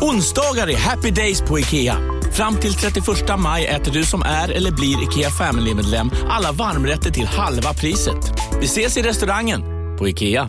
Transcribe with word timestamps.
Onsdagar 0.00 0.70
är 0.70 0.76
happy 0.76 1.10
days 1.10 1.40
på 1.40 1.58
IKEA. 1.58 1.96
Fram 2.32 2.56
till 2.56 2.74
31 2.74 3.04
maj 3.38 3.66
äter 3.66 3.92
du 3.92 4.04
som 4.04 4.22
är 4.22 4.48
eller 4.48 4.70
blir 4.70 5.02
IKEA 5.02 5.30
Family-medlem 5.30 6.10
alla 6.28 6.52
varmrätter 6.52 7.10
till 7.10 7.26
halva 7.26 7.72
priset. 7.74 8.32
Vi 8.60 8.64
ses 8.66 8.96
i 8.96 9.02
restaurangen 9.02 9.60
på 9.98 10.08
IKEA. 10.08 10.48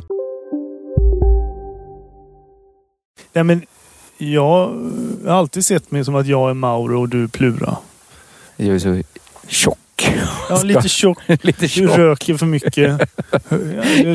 Ja, 3.34 3.44
men 3.44 3.62
jag 4.18 4.44
har 5.26 5.32
alltid 5.34 5.66
sett 5.66 5.92
mig 5.92 6.06
som 6.06 6.16
att 6.16 6.28
jag 6.28 6.50
är 6.50 6.54
Mauro 6.54 7.02
och 7.02 7.10
du 7.10 7.24
är 7.24 7.28
Plura. 7.28 7.78
Jag 8.58 8.76
är 8.76 8.80
så 8.80 9.02
tjock. 9.48 9.78
Ja, 10.50 10.62
lite 10.64 10.90
tjock. 10.90 11.18
Lite 11.28 11.62
Du 11.62 11.68
tjock. 11.68 11.98
röker 11.98 12.38
för 12.38 12.46
mycket. 12.46 13.00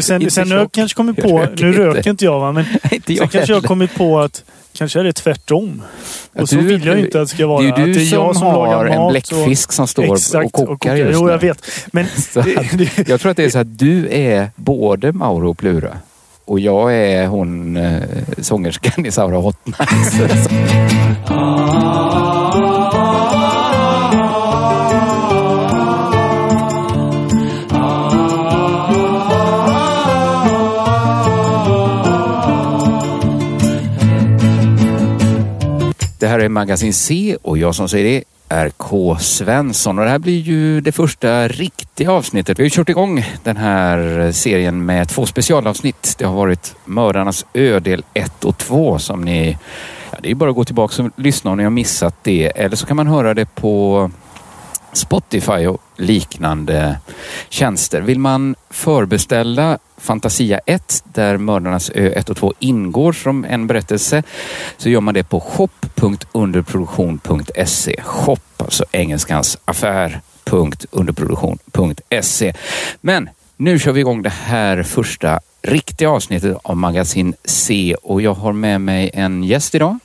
Sen, 0.05 0.31
sen 0.31 0.51
har 0.51 0.59
jag 0.59 0.73
kanske 0.73 0.97
kommit 0.97 1.19
Jag 1.19 1.29
på, 1.31 1.39
röker 1.39 1.65
nu 1.65 1.69
inte. 1.71 1.83
röker 1.87 2.11
inte 2.11 2.25
jag 2.25 2.41
va, 2.41 2.53
men 2.53 2.65
Inte 2.93 3.07
sen 3.07 3.17
jag 3.17 3.31
kanske 3.31 3.53
jag 3.53 3.61
har 3.61 3.69
kommit 3.69 3.95
på 3.95 4.21
att 4.21 4.45
kanske 4.75 5.01
är 5.01 5.05
det 5.05 5.13
tvärtom. 5.13 5.83
Att 6.35 6.43
Och 6.43 6.49
så 6.49 6.57
du- 6.57 6.63
vill 6.63 6.85
jag 6.87 6.99
inte 7.01 7.21
att 7.21 7.29
det 7.29 7.35
ska 7.35 7.47
vara. 7.47 7.63
Det 7.63 7.69
är 7.69 7.69
ju 7.69 7.73
att 7.73 7.85
du 7.87 7.93
det 7.93 8.01
är 8.01 8.13
jag 8.15 8.35
som, 8.35 8.35
som 8.35 8.47
har 8.47 8.67
lagar 8.67 8.87
en 8.87 8.97
mat 9.01 9.11
bläckfisk 9.13 9.73
som 9.73 9.87
står 9.87 10.15
Exakt, 10.15 10.45
och 10.47 10.53
kokar 10.69 10.97
just 10.97 11.11
Jo, 11.21 11.25
nu. 11.27 11.31
jag 11.33 11.39
vet. 11.39 11.71
Men 11.93 12.05
att, 12.57 13.09
jag 13.09 13.21
tror 13.21 13.31
att 13.31 13.37
det 13.37 13.45
är 13.45 13.51
så 13.51 13.59
att 13.59 13.79
du 13.79 14.09
är 14.11 14.51
både 14.57 15.13
Mauro 15.13 15.51
och 15.51 15.59
Plura. 15.59 15.97
Och 16.45 16.61
jag 16.61 16.95
är 16.97 17.27
hon 17.27 17.77
eh, 17.77 18.03
sångerskan 18.39 19.07
i 19.07 19.11
Saura 19.11 19.37
Hot 19.37 19.57
Nights. 19.67 20.15
Magasin 36.55 36.93
C 36.93 37.37
och 37.43 37.59
jag 37.59 37.75
som 37.75 37.89
säger 37.89 38.05
det 38.05 38.25
är 38.49 38.71
K. 38.71 39.17
Svensson 39.19 39.99
och 39.99 40.05
det 40.05 40.11
här 40.11 40.19
blir 40.19 40.41
ju 40.41 40.81
det 40.81 40.93
första 40.93 41.49
riktiga 41.49 42.13
avsnittet. 42.13 42.59
Vi 42.59 42.63
har 42.63 42.67
ju 42.67 42.71
kört 42.71 42.89
igång 42.89 43.25
den 43.45 43.57
här 43.57 44.33
serien 44.33 44.85
med 44.87 45.09
två 45.09 45.27
specialavsnitt. 45.27 46.15
Det 46.19 46.25
har 46.25 46.35
varit 46.35 46.75
Mördarnas 46.85 47.47
ö 47.55 47.81
del 47.81 48.05
1 48.15 48.45
och 48.45 48.59
2 48.59 48.99
som 48.99 49.25
ni... 49.25 49.59
Ja, 50.11 50.19
det 50.23 50.31
är 50.31 50.35
bara 50.35 50.51
att 50.51 50.57
gå 50.57 50.65
tillbaka 50.65 51.03
och 51.03 51.11
lyssna 51.17 51.51
om 51.51 51.57
ni 51.57 51.65
har 51.65 51.71
missat 51.71 52.15
det. 52.23 52.47
Eller 52.47 52.77
så 52.77 52.87
kan 52.87 52.97
man 52.97 53.07
höra 53.07 53.35
det 53.35 53.55
på 53.55 54.11
Spotify 54.97 55.67
och 55.67 55.83
liknande 55.97 56.99
tjänster. 57.49 58.01
Vill 58.01 58.19
man 58.19 58.55
förbeställa 58.71 59.79
Fantasia 59.97 60.61
1 60.67 61.05
där 61.05 61.37
Mördarnas 61.37 61.91
ö 61.95 62.09
1 62.09 62.31
och 62.31 62.37
2 62.37 62.55
ingår 62.59 63.13
som 63.13 63.45
en 63.45 63.67
berättelse 63.67 64.23
så 64.77 64.89
gör 64.89 65.01
man 65.01 65.15
det 65.15 65.25
på 65.25 65.41
shop.underproduktion.se. 65.41 68.01
Shop, 68.03 68.39
alltså 68.57 68.85
engelskans 68.93 69.59
affär.underproduktion.se. 69.65 72.55
Men 73.01 73.29
nu 73.57 73.79
kör 73.79 73.93
vi 73.93 74.01
igång 74.01 74.23
det 74.23 74.33
här 74.45 74.83
första 74.83 75.41
riktiga 75.63 76.11
avsnittet 76.11 76.57
av 76.63 76.77
Magasin 76.77 77.35
C 77.45 77.97
och 78.03 78.23
jag 78.23 78.35
har 78.35 78.53
med 78.53 78.81
mig 78.81 79.11
en 79.15 79.45
gäst 79.45 79.75
idag 79.75 79.99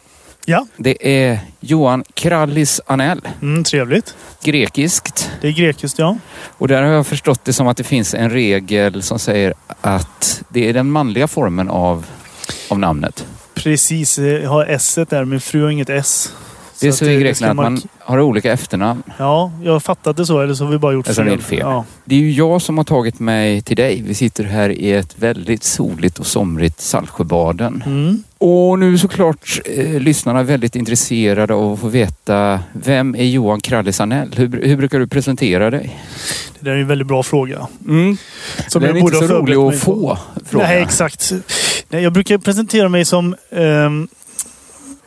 ja, 0.49 0.67
Det 0.77 1.23
är 1.25 1.39
Johan 1.59 2.03
Krallis 2.13 2.81
Anell, 2.85 3.21
mm, 3.41 3.63
trevligt. 3.63 4.15
grekiskt. 4.43 5.31
Det 5.41 5.47
är 5.47 5.51
grekiskt 5.51 5.99
ja. 5.99 6.17
Och 6.57 6.67
där 6.67 6.83
har 6.83 6.89
jag 6.89 7.07
förstått 7.07 7.45
det 7.45 7.53
som 7.53 7.67
att 7.67 7.77
det 7.77 7.83
finns 7.83 8.13
en 8.13 8.29
regel 8.29 9.03
som 9.03 9.19
säger 9.19 9.53
att 9.81 10.43
det 10.49 10.69
är 10.69 10.73
den 10.73 10.91
manliga 10.91 11.27
formen 11.27 11.69
av, 11.69 12.05
av 12.69 12.79
namnet. 12.79 13.25
Precis, 13.53 14.17
jag 14.19 14.49
har 14.49 14.65
S 14.65 14.99
där. 15.09 15.25
Min 15.25 15.41
fru 15.41 15.63
har 15.63 15.69
inget 15.69 15.89
S. 15.89 16.33
Det 16.81 16.87
är 16.87 16.89
att 16.89 16.95
så 16.95 17.05
i 17.05 17.19
Grekland 17.19 17.59
att 17.59 17.65
man 17.65 17.81
har 17.99 18.19
olika 18.19 18.53
efternamn. 18.53 19.03
Ja, 19.17 19.51
jag 19.63 19.71
har 19.71 19.79
fattat 19.79 20.17
det 20.17 20.25
så. 20.25 20.41
Eller 20.41 20.53
så 20.53 20.63
har 20.63 20.71
vi 20.71 20.77
bara 20.77 20.93
gjort 20.93 21.07
Alltså, 21.07 21.23
fel. 21.23 21.41
fel. 21.41 21.59
Ja. 21.59 21.85
Det 22.05 22.15
är 22.15 22.19
ju 22.19 22.31
jag 22.31 22.61
som 22.61 22.77
har 22.77 22.85
tagit 22.85 23.19
mig 23.19 23.61
till 23.61 23.77
dig. 23.77 24.03
Vi 24.07 24.13
sitter 24.13 24.43
här 24.43 24.69
i 24.69 24.93
ett 24.93 25.15
väldigt 25.19 25.63
soligt 25.63 26.19
och 26.19 26.25
somrigt 26.25 26.81
Saltsjöbaden. 26.81 27.83
Mm. 27.85 28.23
Och 28.37 28.79
nu 28.79 28.93
är 28.93 28.97
såklart 28.97 29.59
eh, 29.65 29.99
lyssnarna 29.99 30.43
väldigt 30.43 30.75
intresserade 30.75 31.53
av 31.53 31.73
att 31.73 31.79
få 31.79 31.87
veta 31.87 32.59
vem 32.73 33.15
är 33.15 33.23
Johan 33.23 33.61
Krallis 33.61 34.01
Anell? 34.01 34.33
Hur, 34.37 34.61
hur 34.63 34.77
brukar 34.77 34.99
du 34.99 35.07
presentera 35.07 35.69
dig? 35.69 35.99
Det 36.59 36.69
där 36.69 36.71
är 36.77 36.81
en 36.81 36.87
väldigt 36.87 37.07
bra 37.07 37.23
fråga. 37.23 37.67
Mm. 37.87 38.17
Som 38.67 38.81
Den 38.81 38.95
är 38.95 38.99
inte 38.99 39.15
så 39.15 39.27
rolig 39.27 39.55
att 39.55 39.79
få. 39.79 40.17
Fråga. 40.45 40.67
Nej, 40.67 40.81
exakt. 40.81 41.33
Nej, 41.89 42.03
jag 42.03 42.13
brukar 42.13 42.37
presentera 42.37 42.89
mig 42.89 43.05
som 43.05 43.35
ehm, 43.51 44.07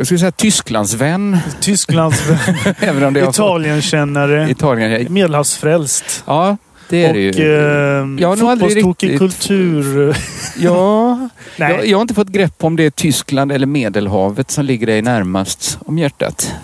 Jag 0.03 0.07
skulle 0.07 0.19
säga 0.19 0.31
Tysklandsvän. 0.33 1.39
Tysklands 1.61 2.23
även 2.79 3.05
om 3.05 3.15
det 3.15 3.21
Italienkännare, 3.29 4.51
Italien. 4.51 5.13
Medelhavsfrälst. 5.13 6.25
Ja, 6.27 6.57
det 6.89 7.05
är 7.05 7.09
och 7.09 7.15
det 7.15 7.21
ju. 7.21 8.17
Jag 8.21 8.29
har 8.29 8.37
nog 8.37 8.51
aldrig 8.51 8.71
fotbollstokig 8.71 9.11
riktigt- 9.11 9.19
kultur. 9.19 10.17
Ja, 10.59 11.15
Nej. 11.57 11.73
jag, 11.73 11.87
jag 11.87 11.97
har 11.99 12.03
inte 12.03 12.15
fått 12.15 12.29
grepp 12.29 12.65
om 12.65 12.77
det 12.77 12.85
är 12.85 12.91
Tyskland 12.91 13.53
eller 13.53 13.67
Medelhavet 13.67 14.51
som 14.51 14.65
ligger 14.65 14.87
dig 14.87 15.03
närmast 15.03 15.79
om 15.87 15.99
hjärtat. 15.99 16.55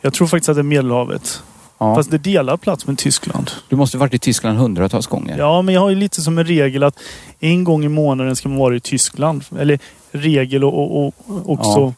Jag 0.00 0.12
tror 0.12 0.26
faktiskt 0.26 0.48
att 0.48 0.56
det 0.56 0.60
är 0.60 0.62
Medelhavet. 0.62 1.42
Ja. 1.78 1.94
Fast 1.94 2.10
det 2.10 2.18
delar 2.18 2.56
plats 2.56 2.86
med 2.86 2.98
Tyskland. 2.98 3.50
Du 3.68 3.76
måste 3.76 3.98
varit 3.98 4.14
i 4.14 4.18
Tyskland 4.18 4.58
hundratals 4.58 5.06
gånger. 5.06 5.38
Ja, 5.38 5.62
men 5.62 5.74
jag 5.74 5.80
har 5.80 5.90
ju 5.90 5.96
lite 5.96 6.22
som 6.22 6.38
en 6.38 6.44
regel 6.44 6.82
att 6.82 6.98
en 7.40 7.64
gång 7.64 7.84
i 7.84 7.88
månaden 7.88 8.36
ska 8.36 8.48
man 8.48 8.58
vara 8.58 8.76
i 8.76 8.80
Tyskland. 8.80 9.44
Eller 9.58 9.78
regel 10.12 10.64
och, 10.64 11.06
och, 11.06 11.14
och 11.26 11.52
också... 11.52 11.80
Eh, 11.80 11.92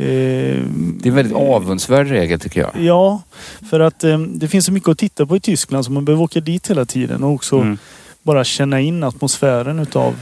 Det 0.00 1.06
är 1.06 1.08
en 1.08 1.14
väldigt 1.14 1.34
avundsvärd 1.36 2.08
regel 2.08 2.40
tycker 2.40 2.60
jag. 2.60 2.70
Ja, 2.84 3.22
för 3.70 3.80
att 3.80 4.04
eh, 4.04 4.18
det 4.18 4.48
finns 4.48 4.66
så 4.66 4.72
mycket 4.72 4.88
att 4.88 4.98
titta 4.98 5.26
på 5.26 5.36
i 5.36 5.40
Tyskland 5.40 5.84
så 5.84 5.92
man 5.92 6.04
behöver 6.04 6.22
åka 6.22 6.40
dit 6.40 6.70
hela 6.70 6.84
tiden 6.84 7.22
och 7.24 7.32
också 7.32 7.56
Mm. 7.56 7.78
bara 8.22 8.44
känna 8.44 8.80
in 8.80 9.02
atmosfären 9.04 9.78
utav... 9.78 10.14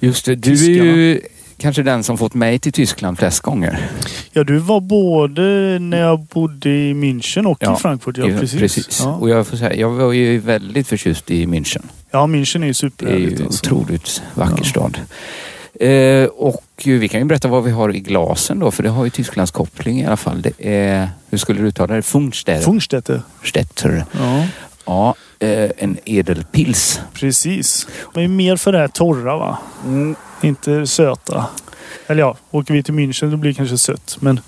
Just 0.00 0.24
det, 0.26 0.34
du 0.34 0.52
är 0.52 0.84
ju 0.84 1.20
kanske 1.56 1.82
den 1.82 2.02
som 2.04 2.18
fått 2.18 2.34
mig 2.34 2.58
till 2.58 2.72
Tyskland 2.72 3.18
flest 3.18 3.40
gånger. 3.40 3.88
Ja, 4.32 4.44
du 4.44 4.58
var 4.58 4.80
både 4.80 5.42
när 5.78 6.00
jag 6.00 6.20
bodde 6.20 6.70
i 6.70 6.94
München 6.94 7.46
och 7.46 7.58
Ja, 7.60 7.76
i 7.76 7.80
Frankfurt. 7.80 8.16
Ja, 8.18 8.26
precis. 8.40 9.00
Ja. 9.04 9.14
Och 9.14 9.28
jag 9.30 9.46
får 9.46 9.56
säga, 9.56 9.74
jag 9.74 9.90
var 9.90 10.12
ju 10.12 10.38
väldigt 10.38 10.88
förtjust 10.88 11.30
i 11.30 11.46
München. 11.46 11.82
ja, 12.10 12.26
München 12.26 12.56
är 12.56 12.60
ju 12.60 12.66
Det 12.66 12.68
är 12.68 12.72
superhärligt. 12.72 13.40
ju 13.40 13.44
Alltså. 13.44 13.66
otroligt 13.74 14.22
vacker 14.34 14.58
Ja. 14.58 14.64
stad. 14.64 14.98
Eh, 15.80 16.24
och 16.24 16.62
vi 16.84 17.08
kan 17.08 17.20
ju 17.20 17.26
berätta 17.26 17.48
vad 17.48 17.64
vi 17.64 17.70
har 17.70 17.94
i 17.96 18.00
glasen 18.00 18.58
då, 18.58 18.70
för 18.70 18.82
det 18.82 18.88
har 18.88 19.04
ju 19.04 19.10
Tysklands 19.10 19.52
koppling 19.52 20.00
i 20.00 20.06
alla 20.06 20.16
fall. 20.16 20.42
Det 20.42 20.52
är, 20.58 21.08
hur 21.30 21.38
skulle 21.38 21.60
du 21.60 21.68
uttala 21.68 21.94
det? 21.94 22.02
Funkstäder. 22.02 22.60
Funkstätte. 22.62 23.22
Stätter. 23.44 24.04
Ja, 24.12 24.46
Ja, 24.86 25.14
eh, 25.38 25.70
en 25.78 25.96
edelpils. 26.04 27.00
precis. 27.12 27.86
Men 28.14 28.24
är 28.24 28.28
mer 28.28 28.56
för 28.56 28.72
det 28.72 28.78
här 28.78 28.88
torra 28.88 29.36
va? 29.36 29.58
Inte 30.42 30.86
söta. 30.86 31.46
Eller 32.06 32.20
ja, 32.20 32.36
åker 32.50 32.74
vi 32.74 32.82
till 32.82 32.94
München 32.94 33.30
då 33.30 33.36
blir 33.36 33.50
det 33.50 33.56
kanske 33.56 33.78
sött. 33.78 34.16
Men 34.20 34.40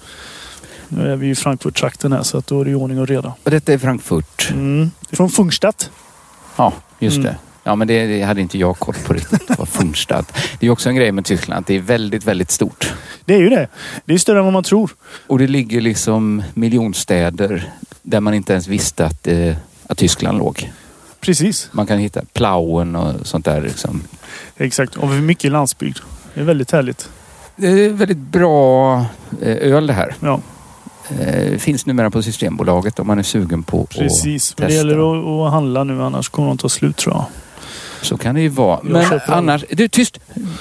nu 0.89 1.13
är 1.13 1.17
vi 1.17 1.31
i 1.31 1.35
Frankfurt-trakten 1.35 2.13
här 2.13 2.23
så 2.23 2.39
att 2.39 2.47
då 2.47 2.61
är 2.61 2.65
det 2.65 2.75
ordning 2.75 3.01
och 3.01 3.07
reda. 3.09 3.35
Och 3.45 3.51
detta 3.51 3.73
är 3.73 3.79
Frankfurt. 3.79 4.51
Mm. 4.53 4.91
Från 5.13 5.31
Funkstadt. 5.31 5.91
Ja, 6.57 6.73
just 6.99 7.17
Mm. 7.17 7.27
det. 7.33 7.37
Ja, 7.67 7.77
men 7.77 7.89
det, 7.89 8.07
det 8.07 8.23
hade 8.23 8.41
inte 8.41 8.59
jag 8.59 8.79
koll 8.79 8.95
på 9.07 9.13
riktigt. 9.13 9.59
Vad 9.59 9.69
Funkstad. 9.69 10.25
Det 10.61 10.67
är 10.67 10.71
också 10.71 10.89
en 10.89 10.97
grej 10.97 11.13
med 11.13 11.25
Tyskland, 11.25 11.61
att 11.61 11.67
det 11.67 11.75
är 11.77 11.81
väldigt, 11.81 12.25
väldigt 12.25 12.51
stort. 12.51 12.95
Det 13.25 13.35
är 13.35 13.39
ju 13.39 13.49
det. 13.49 13.69
Det 14.05 14.15
är 14.15 14.19
större 14.19 14.39
än 14.39 14.45
vad 14.45 14.53
man 14.53 14.65
tror. 14.65 14.91
Och 15.27 15.39
det 15.39 15.47
ligger 15.47 15.81
liksom 15.81 16.43
miljonstäder 16.55 17.71
där 18.03 18.21
man 18.21 18.35
inte 18.35 18.53
ens 18.53 18.69
visste 18.69 19.07
att, 19.07 19.27
eh, 19.27 19.57
att 19.87 19.99
Tyskland 19.99 20.39
låg. 20.39 20.73
Precis, 21.21 21.69
Man 21.73 21.87
kan 21.87 21.99
hitta 21.99 22.21
Plauen 22.33 22.97
och 22.97 23.27
sånt 23.27 23.45
där. 23.45 23.61
Liksom. 23.61 24.03
exakt. 24.57 24.97
Och 24.97 25.09
mycket 25.09 25.53
landsbygd. 25.53 25.99
Det 26.35 26.41
är 26.41 26.45
väldigt 26.45 26.71
härligt. 26.71 27.11
Det 27.57 27.67
är 27.69 27.91
väldigt 27.91 28.19
bra 28.19 28.97
eh, 29.43 29.73
öl 29.73 29.87
det 29.87 29.93
här. 29.93 30.15
Ja, 30.21 30.41
Eh, 31.21 31.59
finns 31.59 31.87
numera 31.87 32.11
på 32.11 32.23
Systembolaget 32.23 32.99
om 32.99 33.07
man 33.07 33.19
är 33.19 33.23
sugen 33.23 33.63
på 33.63 33.87
precis. 33.87 34.53
att 34.53 34.59
Men 34.59 34.69
det 34.69 34.75
testa. 34.75 34.89
gäller 34.89 35.19
att, 35.43 35.47
att 35.47 35.53
handla 35.53 35.85
nu 35.85 36.03
annars 36.03 36.29
kommer 36.29 36.49
de 36.49 36.59
ta 36.59 36.69
slut 36.69 36.97
tror 36.97 37.15
jag. 37.15 37.25
Så 38.03 38.17
kan 38.17 38.35
det 38.35 38.41
ju 38.41 38.49
vara. 38.49 38.81
Jag 38.83 38.93
Men 38.93 39.21
annars... 39.27 39.65
Du, 39.71 39.89
tyst! 39.89 40.19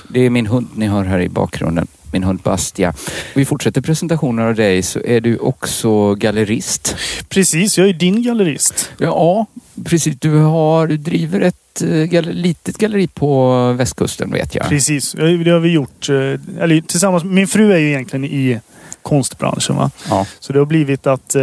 Det 0.09 0.19
är 0.19 0.29
min 0.29 0.47
hund 0.47 0.67
ni 0.75 0.87
hör 0.87 1.03
här 1.03 1.19
i 1.19 1.29
bakgrunden. 1.29 1.87
Min 2.11 2.23
hund 2.23 2.39
Bastia. 2.43 2.93
Vi 3.33 3.45
fortsätter 3.45 3.81
presentationen 3.81 4.45
av 4.47 4.55
dig 4.55 4.83
så 4.83 4.99
är 5.05 5.21
du 5.21 5.37
också 5.37 6.13
gallerist. 6.15 6.95
Precis, 7.29 7.77
jag 7.77 7.89
är 7.89 7.93
din 7.93 8.23
gallerist. 8.23 8.91
Ja, 8.97 9.45
precis. 9.85 10.15
Du, 10.19 10.37
har, 10.37 10.87
du 10.87 10.97
driver 10.97 11.41
ett 11.41 11.81
eh, 11.81 11.89
galler, 11.89 12.33
litet 12.33 12.77
galleri 12.77 13.07
på 13.07 13.71
västkusten 13.73 14.31
vet 14.31 14.55
jag. 14.55 14.69
Precis, 14.69 15.11
det 15.11 15.51
har 15.51 15.59
vi 15.59 15.69
gjort. 15.69 16.09
eh, 16.09 16.15
Eller 16.63 16.81
tillsammans. 16.81 17.23
Min 17.23 17.47
fru 17.47 17.73
är 17.73 17.77
ju 17.77 17.87
egentligen 17.89 18.25
i 18.25 18.59
konstbranschen. 19.01 19.75
Va? 19.75 19.91
Ja. 20.09 20.25
Så 20.39 20.53
det 20.53 20.59
har 20.59 20.65
blivit 20.65 21.07
att 21.07 21.35
eh, 21.35 21.41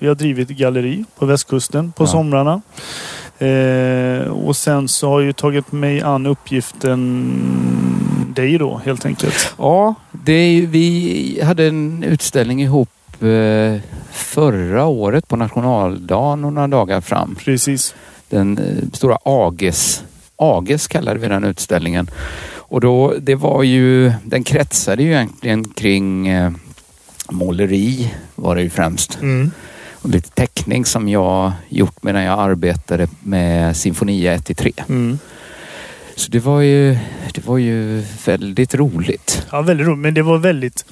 vi 0.00 0.06
har 0.08 0.14
drivit 0.14 0.48
galleri 0.48 1.04
på 1.18 1.26
västkusten 1.26 1.92
på 1.92 2.02
Ja. 2.02 2.06
somrarna. 2.08 2.62
Eh, 3.38 4.28
och 4.28 4.56
sen 4.56 4.88
så 4.88 5.08
har 5.08 5.20
jag 5.20 5.26
ju 5.26 5.32
tagit 5.32 5.72
mig 5.72 6.00
an 6.00 6.26
uppgiften 6.26 7.32
dig 8.34 8.58
då 8.58 8.80
helt 8.84 9.06
enkelt. 9.06 9.54
Ja, 9.58 9.94
det 10.12 10.66
vi 10.70 11.40
hade 11.42 11.66
en 11.66 12.02
utställning 12.02 12.62
ihop 12.62 12.88
eh, 13.22 13.80
förra 14.12 14.84
året 14.86 15.28
på 15.28 15.36
nationaldagen 15.36 16.40
några 16.40 16.68
dagar 16.68 17.00
fram. 17.00 17.34
Precis. 17.34 17.94
Den 18.28 18.58
eh, 18.58 18.88
stora 18.92 19.18
Ages, 19.24 20.02
Ages 20.36 20.86
kallade 20.86 21.20
vi 21.20 21.28
den 21.28 21.44
utställningen. 21.44 22.10
Och 22.56 22.80
då, 22.80 23.14
det 23.20 23.34
var 23.34 23.62
ju, 23.62 24.12
den 24.24 24.44
kretsade 24.44 25.02
ju 25.02 25.12
egentligen 25.12 25.64
kring 25.64 26.28
eh, 26.28 26.52
måleri 27.30 28.14
var 28.34 28.56
det 28.56 28.62
ju 28.62 28.70
främst. 28.70 29.18
Mm. 29.22 29.50
Och 30.02 30.10
lite 30.10 30.30
teckning 30.30 30.84
som 30.84 31.08
jag 31.08 31.52
gjort 31.68 32.02
medan 32.02 32.22
jag 32.22 32.38
arbetade 32.38 33.08
med 33.20 33.76
Sinfonia 33.76 34.36
1-3. 34.36 34.82
Mm. 34.88 35.18
Så 36.16 36.30
det 36.30 36.40
var 36.40 36.60
ju, 36.60 36.98
det 37.34 37.46
var 37.46 37.58
ju 37.58 38.04
väldigt 38.24 38.74
roligt. 38.74 39.46
Ja, 39.50 39.62
väldigt 39.62 39.86
roligt. 39.86 39.98
Men 39.98 40.14
det 40.14 40.22
var 40.22 40.38
väldigt 40.38 40.84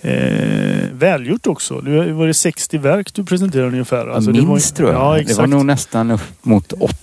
eh, 0.00 0.88
välgjort 0.92 1.46
också. 1.46 1.80
Det 1.80 2.12
var 2.12 2.26
det 2.26 2.34
60 2.34 2.78
verk 2.78 3.14
du 3.14 3.24
presenterade 3.24 3.68
ungefär. 3.68 4.06
Alltså, 4.06 4.32
det 4.32 4.42
minst 4.42 4.70
var, 4.70 4.76
tror 4.76 4.92
jag. 4.92 5.18
Ja, 5.18 5.24
det 5.26 5.38
var 5.38 5.46
nog 5.46 5.66
nästan 5.66 6.10
upp 6.10 6.20
mot 6.42 6.72
80. 6.72 6.94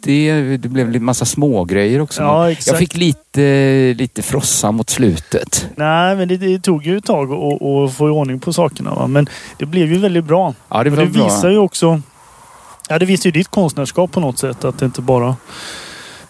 Det 0.00 0.58
blev 0.68 0.96
en 0.96 1.04
massa 1.04 1.24
små 1.24 1.64
grejer 1.64 2.00
också. 2.00 2.22
Ja, 2.22 2.50
exakt. 2.50 2.66
jag 2.66 2.78
fick 2.78 2.96
lite, 2.96 3.94
lite 3.98 4.22
frossa 4.22 4.72
mot 4.72 4.90
slutet. 4.90 5.68
Nej, 5.76 6.16
men 6.16 6.28
det, 6.28 6.36
det 6.36 6.58
tog 6.62 6.86
ju 6.86 6.96
ett 6.96 7.04
tag 7.04 7.32
att- 7.32 7.92
få 7.94 8.08
i 8.08 8.10
ordning 8.10 8.40
på 8.40 8.52
sakerna. 8.52 8.94
Va? 8.94 9.06
Men 9.06 9.28
det 9.58 9.66
blev 9.66 9.92
ju 9.92 9.98
väldigt 9.98 10.24
bra. 10.24 10.54
Ja, 10.68 10.84
det 10.84 10.90
Och 10.90 10.96
var 10.96 11.04
det 11.04 11.10
bra. 11.10 11.24
visar 11.24 11.50
ju 11.50 11.58
också... 11.58 12.00
Ja, 12.88 12.98
det 12.98 13.06
visar 13.06 13.26
ju 13.28 13.32
ditt 13.32 13.48
konstnärskap 13.48 14.12
på 14.12 14.20
något 14.20 14.38
sätt. 14.38 14.64
Att 14.64 14.78
det 14.78 14.84
inte 14.86 15.00
bara... 15.02 15.28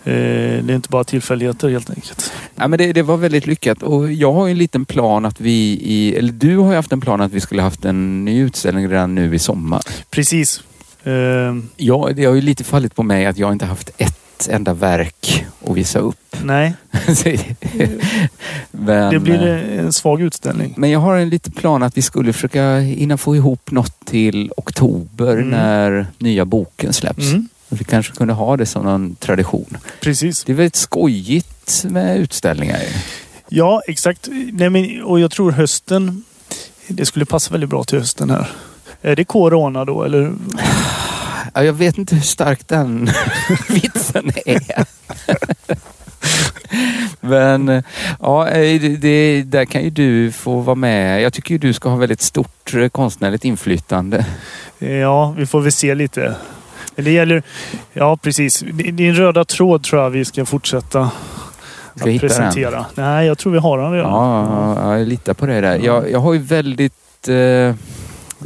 Eh, 0.05 0.65
det 0.65 0.73
är 0.73 0.75
inte 0.75 0.89
bara 0.89 1.05
tillfälligheter 1.05 1.69
helt 1.69 1.91
enkelt. 1.91 2.33
Ja, 2.57 2.69
men 2.69 2.79
det, 2.79 2.93
det 2.93 3.03
var 3.03 3.17
väldigt 3.17 3.47
lyckat 3.47 3.83
och 3.83 4.13
jag 4.13 4.33
har 4.33 4.47
ju 4.47 4.51
en 4.53 4.59
liten 4.59 4.85
plan 4.85 5.25
att 5.25 5.41
vi 5.41 5.51
i, 5.83 6.15
eller 6.17 6.33
du 6.33 6.57
har 6.57 6.71
ju 6.71 6.77
haft 6.77 6.93
en 6.93 7.01
plan 7.01 7.21
att 7.21 7.33
vi 7.33 7.41
skulle 7.41 7.63
haft 7.63 7.85
en 7.85 8.25
ny 8.25 8.41
utställning 8.41 8.89
redan 8.89 9.15
nu 9.15 9.35
i 9.35 9.39
sommar. 9.39 9.83
Precis. 10.11 10.63
Eh, 11.06 11.56
Ja, 11.76 12.11
det 12.14 12.25
har 12.25 12.35
ju 12.35 12.41
lite 12.41 12.64
fallit 12.64 12.94
på 12.94 13.03
mig 13.03 13.26
att 13.26 13.38
jag 13.38 13.53
inte 13.53 13.67
haft 13.67 13.91
ett 13.99 14.49
enda 14.50 14.75
verk 14.75 15.47
att 15.67 15.76
visa 15.76 15.99
upp. 15.99 16.37
nej, 16.43 16.75
men, 18.70 19.12
det 19.12 19.19
blir 19.20 19.47
en 19.79 19.93
svag 19.93 20.23
utställning. 20.23 20.75
men 20.76 20.91
jag 20.91 21.00
har 21.00 21.17
en 21.17 21.29
liten 21.29 21.53
plan 21.53 21.82
att 21.82 21.97
vi 21.97 22.03
skulle 22.03 22.32
försöka 22.32 22.79
hinna 22.79 23.17
få 23.17 23.37
ihop 23.37 23.70
något 23.70 24.05
till 24.05 24.53
oktober 24.56 25.32
Mm. 25.37 25.49
när 25.50 26.06
nya 26.19 26.44
boken 26.44 26.93
släpps. 26.93 27.25
Mm, 27.32 27.49
Vi 27.69 27.85
kanske 27.85 28.12
kunde 28.12 28.32
ha 28.35 28.56
det 28.56 28.67
som 28.67 28.85
någon 28.85 29.14
tradition. 29.14 29.76
precis. 30.00 30.44
Det 30.44 30.53
är 30.53 30.56
väldigt 30.56 30.76
skojigt 30.76 31.85
med 31.88 32.19
utställningar. 32.19 32.81
Ja, 33.49 33.82
exakt. 33.87 34.29
Nej, 34.53 34.70
men, 34.70 35.03
och 35.03 35.20
jag 35.20 35.31
tror 35.31 35.50
hösten... 35.53 36.25
Det 36.88 37.06
skulle 37.06 37.25
passa 37.25 37.53
väldigt 37.53 37.70
bra 37.70 37.85
till 37.85 37.99
hösten 37.99 38.31
här. 38.31 38.49
Är 39.02 39.16
det 39.16 39.25
corona 39.25 39.84
då 39.84 40.02
eller? 40.02 40.32
Ja, 41.54 41.64
jag 41.64 41.72
vet 41.72 41.98
inte 41.98 42.14
hur 42.14 42.22
stark 42.22 42.69
den 42.69 43.10
vitsen 43.69 44.31
är. 44.46 44.87
Men 47.20 47.82
ja, 48.20 48.48
eh, 48.48 48.81
det, 48.81 49.43
där 49.43 49.64
kan 49.64 49.82
ju 49.82 49.90
du 49.90 50.32
få 50.32 50.60
vara 50.60 50.75
med. 50.75 51.22
Jag 51.22 51.32
tycker 51.32 51.54
ju 51.54 51.58
du 51.58 51.72
ska 51.72 51.88
ha 51.88 51.96
väldigt 51.96 52.20
stort 52.20 52.75
eh, 52.75 52.88
konstnärligt 52.88 53.44
inflytande. 53.44 54.26
Ja, 54.78 55.34
vi 55.37 55.46
får 55.46 55.60
väl 55.60 55.72
se 55.72 55.94
lite. 55.94 56.34
Men 56.94 57.04
Det 57.04 57.10
gäller... 57.10 57.43
Ja, 57.93 58.16
precis. 58.16 58.64
Din 58.93 59.14
röda 59.14 59.44
tråd 59.44 59.82
tror 59.82 60.02
jag 60.02 60.10
vi 60.10 60.25
ska 60.25 60.44
fortsätta 60.44 61.10
Ska 61.96 62.10
att 62.10 62.20
presentera. 62.20 62.87
Nej, 62.94 63.26
jag 63.26 63.38
tror 63.38 63.52
vi 63.52 63.58
har 63.58 63.78
den 63.78 63.93
redan. 63.93 64.10
Ja, 64.10 64.76
ja, 64.82 64.98
jag 64.98 65.08
litar 65.08 65.34
på 65.34 65.46
dig 65.46 65.60
där. 65.60 65.78
Jag, 65.84 66.10
jag 66.10 66.19
har 66.19 66.32
ju 66.32 66.38
väldigt, 66.38 67.28
eh, 67.28 67.75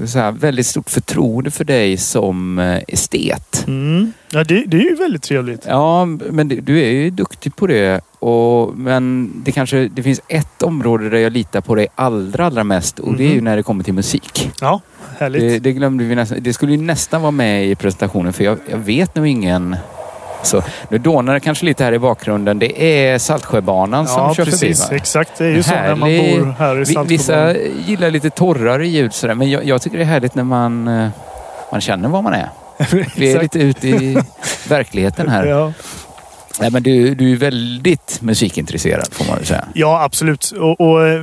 så 0.06 0.18
här, 0.18 0.32
väldigt 0.32 0.66
stort 0.66 0.90
förtroende 0.90 1.50
för 1.50 1.64
dig 1.64 1.96
som 1.96 2.58
eh, 2.58 2.78
estet. 2.88 3.64
Mm. 3.66 4.12
Ja, 4.32 4.44
det, 4.44 4.64
det 4.66 4.76
är 4.76 4.90
ju 4.90 4.94
väldigt 4.94 5.22
trevligt. 5.22 5.64
Ja, 5.68 6.04
men 6.04 6.48
det- 6.48 6.60
du 6.60 6.80
är 6.80 6.90
ju 6.90 7.10
duktig 7.10 7.56
på 7.56 7.66
det. 7.66 8.00
Och, 8.18 8.78
men 8.78 9.32
det 9.44 9.52
kanske 9.52 9.88
det 9.88 10.02
finns 10.02 10.20
ett 10.28 10.62
område 10.62 11.08
där 11.10 11.18
jag 11.18 11.32
litar 11.32 11.60
på 11.60 11.74
dig 11.74 11.86
allra, 11.94 12.46
allra 12.46 12.64
mest 12.64 12.98
och 12.98 13.14
det 13.16 13.24
är 13.24 13.28
ju 13.28 13.34
Mhm. 13.34 13.44
när 13.44 13.56
det 13.56 13.62
kommer 13.62 13.84
till 13.84 13.94
musik. 13.94 14.50
Ja, 14.60 14.80
härligt. 15.18 15.40
Det, 15.40 15.58
det 15.58 15.72
glömde 15.72 16.04
vi 16.04 16.14
nästan. 16.14 16.38
Det 16.42 16.52
skulle 16.52 16.72
ju 16.72 16.78
nästan 16.82 17.22
vara 17.22 17.30
med 17.30 17.66
i 17.70 17.74
presentationen 17.74 18.32
för 18.32 18.44
jag, 18.44 18.58
jag 18.70 18.78
vet 18.78 19.14
nog 19.14 19.26
ingen... 19.26 19.76
Så, 20.42 20.62
nu 20.88 20.98
dånar 20.98 21.34
det 21.34 21.40
kanske 21.40 21.64
lite 21.64 21.84
här 21.84 21.92
i 21.92 21.98
bakgrunden. 21.98 22.58
Det 22.58 22.82
är 23.04 23.18
Saltsjöbanan 23.18 24.06
som 24.06 24.22
ja, 24.22 24.34
kör 24.34 24.44
precis. 24.44 24.60
förbi 24.60 24.94
va? 24.94 24.96
Exakt. 24.96 25.38
Det 25.38 25.44
är 25.44 25.50
ju 25.50 25.62
så 25.62 25.70
när 25.70 25.94
man 25.94 26.08
bor 26.08 26.54
här 26.58 26.80
i 26.80 26.84
Vi- 26.84 27.04
Vissa 27.16 27.54
gillar 27.86 28.10
lite 28.10 28.30
torrare 28.30 28.88
ljud 28.88 29.12
sådär, 29.14 29.34
men 29.34 29.50
jag, 29.50 29.64
jag 29.64 29.82
tycker 29.82 29.98
det 29.98 30.04
är 30.04 30.06
härligt 30.06 30.34
när 30.34 30.44
man, 30.44 30.88
eh, 30.88 31.08
man 31.72 31.80
känner 31.80 32.08
var 32.08 32.22
man 32.22 32.32
är. 32.34 32.48
Vi 33.16 33.32
är 33.32 33.42
lite 33.42 33.58
ute 33.58 33.88
i 33.88 34.18
verkligheten 34.68 35.28
här. 35.28 35.46
Ja. 35.46 35.72
Nej, 36.60 36.70
men 36.70 36.82
du, 36.82 37.14
du 37.14 37.32
är 37.32 37.36
väldigt 37.36 38.18
musikintresserad 38.22 39.08
får 39.12 39.24
man 39.24 39.36
väl 39.36 39.46
säga. 39.46 39.64
ja, 39.74 40.02
absolut. 40.02 40.50
Och, 40.60 40.80
och 40.80 41.02
eh, 41.06 41.20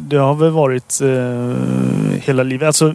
det 0.00 0.16
har 0.16 0.34
väl 0.34 0.50
varit 0.50 1.00
eh, 1.02 2.20
hela 2.24 2.42
livet. 2.42 2.66
Alltså, 2.66 2.94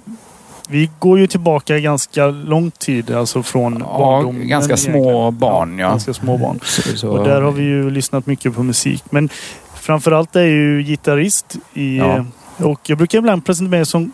vi 0.70 0.90
går 1.00 1.20
ju 1.20 1.28
tillbaka 1.28 1.80
ganska 1.80 2.28
lång 2.28 2.72
tid. 2.72 3.12
Alltså 3.12 3.44
från 3.44 3.74
Ja, 3.80 3.98
barndomen. 4.00 4.48
ganska 4.48 4.78
små 4.78 5.32
barn, 5.32 5.80
ja. 5.80 5.90
Ganska 5.90 6.14
små 6.14 6.38
barn. 6.38 6.60
Så, 6.64 6.98
så, 6.98 7.10
Och 7.10 7.24
där 7.28 7.42
har 7.42 7.52
vi 7.52 7.64
ju 7.64 7.90
lyssnat 7.92 8.26
mycket 8.26 8.56
på 8.56 8.64
musik. 8.64 9.04
Men 9.10 9.30
framförallt 9.76 10.36
är 10.36 10.40
jag 10.42 10.50
ju 10.50 10.84
gitarrist 10.84 11.56
i... 11.74 11.98
Ja. 11.98 12.26
Och 12.58 12.80
jag 12.90 12.98
brukar 12.98 13.18
ibland 13.18 13.46
presentera 13.46 13.70
mig 13.78 13.86
som 13.86 14.12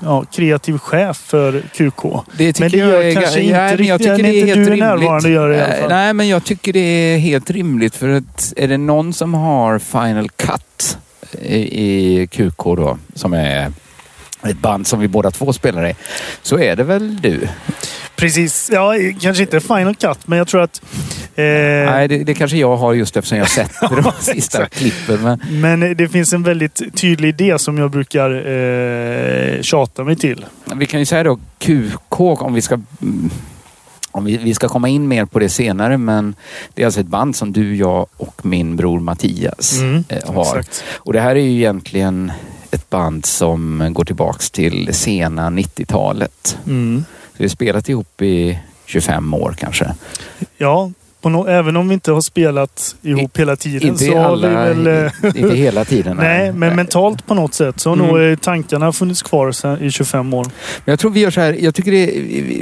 ja, 0.00 0.24
kreativ 0.32 0.78
chef 0.78 1.16
för 1.16 1.60
QK. 1.60 2.02
Det 2.38 2.52
tycker 2.52 2.60
Men 2.64 2.70
det 2.70 2.78
jag 2.78 2.88
gör 2.88 3.02
är, 3.02 3.14
kanske 3.14 3.40
ga- 3.40 3.42
inte 3.42 3.76
nej, 3.82 3.88
jag 3.88 3.98
tycker 4.00 4.22
det 4.22 4.28
är 4.40 4.46
helt 4.46 4.66
du 4.68 4.72
är 4.72 4.76
närvarande 4.76 5.30
gör 5.30 5.48
det 5.48 5.54
i 5.56 5.60
alla 5.60 5.74
Eh, 5.74 5.80
fall. 5.80 5.88
Nej, 5.88 6.12
men 6.14 6.28
jag 6.28 6.44
tycker 6.44 6.72
det 6.72 6.78
är 6.80 7.18
helt 7.18 7.50
rimligt 7.50 7.96
för 7.96 8.08
att 8.08 8.52
är 8.56 8.68
det 8.68 8.76
någon 8.78 9.12
som 9.12 9.34
har 9.34 9.78
Final 9.78 10.28
Cut 10.30 10.98
i, 11.42 11.56
i 11.84 12.26
QK 12.26 12.64
då, 12.64 12.98
som 13.14 13.32
är 13.32 13.72
ett 14.42 14.58
band 14.58 14.86
som 14.86 15.00
vi 15.00 15.08
båda 15.08 15.30
två 15.30 15.52
spelar 15.52 15.88
i, 15.88 15.94
så 16.42 16.58
är 16.58 16.76
det 16.76 16.84
väl 16.84 17.20
du? 17.20 17.48
Precis. 18.16 18.70
Ja, 18.72 18.94
kanske 19.20 19.42
inte 19.42 19.60
Final 19.60 19.94
Cut, 19.94 20.26
men 20.26 20.38
jag 20.38 20.48
tror 20.48 20.62
att... 20.62 20.82
Eh, 21.34 21.44
Nej, 21.44 22.08
det, 22.08 22.24
det 22.24 22.34
kanske 22.34 22.56
jag 22.56 22.76
har 22.76 22.94
just 22.94 23.16
eftersom 23.16 23.38
jag 23.38 23.50
sett 23.50 23.72
de 23.80 24.12
sista 24.20 24.66
klippen. 24.66 25.22
Men, 25.22 25.40
Men 25.60 25.96
det 25.96 26.08
finns 26.08 26.32
en 26.32 26.42
väldigt 26.42 26.82
tydlig 26.94 27.28
idé 27.28 27.58
som 27.58 27.78
jag 27.78 27.90
brukar 27.90 28.30
eh, 28.30 29.62
tjata 29.62 30.04
mig 30.04 30.16
till. 30.16 30.44
vi 30.74 30.86
kan 30.86 31.00
ju 31.00 31.06
säga 31.06 31.22
då 31.22 31.38
QK 31.58 32.20
om 32.20 32.54
vi 32.54 32.62
ska 32.62 32.74
mm, 32.74 33.30
om 34.12 34.24
vi, 34.24 34.36
vi 34.36 34.54
ska 34.54 34.68
komma 34.68 34.88
in 34.88 35.08
mer 35.08 35.24
på 35.24 35.38
det 35.38 35.48
senare, 35.48 35.98
men 35.98 36.34
det 36.74 36.82
är 36.82 36.86
alltså 36.86 37.00
ett 37.00 37.06
band 37.06 37.36
som 37.36 37.52
du, 37.52 37.76
jag 37.76 38.06
och 38.16 38.46
min 38.46 38.76
bror 38.76 39.00
Mattias 39.00 39.80
eh, 40.08 40.34
har. 40.34 40.42
Exakt. 40.58 40.84
Och 40.96 41.12
det 41.12 41.20
här 41.20 41.36
är 41.36 41.40
ju 41.40 41.50
egentligen 41.50 42.32
ett 42.70 42.90
band 42.90 43.26
som 43.26 43.88
går 43.92 44.04
tillbaks 44.04 44.50
till 44.50 44.94
sena 44.94 45.50
90-talet. 45.50 46.58
Mm. 46.66 47.04
Så 47.32 47.36
vi 47.36 47.44
har 47.44 47.48
spelat 47.48 47.88
ihop 47.88 48.22
i 48.22 48.58
25 48.84 49.34
år 49.34 49.54
kanske. 49.58 49.94
Ja, 50.56 50.90
no 51.28 51.46
även 51.48 51.76
om 51.76 51.88
vi 51.88 51.94
inte 51.94 52.12
har 52.12 52.20
spelat 52.20 52.96
ihop 53.02 53.38
hela 53.38 53.56
tiden 53.56 53.88
Inte, 53.88 54.04
så 54.04 54.18
alla, 54.18 54.48
har 54.48 54.74
vi 54.74 54.82
väl... 54.82 55.04
eh, 55.24 55.42
inte 55.42 55.54
hela 55.56 55.84
tiden. 55.84 56.16
Nej, 56.20 56.52
men 56.52 56.76
mentalt 56.76 57.26
på 57.26 57.34
något 57.34 57.54
sätt 57.54 57.80
så 57.80 57.90
har 57.90 57.96
Mm. 57.96 58.06
nog 58.08 58.22
eh, 58.22 58.36
tankarna 58.36 58.92
funnits 58.92 59.22
kvar 59.22 59.52
sen, 59.52 59.82
i 59.82 59.90
25 59.90 60.34
år. 60.34 60.44
Men 60.44 60.92
jag 60.92 60.98
tror 60.98 61.10
vi 61.10 61.20
gör 61.20 61.30
så 61.30 61.40
här. 61.40 61.56
Jag 61.60 61.74
tycker 61.74 61.92
det, 61.92 62.06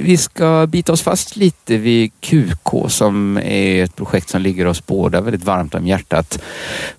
vi 0.02 0.16
ska 0.16 0.66
bita 0.68 0.92
oss 0.92 1.02
fast 1.02 1.36
lite 1.36 1.76
vid 1.76 2.10
QK 2.20 2.68
som 2.88 3.36
är 3.38 3.84
ett 3.84 3.96
projekt 3.96 4.28
som 4.30 4.40
ligger 4.42 4.66
oss 4.66 4.86
båda 4.86 5.20
väldigt 5.20 5.44
varmt 5.44 5.74
om 5.74 5.86
hjärtat. 5.86 6.38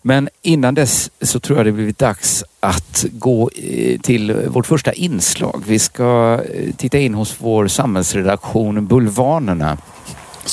Men 0.01 0.29
innan 0.41 0.75
dess 0.75 1.11
så 1.21 1.39
tror 1.39 1.59
jag 1.59 1.65
det 1.65 1.71
blivit 1.71 1.97
dags 1.99 2.43
att 2.59 3.05
gå 3.11 3.49
eh, 3.55 3.99
till 3.99 4.33
vårt 4.47 4.65
första 4.67 4.93
inslag. 4.93 5.63
Vi 5.67 5.79
ska 5.79 6.39
titta 6.77 6.97
in 6.97 7.13
hos 7.13 7.35
vår 7.39 7.67
samhällsredaktion 7.67 8.87
Bulvanerna 8.87 9.77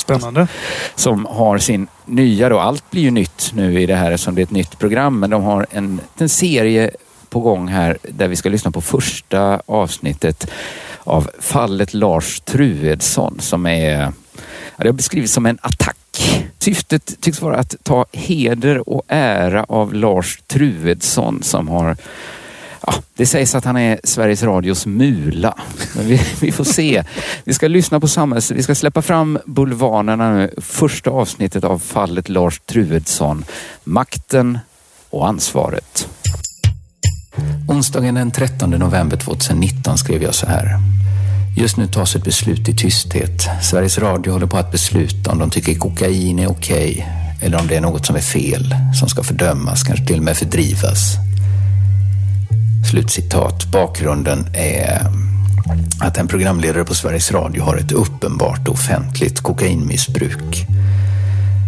Spännande. 0.07 0.47
som 0.95 1.25
har 1.25 1.57
sin 1.57 1.87
nya 2.05 2.49
då, 2.49 2.59
allt 2.59 2.91
blir 2.91 3.01
ju 3.01 3.11
nytt 3.11 3.51
nu 3.53 3.81
i 3.81 3.85
det 3.85 3.95
här 3.95 4.11
eftersom 4.11 4.35
det 4.35 4.41
är 4.41 4.43
ett 4.43 4.51
nytt 4.51 4.79
program, 4.79 5.19
men 5.19 5.29
de 5.29 5.43
har 5.43 5.65
en, 5.71 6.01
en 6.17 6.29
serie 6.29 6.91
på 7.29 7.39
gång 7.39 7.67
här 7.67 7.97
där 8.03 8.27
vi 8.27 8.35
ska 8.35 8.49
lyssna 8.49 8.71
på 8.71 8.81
första 8.81 9.61
avsnittet 9.65 10.51
av 11.03 11.29
fallet 11.39 11.93
Lars 11.93 12.39
Truedsson 12.39 13.39
som 13.39 13.65
är, 13.65 13.99
ja, 13.99 14.11
det 14.77 14.87
har 14.87 14.93
beskrivits 14.93 15.33
som 15.33 15.45
en 15.45 15.57
attack. 15.61 15.97
Syftet 16.59 17.21
tycks 17.21 17.41
vara 17.41 17.57
att 17.57 17.75
ta 17.83 18.05
heder 18.11 18.89
och 18.89 19.01
ära 19.07 19.63
av 19.63 19.93
Lars 19.93 20.39
Truedsson 20.47 21.43
som 21.43 21.67
har 21.67 21.97
Ja, 22.87 22.93
det 23.15 23.25
sägs 23.25 23.55
att 23.55 23.65
han 23.65 23.77
är 23.77 23.99
Sveriges 24.03 24.43
Radios 24.43 24.85
mula. 24.85 25.57
Men 25.95 26.07
vi, 26.07 26.21
vi 26.41 26.51
får 26.51 26.63
se. 26.63 27.03
Vi 27.43 27.53
ska 27.53 27.67
lyssna 27.67 27.99
på 27.99 28.07
samhälls... 28.07 28.51
Vi 28.51 28.63
ska 28.63 28.75
släppa 28.75 29.01
fram 29.01 29.39
bulvanerna 29.45 30.33
nu. 30.33 30.53
Första 30.57 31.09
avsnittet 31.09 31.63
av 31.63 31.79
fallet 31.79 32.29
Lars 32.29 32.59
Truedsson. 32.59 33.45
Makten 33.83 34.59
och 35.09 35.27
ansvaret. 35.27 36.07
Onsdagen 37.67 38.15
den 38.15 38.31
13 38.31 38.69
november 38.69 39.17
2019 39.17 39.97
skrev 39.97 40.23
jag 40.23 40.35
så 40.35 40.47
här. 40.47 40.79
Just 41.57 41.77
nu 41.77 41.87
tas 41.87 42.15
ett 42.15 42.23
beslut 42.23 42.69
i 42.69 42.75
tysthet. 42.75 43.47
Sveriges 43.61 43.97
Radio 43.97 44.33
håller 44.33 44.47
på 44.47 44.57
att 44.57 44.71
besluta 44.71 45.31
om 45.31 45.39
de 45.39 45.49
tycker 45.49 45.75
kokain 45.75 46.39
är 46.39 46.51
okej 46.51 47.07
eller 47.41 47.59
om 47.59 47.67
det 47.67 47.75
är 47.75 47.81
något 47.81 48.05
som 48.05 48.15
är 48.15 48.21
fel, 48.21 48.75
som 48.99 49.09
ska 49.09 49.23
fördömas, 49.23 49.83
kanske 49.83 50.05
till 50.05 50.17
och 50.17 50.23
med 50.23 50.37
fördrivas. 50.37 51.26
Slutcitat. 52.89 53.65
Bakgrunden 53.71 54.47
är 54.53 55.01
att 56.01 56.17
en 56.17 56.27
programledare 56.27 56.83
på 56.83 56.95
Sveriges 56.95 57.31
Radio 57.31 57.63
har 57.63 57.77
ett 57.77 57.91
uppenbart 57.91 58.67
offentligt 58.67 59.41
kokainmissbruk 59.41 60.65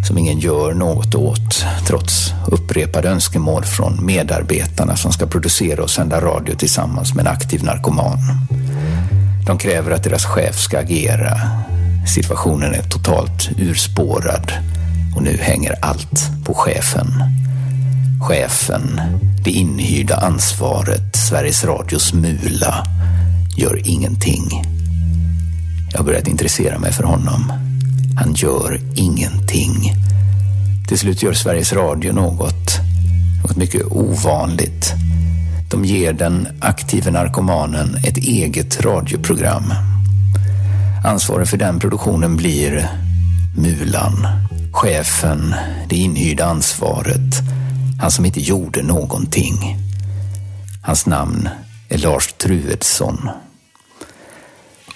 som 0.07 0.17
ingen 0.17 0.39
gör 0.39 0.73
något 0.73 1.15
åt 1.15 1.65
trots 1.87 2.33
upprepade 2.47 3.09
önskemål 3.09 3.63
från 3.63 4.05
medarbetarna 4.05 4.95
som 4.95 5.11
ska 5.11 5.25
producera 5.27 5.83
och 5.83 5.89
sända 5.89 6.21
radio 6.21 6.55
tillsammans 6.55 7.15
med 7.15 7.27
en 7.27 7.33
aktiv 7.33 7.63
narkoman. 7.63 8.17
De 9.45 9.57
kräver 9.57 9.91
att 9.91 10.03
deras 10.03 10.25
chef 10.25 10.59
ska 10.59 10.79
agera. 10.79 11.41
Situationen 12.15 12.73
är 12.73 12.83
totalt 12.83 13.49
urspårad 13.57 14.51
och 15.15 15.23
nu 15.23 15.37
hänger 15.41 15.75
allt 15.81 16.29
på 16.45 16.53
chefen. 16.53 17.13
Chefen, 18.19 19.01
det 19.43 19.51
inhyrda 19.51 20.15
ansvaret, 20.15 21.15
Sveriges 21.15 21.65
Radios 21.65 22.13
mula, 22.13 22.85
gör 23.57 23.87
ingenting. 23.87 24.63
Jag 25.91 25.99
har 25.99 26.05
börjat 26.05 26.27
intressera 26.27 26.79
mig 26.79 26.91
för 26.91 27.03
honom. 27.03 27.51
Han 28.15 28.33
gör 28.33 28.81
ingenting. 28.95 29.93
Till 30.87 30.99
slut 30.99 31.23
gör 31.23 31.33
Sveriges 31.33 31.73
Radio 31.73 32.13
något, 32.13 32.79
något 33.43 33.55
mycket 33.55 33.85
ovanligt. 33.85 34.93
De 35.69 35.85
ger 35.85 36.13
den 36.13 36.47
aktive 36.59 37.11
narkomanen 37.11 37.95
ett 38.03 38.17
eget 38.17 38.81
radioprogram. 38.81 39.73
Ansvarig 41.05 41.47
för 41.47 41.57
den 41.57 41.79
produktionen 41.79 42.37
blir 42.37 42.89
Mulan, 43.57 44.27
chefen, 44.71 45.55
det 45.89 45.95
inhyrda 45.95 46.45
ansvaret, 46.45 47.41
han 47.99 48.11
som 48.11 48.25
inte 48.25 48.39
gjorde 48.39 48.83
någonting. 48.83 49.77
Hans 50.83 51.05
namn 51.05 51.49
är 51.89 51.97
Lars 51.97 52.33
Truedsson. 52.33 53.29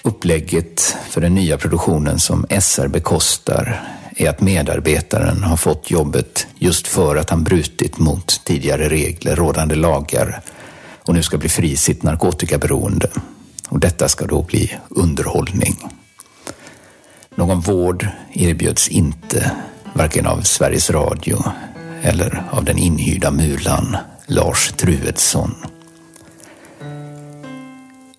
Upplägget 0.02 0.96
för 1.08 1.20
den 1.20 1.34
nya 1.34 1.58
produktionen 1.58 2.20
som 2.20 2.46
SR 2.60 2.88
bekostar 2.88 3.82
är 4.16 4.30
att 4.30 4.40
medarbetaren 4.40 5.42
har 5.42 5.56
fått 5.56 5.90
jobbet 5.90 6.46
just 6.58 6.86
för 6.86 7.16
att 7.16 7.30
han 7.30 7.44
brutit 7.44 7.98
mot 7.98 8.44
tidigare 8.44 8.88
regler, 8.88 9.36
rådande 9.36 9.74
lagar 9.74 10.40
och 11.02 11.14
nu 11.14 11.22
ska 11.22 11.38
bli 11.38 11.48
fri 11.48 11.76
sitt 11.76 12.02
narkotikaberoende. 12.02 13.10
Och 13.68 13.80
detta 13.80 14.08
ska 14.08 14.26
då 14.26 14.42
bli 14.42 14.76
underhållning. 14.88 15.76
Någon 17.34 17.60
vård 17.60 18.08
erbjöds 18.32 18.88
inte, 18.88 19.50
varken 19.94 20.26
av 20.26 20.40
Sveriges 20.40 20.90
Radio 20.90 21.44
eller 22.04 22.42
av 22.50 22.64
den 22.64 22.78
inhyrda 22.78 23.30
mulan 23.30 23.96
Lars 24.26 24.72
Truedsson. 24.76 25.54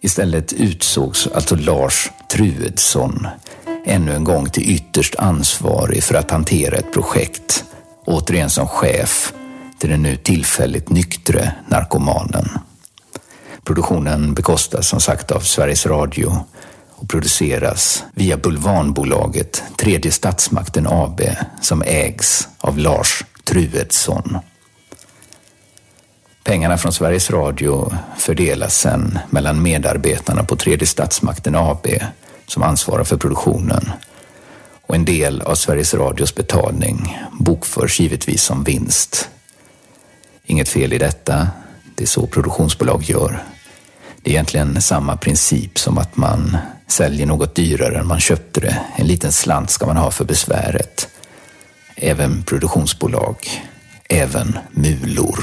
Istället 0.01 0.53
utsågs 0.53 1.27
alltså 1.27 1.55
Lars 1.55 2.11
Truedsson 2.31 3.27
ännu 3.85 4.15
en 4.15 4.23
gång 4.23 4.49
till 4.49 4.69
ytterst 4.69 5.15
ansvarig 5.15 6.03
för 6.03 6.15
att 6.15 6.31
hantera 6.31 6.77
ett 6.77 6.93
projekt, 6.93 7.63
återigen 8.05 8.49
som 8.49 8.67
chef 8.67 9.33
till 9.79 9.89
den 9.89 10.01
nu 10.01 10.15
tillfälligt 10.15 10.89
nyktre 10.89 11.55
narkomanen. 11.67 12.49
Produktionen 13.63 14.33
bekostas 14.33 14.87
som 14.87 14.99
sagt 14.99 15.31
av 15.31 15.39
Sveriges 15.39 15.85
Radio 15.85 16.45
och 16.95 17.09
produceras 17.09 18.03
via 18.13 18.37
Bulvanbolaget 18.37 19.63
Tredje 19.77 20.11
Statsmakten 20.11 20.87
AB 20.87 21.21
som 21.61 21.81
ägs 21.81 22.47
av 22.59 22.77
Lars 22.77 23.23
Truedsson. 23.45 24.37
Pengarna 26.43 26.77
från 26.77 26.93
Sveriges 26.93 27.31
Radio 27.31 27.93
fördelas 28.17 28.77
sen 28.77 29.19
mellan 29.29 29.61
medarbetarna 29.61 30.43
på 30.43 30.55
Tredje 30.55 30.87
Statsmakten 30.87 31.55
AB 31.55 31.87
som 32.47 32.63
ansvarar 32.63 33.03
för 33.03 33.17
produktionen 33.17 33.91
och 34.87 34.95
en 34.95 35.05
del 35.05 35.41
av 35.41 35.55
Sveriges 35.55 35.93
Radios 35.93 36.35
betalning 36.35 37.17
bokförs 37.31 37.99
givetvis 37.99 38.43
som 38.43 38.63
vinst. 38.63 39.29
Inget 40.45 40.69
fel 40.69 40.93
i 40.93 40.97
detta, 40.97 41.47
det 41.95 42.03
är 42.03 42.07
så 42.07 42.27
produktionsbolag 42.27 43.03
gör. 43.03 43.43
Det 44.21 44.29
är 44.29 44.33
egentligen 44.33 44.81
samma 44.81 45.17
princip 45.17 45.79
som 45.79 45.97
att 45.97 46.17
man 46.17 46.57
säljer 46.87 47.25
något 47.25 47.55
dyrare 47.55 47.99
än 47.99 48.07
man 48.07 48.19
köpte 48.19 48.59
det. 48.59 48.77
En 48.95 49.07
liten 49.07 49.31
slant 49.31 49.69
ska 49.69 49.85
man 49.85 49.97
ha 49.97 50.11
för 50.11 50.25
besväret. 50.25 51.09
Även 51.97 52.43
produktionsbolag, 52.43 53.35
även 54.09 54.57
mulor. 54.71 55.39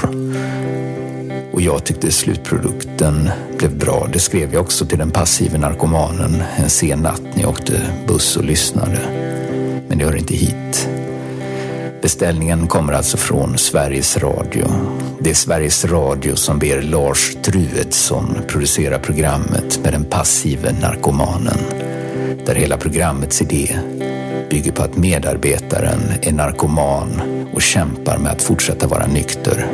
Och 1.52 1.60
jag 1.60 1.84
tyckte 1.84 2.12
slutprodukten 2.12 3.30
blev 3.58 3.78
bra. 3.78 4.08
Det 4.12 4.18
skrev 4.18 4.52
jag 4.54 4.62
också 4.62 4.86
till 4.86 4.98
den 4.98 5.10
passive 5.10 5.58
narkomanen 5.58 6.42
en 6.56 6.70
sen 6.70 6.98
natt 6.98 7.22
när 7.34 7.40
jag 7.40 7.50
åkte 7.50 7.80
buss 8.06 8.36
och 8.36 8.44
lyssnade. 8.44 8.98
Men 9.88 9.98
det 9.98 10.04
hör 10.04 10.16
inte 10.16 10.34
hit. 10.34 10.88
Beställningen 12.02 12.66
kommer 12.66 12.92
alltså 12.92 13.16
från 13.16 13.58
Sveriges 13.58 14.16
Radio. 14.16 14.66
Det 15.20 15.30
är 15.30 15.34
Sveriges 15.34 15.84
Radio 15.84 16.36
som 16.36 16.58
ber 16.58 16.82
Lars 16.82 17.36
Truedsson 17.42 18.38
producera 18.48 18.98
programmet 18.98 19.80
med 19.82 19.92
den 19.92 20.04
passive 20.04 20.72
narkomanen. 20.72 21.58
Där 22.46 22.54
hela 22.54 22.76
programmets 22.76 23.42
idé 23.42 23.78
bygger 24.52 24.72
på 24.72 24.82
att 24.82 24.96
medarbetaren 24.96 26.00
är 26.22 26.32
narkoman 26.32 27.22
och 27.54 27.62
kämpar 27.62 28.18
med 28.18 28.32
att 28.32 28.42
fortsätta 28.42 28.86
vara 28.86 29.06
nykter. 29.06 29.66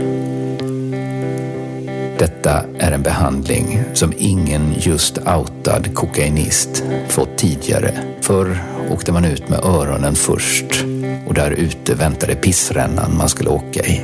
Detta 2.19 2.65
är 2.79 2.93
en 2.93 3.03
behandling 3.03 3.83
som 3.95 4.13
ingen 4.19 4.75
just 4.79 5.19
outad 5.19 5.95
kokainist 5.95 6.85
fått 7.09 7.39
tidigare. 7.39 7.95
Förr 8.21 8.63
åkte 8.91 9.13
man 9.13 9.25
ut 9.25 9.49
med 9.49 9.65
öronen 9.65 10.15
först 10.15 10.85
och 11.27 11.35
där 11.35 11.51
ute 11.51 11.95
väntade 11.95 12.35
pissrännan 12.35 13.17
man 13.17 13.29
skulle 13.29 13.51
åka 13.51 13.85
i. 13.85 14.01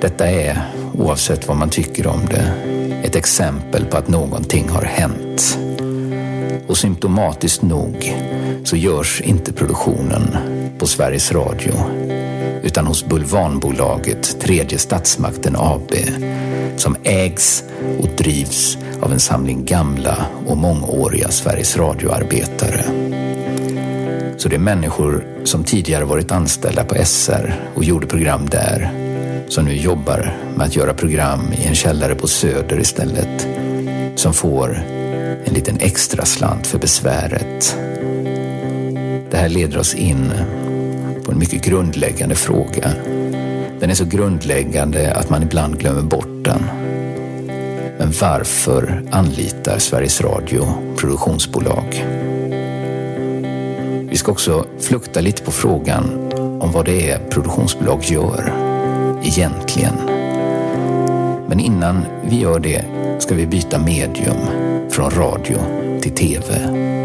Detta 0.00 0.30
är, 0.30 0.62
oavsett 0.98 1.48
vad 1.48 1.56
man 1.56 1.70
tycker 1.70 2.06
om 2.06 2.20
det, 2.30 2.52
ett 3.02 3.16
exempel 3.16 3.84
på 3.84 3.96
att 3.96 4.08
någonting 4.08 4.68
har 4.68 4.84
hänt. 4.84 5.58
Och 6.66 6.78
symptomatiskt 6.78 7.62
nog 7.62 8.14
så 8.66 8.76
görs 8.76 9.20
inte 9.20 9.52
produktionen 9.52 10.36
på 10.78 10.86
Sveriges 10.86 11.32
Radio 11.32 11.72
utan 12.62 12.86
hos 12.86 13.04
Bulvanbolaget 13.04 14.40
Tredje 14.40 14.78
Statsmakten 14.78 15.56
AB 15.58 15.92
som 16.76 16.96
ägs 17.04 17.64
och 17.98 18.08
drivs 18.18 18.78
av 19.00 19.12
en 19.12 19.20
samling 19.20 19.64
gamla 19.64 20.26
och 20.46 20.56
mångåriga 20.56 21.28
Sveriges 21.28 21.76
Radio-arbetare. 21.76 22.84
Så 24.36 24.48
det 24.48 24.56
är 24.56 24.60
människor 24.60 25.26
som 25.44 25.64
tidigare 25.64 26.04
varit 26.04 26.32
anställda 26.32 26.84
på 26.84 26.94
SR 27.04 27.54
och 27.74 27.84
gjorde 27.84 28.06
program 28.06 28.46
där 28.50 28.90
som 29.48 29.64
nu 29.64 29.76
jobbar 29.76 30.36
med 30.56 30.66
att 30.66 30.76
göra 30.76 30.94
program 30.94 31.52
i 31.58 31.66
en 31.66 31.74
källare 31.74 32.14
på 32.14 32.26
Söder 32.26 32.80
istället 32.80 33.46
som 34.16 34.34
får 34.34 34.82
en 35.44 35.54
liten 35.54 35.76
extra 35.80 36.24
slant 36.24 36.66
för 36.66 36.78
besväret. 36.78 37.76
Det 39.30 39.36
här 39.36 39.48
leder 39.48 39.78
oss 39.78 39.94
in 39.94 40.32
på 41.24 41.32
en 41.32 41.38
mycket 41.38 41.64
grundläggande 41.64 42.34
fråga. 42.34 42.90
Den 43.80 43.90
är 43.90 43.94
så 43.94 44.04
grundläggande 44.04 45.14
att 45.14 45.30
man 45.30 45.42
ibland 45.42 45.78
glömmer 45.78 46.02
bort 46.02 46.44
den. 46.44 46.62
Men 47.98 48.12
varför 48.20 49.02
anlitar 49.10 49.78
Sveriges 49.78 50.20
Radio 50.20 50.66
produktionsbolag? 50.96 52.04
Vi 54.10 54.16
ska 54.16 54.32
också 54.32 54.66
flukta 54.80 55.20
lite 55.20 55.42
på 55.42 55.50
frågan 55.50 56.32
om 56.60 56.72
vad 56.72 56.84
det 56.84 57.10
är 57.10 57.18
produktionsbolag 57.18 58.04
gör 58.04 58.52
egentligen. 59.22 59.94
Men 61.48 61.60
innan 61.60 62.04
vi 62.28 62.40
gör 62.40 62.58
det 62.60 62.84
ska 63.18 63.34
vi 63.34 63.46
byta 63.46 63.78
medium 63.78 64.36
från 64.90 65.10
radio 65.10 65.58
till 66.00 66.14
TV. 66.14 66.95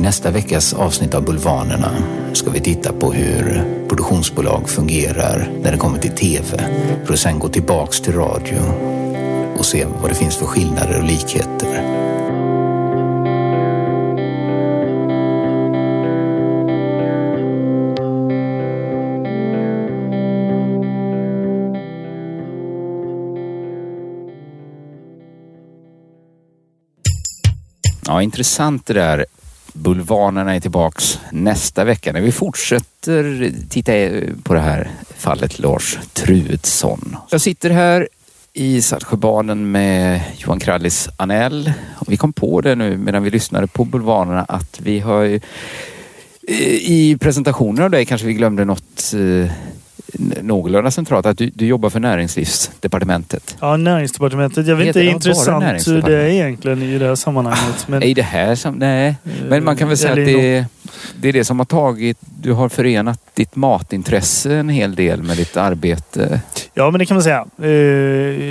I 0.00 0.02
nästa 0.02 0.30
veckas 0.30 0.74
avsnitt 0.74 1.14
av 1.14 1.24
Bulvanerna 1.24 1.90
ska 2.32 2.50
vi 2.50 2.60
titta 2.60 2.92
på 2.92 3.12
hur 3.12 3.64
produktionsbolag 3.88 4.68
fungerar 4.68 5.50
när 5.62 5.72
det 5.72 5.78
kommer 5.78 5.98
till 5.98 6.10
TV 6.10 6.44
för 7.04 7.12
att 7.12 7.18
sen 7.18 7.38
gå 7.38 7.48
tillbaks 7.48 8.00
till 8.00 8.12
radio 8.14 8.60
och 9.58 9.66
se 9.66 9.86
vad 10.02 10.10
det 10.10 10.14
finns 10.14 10.36
för 10.36 10.46
skillnader 10.46 10.98
och 10.98 11.06
likheter. 11.06 11.82
Ja, 28.06 28.22
intressant 28.22 28.86
det 28.86 28.94
där. 28.94 29.26
Bulvanerna 29.80 30.54
är 30.54 30.60
tillbaks 30.60 31.18
nästa 31.30 31.84
vecka 31.84 32.12
när 32.12 32.20
vi 32.20 32.32
fortsätter 32.32 33.52
titta 33.68 33.92
på 34.42 34.54
det 34.54 34.60
här 34.60 34.90
fallet 35.16 35.58
Lars 35.58 35.98
Truedsson. 36.12 37.16
Jag 37.30 37.40
sitter 37.40 37.70
här 37.70 38.08
i 38.52 38.82
Saltsjöbaden 38.82 39.70
med 39.70 40.20
Johan 40.36 40.60
Krallis 40.60 41.08
Anell. 41.16 41.72
Vi 42.06 42.16
kom 42.16 42.32
på 42.32 42.60
det 42.60 42.74
nu 42.74 42.96
medan 42.96 43.22
vi 43.22 43.30
lyssnade 43.30 43.66
på 43.66 43.84
Bulvanerna 43.84 44.44
att 44.48 44.80
vi 44.80 45.00
har 45.00 45.22
ju, 45.22 45.40
eh, 46.48 46.58
i 46.72 47.16
presentationen 47.20 47.84
av 47.84 47.90
dig 47.90 48.06
kanske 48.06 48.26
vi 48.26 48.34
glömde 48.34 48.64
något 48.64 49.14
eh, 49.14 49.52
någorlunda 50.42 50.90
centralt 50.90 51.26
att 51.26 51.38
du, 51.38 51.50
du 51.54 51.66
jobbar 51.66 51.90
för 51.90 52.00
näringslivsdepartementet. 52.00 53.56
Ja, 53.60 53.76
näringsdepartementet. 53.76 54.66
Jag 54.66 54.76
vet 54.76 54.86
inte, 54.86 54.98
det 54.98 55.04
är 55.04 55.10
intressant 55.10 55.88
hur 55.88 56.02
det 56.02 56.16
är 56.16 56.26
egentligen 56.28 56.82
i 56.82 56.98
det 56.98 57.06
här 57.06 57.14
sammanhanget. 57.14 57.88
Men, 57.88 58.02
I 58.02 58.14
det 58.14 58.22
här 58.22 58.54
som, 58.54 58.74
nej. 58.74 59.14
Men 59.48 59.64
man 59.64 59.76
kan 59.76 59.88
väl 59.88 59.96
säga 59.96 60.10
att 60.10 60.16
det, 60.16 60.64
det 61.20 61.28
är 61.28 61.32
det 61.32 61.44
som 61.44 61.58
har 61.58 61.66
tagit, 61.66 62.18
du 62.42 62.52
har 62.52 62.68
förenat 62.68 63.20
ditt 63.34 63.56
matintresse 63.56 64.54
en 64.54 64.68
hel 64.68 64.94
del 64.94 65.22
med 65.22 65.36
ditt 65.36 65.56
arbete. 65.56 66.40
Ja, 66.74 66.90
men 66.90 66.98
det 66.98 67.06
kan 67.06 67.14
man 67.14 67.22
säga. 67.24 67.46
Eh, 67.62 67.68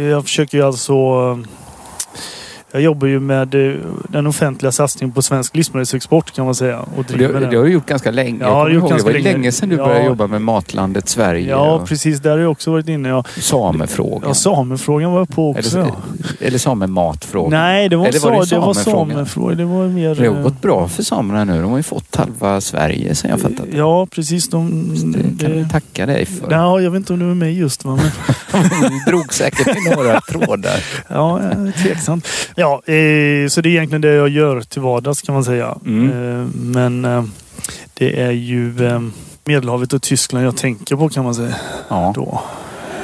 Jag 0.09 0.23
försöker 0.23 0.57
ju 0.57 0.63
alltså... 0.63 0.93
Jag 2.71 2.81
jobbar 2.81 3.07
ju 3.07 3.19
med 3.19 3.55
eh, 3.55 3.75
den 4.09 4.27
offentliga 4.27 4.71
satsningen 4.71 5.13
på 5.13 5.21
svensk 5.21 5.55
livsmedelsexport 5.55 6.35
kan 6.35 6.45
man 6.45 6.55
säga. 6.55 6.79
Och 6.79 6.97
Och 6.97 7.05
det, 7.17 7.27
det 7.27 7.57
har 7.57 7.63
du 7.63 7.71
gjort 7.71 7.85
ganska 7.85 8.11
länge. 8.11 8.37
Ja, 8.41 8.47
Jag 8.59 8.67
det 8.67 8.73
ihåg, 8.73 8.89
ganska 8.89 8.97
det 8.97 9.03
var 9.03 9.11
länge. 9.19 9.31
länge 9.37 9.51
sedan 9.51 9.69
du 9.69 9.75
Ja. 9.75 9.85
började 9.85 10.05
jobba 10.05 10.27
med 10.27 10.41
Matlandet 10.41 11.09
Sverige 11.09 11.49
Ja, 11.49 11.73
och 11.73 11.87
precis. 11.87 12.19
Där 12.19 12.31
har 12.31 12.37
jag 12.37 12.51
också 12.51 12.71
varit 12.71 12.87
inne. 12.89 13.09
Ja, 13.09 13.23
samefrågan. 13.37 14.23
ja 14.27 14.33
samefrågan 14.33 15.11
var 15.11 15.19
jag 15.19 15.29
på 15.29 15.49
också. 15.49 15.77
eller, 15.79 15.87
ja. 15.89 15.95
eller 16.39 16.57
samematfrågan. 16.57 17.51
Nej, 17.51 17.89
det 17.89 17.95
var, 17.95 18.05
Eller 18.07 18.19
sa, 18.19 18.29
var 18.29 18.39
det, 18.45 18.49
det 18.49 18.59
var 18.59 18.73
samefrågan? 18.73 19.09
samefråga. 19.11 19.55
Det 19.55 19.65
var 19.65 19.87
mer... 19.87 20.15
Det 20.15 20.27
har 20.27 20.35
eh, 20.35 20.41
gått 20.41 20.61
bra 20.61 20.87
för 20.87 21.03
samerna 21.03 21.43
nu. 21.43 21.61
De 21.61 21.69
har 21.71 21.77
ju 21.77 21.83
fått 21.83 22.15
halva 22.15 22.61
Sverige 22.61 23.15
sen 23.15 23.29
jag 23.31 23.39
fattat 23.39 23.65
det. 23.71 23.77
Ja, 23.77 24.05
precis. 24.05 24.49
De, 24.49 24.89
Det 25.39 25.45
kan 25.45 25.53
vi 25.55 25.69
tacka 25.69 26.05
dig 26.05 26.25
för. 26.25 26.51
Ja, 26.51 26.81
jag 26.81 26.91
vet 26.91 26.97
inte 26.97 27.13
om 27.13 27.19
det 27.19 27.25
var 27.25 27.33
mig 27.35 27.57
just 27.59 27.85
va? 27.85 27.99
Men, 28.51 28.63
Du 29.05 29.11
drog 29.11 29.33
säkert 29.33 29.67
i 29.67 29.95
några 29.95 30.21
trådar. 30.31 30.83
ja, 31.07 31.41
tveksamt. 31.83 32.27
Ja, 32.59 32.73
eh, 32.85 33.47
så 33.47 33.61
det 33.61 33.69
är 33.69 33.71
egentligen 33.71 34.01
det 34.01 34.13
jag 34.13 34.29
gör 34.29 34.61
till 34.61 34.81
vardags 34.81 35.21
kan 35.21 35.33
man 35.35 35.43
säga. 35.43 35.77
Mm. 35.85 36.09
Eh, 36.09 36.47
men 36.55 37.05
eh, 37.05 37.23
det 37.93 38.21
är 38.21 38.31
ju 38.31 38.87
eh, 38.87 39.01
Medelhavet 39.45 39.93
och 39.93 40.01
Tyskland 40.01 40.45
jag 40.45 40.57
tänker 40.57 40.95
på 40.95 41.09
kan 41.09 41.23
man 41.23 41.35
säga. 41.35 41.55
Ja. 41.89 42.11
Då. 42.15 42.41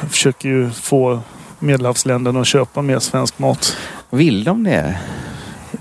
Jag 0.01 0.11
försöker 0.11 0.49
ju 0.49 0.69
få 0.69 1.19
Medelhavsländerna 1.59 2.41
att 2.41 2.47
köpa 2.47 2.81
mer 2.81 2.99
svensk 2.99 3.39
mat. 3.39 3.77
Vill 4.09 4.43
de 4.43 4.63
det? 4.63 4.97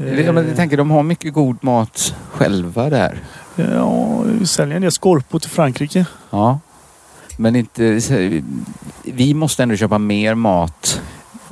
Eh, 0.00 0.20
Jag 0.20 0.56
tänker, 0.56 0.76
de 0.76 0.90
har 0.90 1.02
mycket 1.02 1.32
god 1.32 1.64
mat 1.64 2.14
själva 2.30 2.90
där. 2.90 3.18
Ja, 3.56 4.22
vi 4.40 4.46
säljer 4.46 4.76
en 4.76 4.82
del 4.82 4.92
skorpor 4.92 5.38
till 5.38 5.50
Frankrike. 5.50 6.06
Ja. 6.30 6.60
Men 7.36 7.56
inte... 7.56 8.00
Vi 9.04 9.34
måste 9.34 9.62
ändå 9.62 9.76
köpa 9.76 9.98
mer 9.98 10.34
mat 10.34 11.00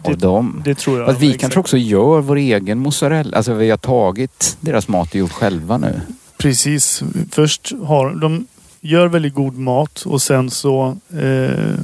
av 0.06 0.12
Det- 0.12 0.18
dem. 0.26 0.62
Det 0.64 0.74
tror 0.74 0.98
jag. 0.98 1.06
Fast 1.08 1.20
vi 1.20 1.26
exakt. 1.26 1.40
kanske 1.40 1.60
också 1.60 1.76
gör 1.76 2.20
vår 2.20 2.36
egen 2.36 2.78
mozzarella. 2.78 3.36
Alltså 3.36 3.54
vi 3.54 3.70
har 3.70 3.76
tagit 3.76 4.56
deras 4.60 4.88
mat 4.88 5.08
och 5.08 5.14
gjort 5.16 5.32
själva 5.32 5.78
nu. 5.78 6.00
Precis. 6.38 7.02
Först 7.30 7.72
har 7.84 8.10
de 8.10 8.46
gör 8.80 9.06
väldigt 9.08 9.34
god 9.34 9.58
mat 9.58 10.02
och 10.06 10.22
sen 10.22 10.50
så 10.50 10.96
eh, 11.12 11.74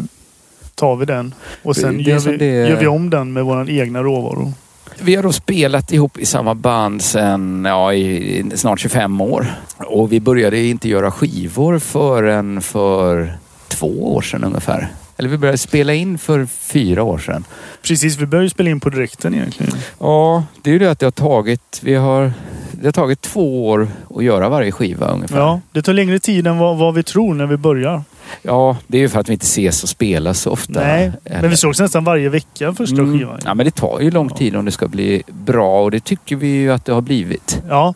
tar 0.75 0.97
vi 0.97 1.07
den. 1.07 1.35
Och 1.63 1.77
sen 1.77 2.01
gör 2.01 2.19
vi, 2.19 2.37
det- 2.37 2.69
gör 2.69 2.81
vi 2.81 2.87
om 2.87 3.11
den 3.11 3.33
med 3.33 3.45
våra 3.45 3.67
egna 3.71 4.03
råvaror. 4.03 4.53
Vi 5.01 5.15
har 5.15 5.23
då 5.23 5.33
spelat 5.33 5.93
ihop 5.93 6.19
i 6.19 6.27
samma 6.27 6.55
band 6.55 7.03
sedan 7.03 7.65
ja, 7.69 7.93
i 7.95 8.45
snart 8.55 8.81
25 8.81 9.21
år. 9.21 9.47
Och 9.77 10.13
vi 10.13 10.21
började 10.21 10.61
inte 10.67 10.89
göra 10.89 11.11
skivor 11.11 11.79
förrän 11.79 12.61
för 12.63 13.39
två 13.69 14.15
år 14.15 14.23
sedan 14.23 14.45
ungefär. 14.45 14.89
Eller 15.19 15.29
vi 15.29 15.39
började 15.39 15.59
spela 15.59 15.95
in 15.95 16.19
för 16.19 16.47
fyra 16.47 17.03
år 17.03 17.19
sedan. 17.19 17.45
Precis, 17.83 18.17
vi 18.17 18.27
började 18.27 18.51
spela 18.51 18.71
in 18.71 18.81
på 18.81 18.91
direkten 18.91 19.35
egentligen. 19.35 19.73
Ja, 20.01 20.45
det 20.63 20.71
är 20.71 20.73
ju 20.73 20.79
det 20.79 20.91
att 20.91 20.99
det 20.99 21.07
har 21.07 21.11
tagit... 21.11 21.81
Vi 21.83 21.95
har, 21.95 22.33
det 22.73 22.85
har 22.87 22.93
tagit 22.93 23.21
två 23.23 23.69
år 23.69 23.89
att 24.17 24.25
göra 24.25 24.49
varje 24.49 24.73
skiva 24.73 25.07
ungefär. 25.11 25.39
Ja, 25.39 25.61
det 25.73 25.83
tar 25.83 25.93
längre 25.93 26.19
tid 26.19 26.47
än 26.47 26.59
vad, 26.59 26.77
vad 26.79 26.95
vi 26.95 27.03
tror 27.03 27.35
när 27.35 27.47
vi 27.47 27.57
börjar. 27.57 28.03
Ja, 28.43 28.77
det 28.87 28.97
är 28.99 29.01
ju 29.01 29.09
för 29.09 29.21
att 29.21 29.29
vi 29.29 29.33
inte 29.33 29.45
ses 29.45 29.83
och 29.83 29.89
spelas 29.89 30.41
så 30.41 30.51
ofta. 30.51 30.81
Nej, 30.81 31.13
Eller- 31.25 31.41
men 31.41 31.51
vi 31.51 31.57
sågs 31.57 31.81
nästan 31.81 32.05
varje 32.05 32.29
vecka 32.29 32.73
första 32.75 32.97
Mm. 32.97 33.19
skivan. 33.19 33.41
Ja, 33.45 33.55
men 33.55 33.67
det 33.67 33.71
tar 33.75 34.01
ju 34.01 34.11
lång 34.11 34.29
tid 34.31 34.57
om 34.57 34.65
det 34.65 34.71
ska 34.73 34.89
bli 34.89 35.23
bra 35.27 35.83
och 35.83 35.91
det 35.91 36.01
tycker 36.05 36.37
vi 36.37 36.49
ju 36.49 36.73
att 36.73 36.85
det 36.85 36.93
har 36.93 37.01
blivit. 37.01 37.63
Ja, 37.69 37.95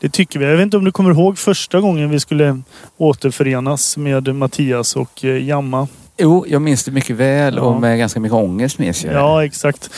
det 0.00 0.08
tycker 0.08 0.38
vi. 0.38 0.44
Jag 0.44 0.56
vet 0.56 0.62
inte 0.62 0.76
om 0.76 0.84
du 0.84 0.92
kommer 0.92 1.10
ihåg 1.10 1.38
första 1.38 1.80
gången 1.80 2.10
vi 2.10 2.20
skulle 2.20 2.62
återförenas 2.96 3.96
med 3.96 4.34
Mattias 4.34 4.96
och 4.96 5.24
eh, 5.24 5.44
Jamma. 5.44 5.88
Jo, 6.22 6.44
jag 6.48 6.62
minns 6.62 6.84
det 6.84 6.90
mycket 6.90 7.16
väl 7.16 7.54
Ja. 7.56 7.62
och 7.62 7.80
med 7.80 7.98
ganska 7.98 8.20
mycket 8.20 8.34
ångest 8.34 8.78
minns 8.78 9.04
jag. 9.04 9.14
Ja, 9.14 9.44
exakt. 9.44 9.90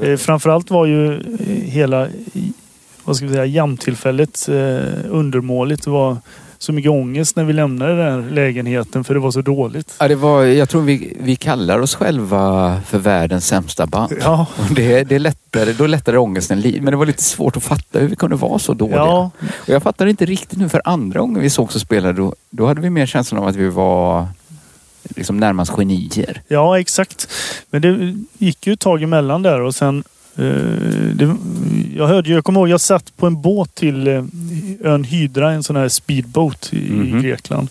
Var- 0.00 0.06
Eh, 0.08 0.16
framförallt 0.16 0.70
var 0.70 0.86
ju 0.86 1.14
eh, 1.14 1.20
hela 1.64 2.08
vad 3.04 3.16
ska 3.16 3.26
vi 3.26 3.32
säga, 3.32 3.44
jamtillfället 3.46 4.48
eh, 4.48 4.54
undermåligt. 5.10 5.84
Det 5.84 5.90
var 5.90 6.16
så 6.58 6.72
mycket 6.72 6.90
ångest 6.90 7.36
när 7.36 7.44
vi 7.44 7.52
lämnade 7.52 7.96
den 7.96 8.24
här 8.24 8.30
lägenheten 8.30 9.04
för 9.04 9.14
det 9.14 9.20
var 9.20 9.30
så 9.30 9.40
dåligt. 9.42 9.94
Ja, 10.00 10.08
det 10.08 10.14
var, 10.14 10.42
jag 10.44 10.68
tror 10.68 10.82
vi, 10.82 11.16
vi 11.20 11.36
kallar 11.36 11.78
oss 11.78 11.94
själva 11.94 12.80
för 12.86 12.98
världens 12.98 13.46
sämsta 13.46 13.86
band. 13.86 14.12
Ja, 14.20 14.46
Och 14.58 14.74
det, 14.74 15.02
det 15.04 15.18
lättare, 15.18 15.72
då 15.72 15.86
lättade 15.86 16.18
ångesten 16.18 16.60
lite. 16.60 16.80
Men 16.80 16.90
det 16.90 16.96
var 16.96 17.06
lite 17.06 17.22
svårt 17.22 17.56
att 17.56 17.62
fatta 17.62 17.98
hur 17.98 18.08
vi 18.08 18.16
kunde 18.16 18.36
vara 18.36 18.58
så 18.58 18.74
dåliga. 18.74 18.96
ja, 18.96 19.30
Och 19.62 19.68
jag 19.68 19.82
fattar 19.82 20.06
inte 20.06 20.24
riktigt 20.24 20.58
nu 20.58 20.68
för 20.68 20.82
andra 20.84 21.20
gången 21.20 21.42
vi 21.42 21.50
sågs 21.50 21.74
och 21.74 21.80
spelade. 21.80 22.12
Då, 22.14 22.34
då 22.50 22.66
hade 22.66 22.80
vi 22.80 22.90
mer 22.90 23.06
känslan 23.06 23.40
av 23.42 23.48
att 23.48 23.56
vi 23.56 23.68
var 23.68 24.26
liksom 25.16 25.36
närmast 25.36 25.72
genier. 25.78 26.42
ja, 26.48 26.78
exakt. 26.80 27.28
Men 27.70 27.82
det 27.82 28.14
gick 28.46 28.66
ju 28.66 28.72
ett 28.72 28.80
tag 28.80 29.02
emellan 29.02 29.42
där 29.42 29.60
och 29.60 29.74
sen 29.74 30.04
eh, 30.36 30.44
det, 31.14 31.36
jag 31.96 32.06
hörde 32.06 32.30
jag 32.30 32.44
kommer 32.44 32.60
ihåg 32.60 32.68
jag 32.68 32.80
satt 32.80 33.16
på 33.16 33.26
en 33.26 33.42
båt 33.42 33.74
till 33.74 34.08
eh, 34.08 34.24
ön 34.84 35.04
Hydra, 35.04 35.52
en 35.52 35.62
sån 35.62 35.76
här 35.76 35.88
speedboat 35.88 36.68
i, 36.72 36.90
Mhm. 36.90 37.18
i 37.18 37.22
Grekland. 37.22 37.68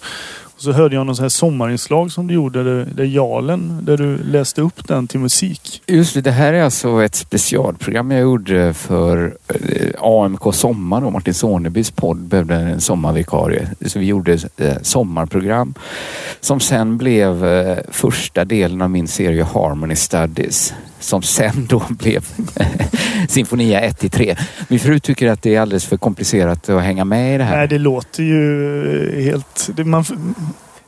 Och 0.62 0.66
så 0.66 0.72
hörde 0.72 0.96
jag 0.96 1.06
någon 1.06 1.16
sån 1.16 1.24
här 1.24 1.30
sommarinslag 1.30 2.12
som 2.12 2.28
du 2.28 2.34
gjorde, 2.34 2.64
där, 2.64 2.88
där 2.96 3.04
Jalen, 3.04 3.80
där 3.82 3.98
du 3.98 4.18
läste 4.18 4.62
upp 4.62 4.88
den 4.88 5.08
till 5.08 5.20
musik. 5.20 5.82
Just 5.88 6.14
det, 6.14 6.22
det 6.22 6.32
här 6.32 6.54
är 6.54 6.64
alltså 6.64 7.04
ett 7.04 7.16
specialprogram 7.16 8.12
jag 8.12 8.22
gjorde 8.22 8.74
för 8.74 9.34
eh, 9.48 9.90
AMK 10.00 10.56
Sommar 10.56 11.06
och 11.06 11.14
Martin 11.14 11.34
Sonebys 11.34 11.92
podd 11.92 12.18
behövde 12.18 12.56
en 12.56 12.82
sommarvikarie. 12.82 13.68
Så 13.86 14.00
vi 14.00 14.06
gjorde 14.06 14.34
eh, 14.58 14.78
sommarprogram 14.82 15.74
som 16.40 16.60
sen 16.60 16.98
blev 16.98 17.46
eh, 17.46 17.78
första 17.90 18.46
delen 18.46 18.82
av 18.82 18.90
min 18.90 19.08
serie 19.08 19.44
Harmony 19.44 19.96
Studies 19.96 20.74
som 21.04 21.22
sen 21.22 21.66
då 21.70 21.84
blev 21.90 22.26
Sinfonia 23.28 23.82
1 23.82 24.00
till 24.00 24.10
3. 24.10 24.36
Min 24.68 24.80
fru 24.80 25.00
tycker 25.00 25.28
att 25.28 25.42
det 25.42 25.56
är 25.56 25.62
alldeles 25.62 25.86
för 25.86 25.98
komplicerat 25.98 26.70
att 26.70 26.82
hänga 26.82 27.06
med 27.06 27.36
i 27.36 27.38
det 27.38 27.44
här. 27.44 27.58
Nej, 27.58 27.68
det 27.68 27.78
låter 27.78 28.24
ju 28.24 29.22
helt... 29.24 29.70
Det, 29.76 29.84
man, 29.84 30.06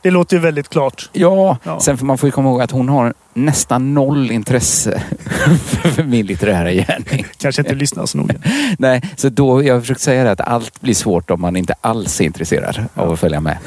det 0.04 0.12
låter 0.12 0.36
ju 0.36 0.42
väldigt 0.42 0.70
klart. 0.70 1.10
Ja, 1.14 1.58
Ja. 1.64 1.80
sen 1.80 1.98
får 1.98 2.06
man 2.06 2.18
får 2.18 2.28
ju 2.28 2.32
komma 2.32 2.50
ihåg 2.50 2.62
att 2.62 2.72
hon 2.72 2.90
har 2.90 3.14
nästan 3.34 3.94
noll 3.94 4.32
intresse 4.32 5.04
för 5.96 6.04
min 6.04 6.26
litterära 6.26 6.72
gärning. 6.72 7.26
Kanske 7.38 7.62
inte 7.62 7.76
lyssnar 7.76 8.06
så 8.06 8.18
noga. 8.18 8.36
Nej, 8.78 9.02
så 9.16 9.30
då, 9.30 9.64
jag 9.64 9.74
har 9.74 9.82
försökt 9.82 10.02
säga 10.02 10.24
det 10.24 10.32
att 10.32 10.42
allt 10.42 10.82
blir 10.82 10.94
svårt 10.94 11.32
om 11.32 11.42
man 11.42 11.56
inte 11.56 11.76
alls 11.82 12.22
är 12.22 12.26
intresserad 12.26 12.86
av 12.94 13.12
att 13.12 13.20
följa 13.20 13.40
med. 13.40 13.58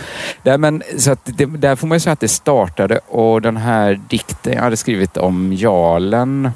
Där, 0.42 0.59
men, 0.59 0.83
så 0.99 1.12
att 1.12 1.20
det, 1.25 1.46
där 1.46 1.77
får 1.77 1.87
man 1.87 1.96
ju 1.96 2.01
säga 2.01 2.12
att 2.12 2.20
det 2.20 2.29
startade 2.29 2.99
och 3.09 3.42
den 3.42 3.57
här 3.57 4.01
dikten 4.09 4.53
jag 4.53 4.62
hade 4.62 4.77
skrivit 4.77 5.16
om 5.16 5.53
Jarlen 5.53 6.51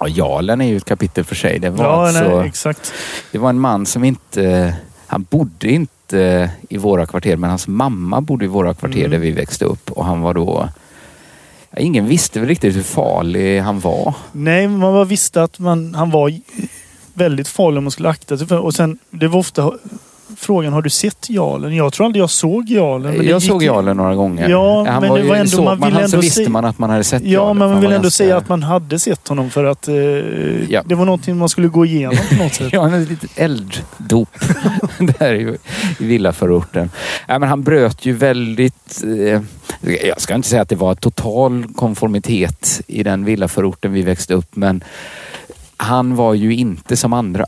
Ja, 0.00 0.08
Jarlen 0.08 0.60
är 0.60 0.66
ju 0.66 0.76
ett 0.76 0.84
kapitel 0.84 1.24
för 1.24 1.34
sig. 1.34 1.58
Det 1.58 1.70
var, 1.70 1.84
Ja, 1.84 2.06
alltså, 2.06 2.38
nej, 2.38 2.48
exakt. 2.48 2.92
det 3.32 3.38
var 3.38 3.50
en 3.50 3.60
man 3.60 3.86
som 3.86 4.04
inte... 4.04 4.74
Han 5.06 5.26
bodde 5.30 5.70
inte 5.70 5.92
i 6.68 6.76
våra 6.76 7.06
kvarter 7.06 7.36
men 7.36 7.50
hans 7.50 7.68
mamma 7.68 8.20
bodde 8.20 8.44
i 8.44 8.48
våra 8.48 8.74
kvarter 8.74 8.98
Mm. 8.98 9.10
där 9.10 9.18
vi 9.18 9.30
växte 9.30 9.64
upp 9.64 9.90
och 9.90 10.04
han 10.04 10.20
var 10.20 10.34
då... 10.34 10.68
Ingen 11.76 12.06
visste 12.06 12.40
väl 12.40 12.48
riktigt 12.48 12.76
hur 12.76 12.82
farlig 12.82 13.60
han 13.60 13.80
var. 13.80 14.14
Nej, 14.32 14.68
man 14.68 14.80
bara 14.92 15.04
visste 15.04 15.42
att 15.42 15.58
man, 15.58 15.94
han 15.94 16.10
var 16.10 16.32
väldigt 17.14 17.48
farlig 17.48 17.78
om 17.78 17.84
man 17.84 17.90
skulle 17.90 18.08
akta 18.08 18.38
sig 18.38 18.46
för. 18.46 18.58
Och 18.58 18.74
sen, 18.74 18.98
det 19.10 19.28
var 19.28 19.38
ofta 19.38 19.72
frågan, 20.36 20.72
har 20.72 20.82
du 20.82 20.90
sett 20.90 21.30
Jarlen? 21.30 21.76
Jag 21.76 21.92
tror 21.92 22.06
aldrig 22.06 22.22
jag 22.22 22.30
såg 22.30 22.68
Jarlen. 22.70 23.14
jag 23.14 23.24
gick 23.24 23.50
såg 23.50 23.62
Jarlen 23.62 23.96
några 23.96 24.14
gånger. 24.14 24.48
Ja, 24.48 24.86
han 24.88 25.00
men 25.00 25.10
var 25.10 25.18
det 25.18 25.24
var 25.28 25.36
ändå- 25.36 25.50
såg 25.50 25.64
man 25.64 25.78
man 25.80 25.92
han 25.92 26.08
så 26.08 26.16
visste 26.20 26.44
se- 26.44 26.50
man 26.50 26.64
att 26.64 26.78
man 26.78 26.90
hade 26.90 27.04
sett 27.04 27.22
Ja, 27.24 27.30
Jarlen. 27.30 27.58
men 27.58 27.70
man 27.70 27.80
vill 27.80 27.90
ändå 27.92 28.02
ganska- 28.02 28.10
säga 28.24 28.36
att 28.36 28.48
man 28.48 28.62
hade 28.62 28.98
sett 28.98 29.28
honom 29.28 29.50
för 29.50 29.64
att 29.64 29.88
eh, 29.88 29.94
Ja. 30.70 30.82
det 30.86 30.94
var 30.94 31.04
någonting 31.04 31.36
man 31.36 31.48
skulle 31.48 31.68
gå 31.68 31.84
igenom 31.86 32.16
på 32.28 32.34
något 32.34 32.54
sätt. 32.54 32.68
Ja, 32.72 32.86
en 32.88 33.04
litet 33.04 33.30
elddop 33.38 34.28
där 35.18 35.34
i, 35.34 35.56
i 35.98 36.06
villaförorten. 36.06 36.90
Ja, 37.28 37.38
men 37.38 37.48
han 37.48 37.62
bröt 37.62 38.06
ju 38.06 38.12
väldigt... 38.12 39.02
Eh, 39.04 39.40
jag 40.08 40.20
ska 40.20 40.34
inte 40.34 40.48
säga 40.48 40.62
att 40.62 40.68
det 40.68 40.76
var 40.76 40.94
total 40.94 41.64
konformitet 41.76 42.80
i 42.86 43.02
den 43.02 43.24
villaförorten 43.24 43.92
vi 43.92 44.02
växte 44.02 44.34
upp, 44.34 44.56
men 44.56 44.84
han 45.76 46.16
var 46.16 46.34
ju 46.34 46.54
inte 46.54 46.96
som 46.96 47.12
andra. 47.12 47.46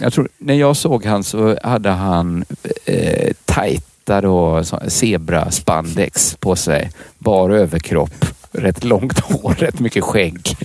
Jag 0.00 0.12
tror, 0.12 0.28
när 0.38 0.54
jag 0.54 0.76
såg 0.76 1.04
han 1.04 1.24
så 1.24 1.58
hade 1.62 1.90
han 1.90 2.44
eh, 2.84 3.32
tajta 3.44 4.20
då, 4.20 4.62
zebra-spandex 4.88 6.36
på 6.40 6.56
sig. 6.56 6.90
Bar 7.18 7.50
överkropp, 7.50 8.24
rätt 8.52 8.84
långt 8.84 9.18
hår, 9.24 9.54
rätt 9.58 9.80
mycket 9.80 10.04
skägg. 10.04 10.56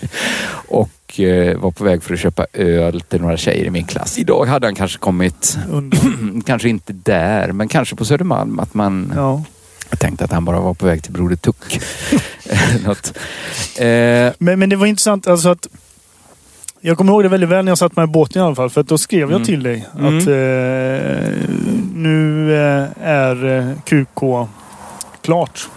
Och 0.67 1.19
eh, 1.19 1.57
var 1.57 1.71
på 1.71 1.83
väg 1.83 2.03
för 2.03 2.13
att 2.13 2.19
köpa 2.19 2.45
öl 2.53 3.01
till 3.01 3.21
några 3.21 3.37
tjejer 3.37 3.65
i 3.65 3.69
min 3.69 3.85
klass. 3.85 4.17
Idag 4.17 4.45
hade 4.45 4.67
han 4.67 4.75
kanske 4.75 4.97
kommit, 4.99 5.57
kanske 6.45 6.69
inte 6.69 6.93
där, 6.93 7.51
men 7.51 7.67
kanske 7.67 7.95
på 7.95 8.05
Södermalm. 8.05 8.59
Att 8.59 8.73
man 8.73 9.13
Ja. 9.15 9.43
tänkte 9.97 10.25
att 10.25 10.31
han 10.31 10.45
bara 10.45 10.59
var 10.59 10.73
på 10.73 10.85
väg 10.85 11.03
till 11.03 11.11
Broder 11.13 11.35
Tuck. 11.35 11.79
Något. 12.85 13.13
Eh, 13.77 13.85
Men, 14.37 14.59
men 14.59 14.69
det 14.69 14.75
var 14.75 14.85
intressant 14.85 15.27
alltså 15.27 15.49
att 15.49 15.67
jag 16.81 16.97
kommer 16.97 17.11
ihåg 17.13 17.23
det 17.23 17.29
väldigt 17.29 17.49
väl 17.49 17.65
när 17.65 17.71
jag 17.71 17.77
satt 17.77 17.95
med 17.95 18.03
i 18.03 18.07
båten 18.07 18.41
i 18.41 18.45
alla 18.45 18.55
fall. 18.55 18.69
För 18.69 18.81
att 18.81 18.87
då 18.87 18.97
skrev 18.97 19.19
jag 19.21 19.31
Mm. 19.31 19.43
till 19.45 19.63
dig 19.63 19.87
Mm. 19.99 20.17
att 20.17 20.27
eh, 20.27 20.33
nu 21.95 22.53
eh, 22.53 22.87
är 23.07 23.45
eh, 23.57 23.65
QK 23.85 24.47
klart. 25.21 25.67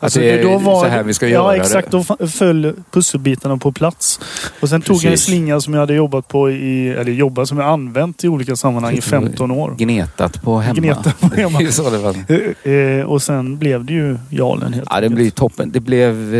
Att 0.00 0.14
det 0.14 0.30
är 0.40 0.58
så 0.80 0.84
här 0.86 1.02
vi 1.02 1.14
ska 1.14 1.26
ja, 1.26 1.32
göra 1.32 1.52
det. 1.52 1.58
exakt. 1.58 1.90
Då 1.90 2.04
föll 2.26 2.72
pusselbitarna 2.90 3.56
på 3.56 3.72
plats. 3.72 4.20
Och 4.60 4.68
sen 4.68 4.82
tog 4.82 4.96
jag 4.96 5.04
en 5.04 5.10
Precis. 5.10 5.26
slinga 5.26 5.60
som 5.60 5.74
jag 5.74 5.80
hade 5.80 5.94
jobbat 5.94 6.28
på 6.28 6.50
i, 6.50 6.88
eller 6.88 7.12
jobbat 7.12 7.48
som 7.48 7.58
jag 7.58 7.68
använt 7.68 8.24
i 8.24 8.28
olika 8.28 8.56
sammanhang 8.56 8.94
i 8.94 9.00
15 9.00 9.50
år. 9.50 9.74
gnetat 9.78 10.42
på 10.42 10.58
hemma. 10.58 10.74
Gnetat 10.80 11.20
på 11.20 11.26
hemma. 11.36 11.58
Det 11.58 11.64
är 11.64 11.70
så 11.70 11.90
det 11.90 11.98
var. 11.98 12.14
Eh, 13.00 13.04
och 13.06 13.22
sen 13.22 13.58
blev 13.58 13.84
det 13.84 13.92
ju 13.92 14.18
Jarlen 14.30 14.72
helt 14.72 14.88
Ja, 14.90 15.00
det 15.00 15.08
blev 15.08 15.30
toppen. 15.30 15.70
Det 15.72 15.80
blev 15.80 16.34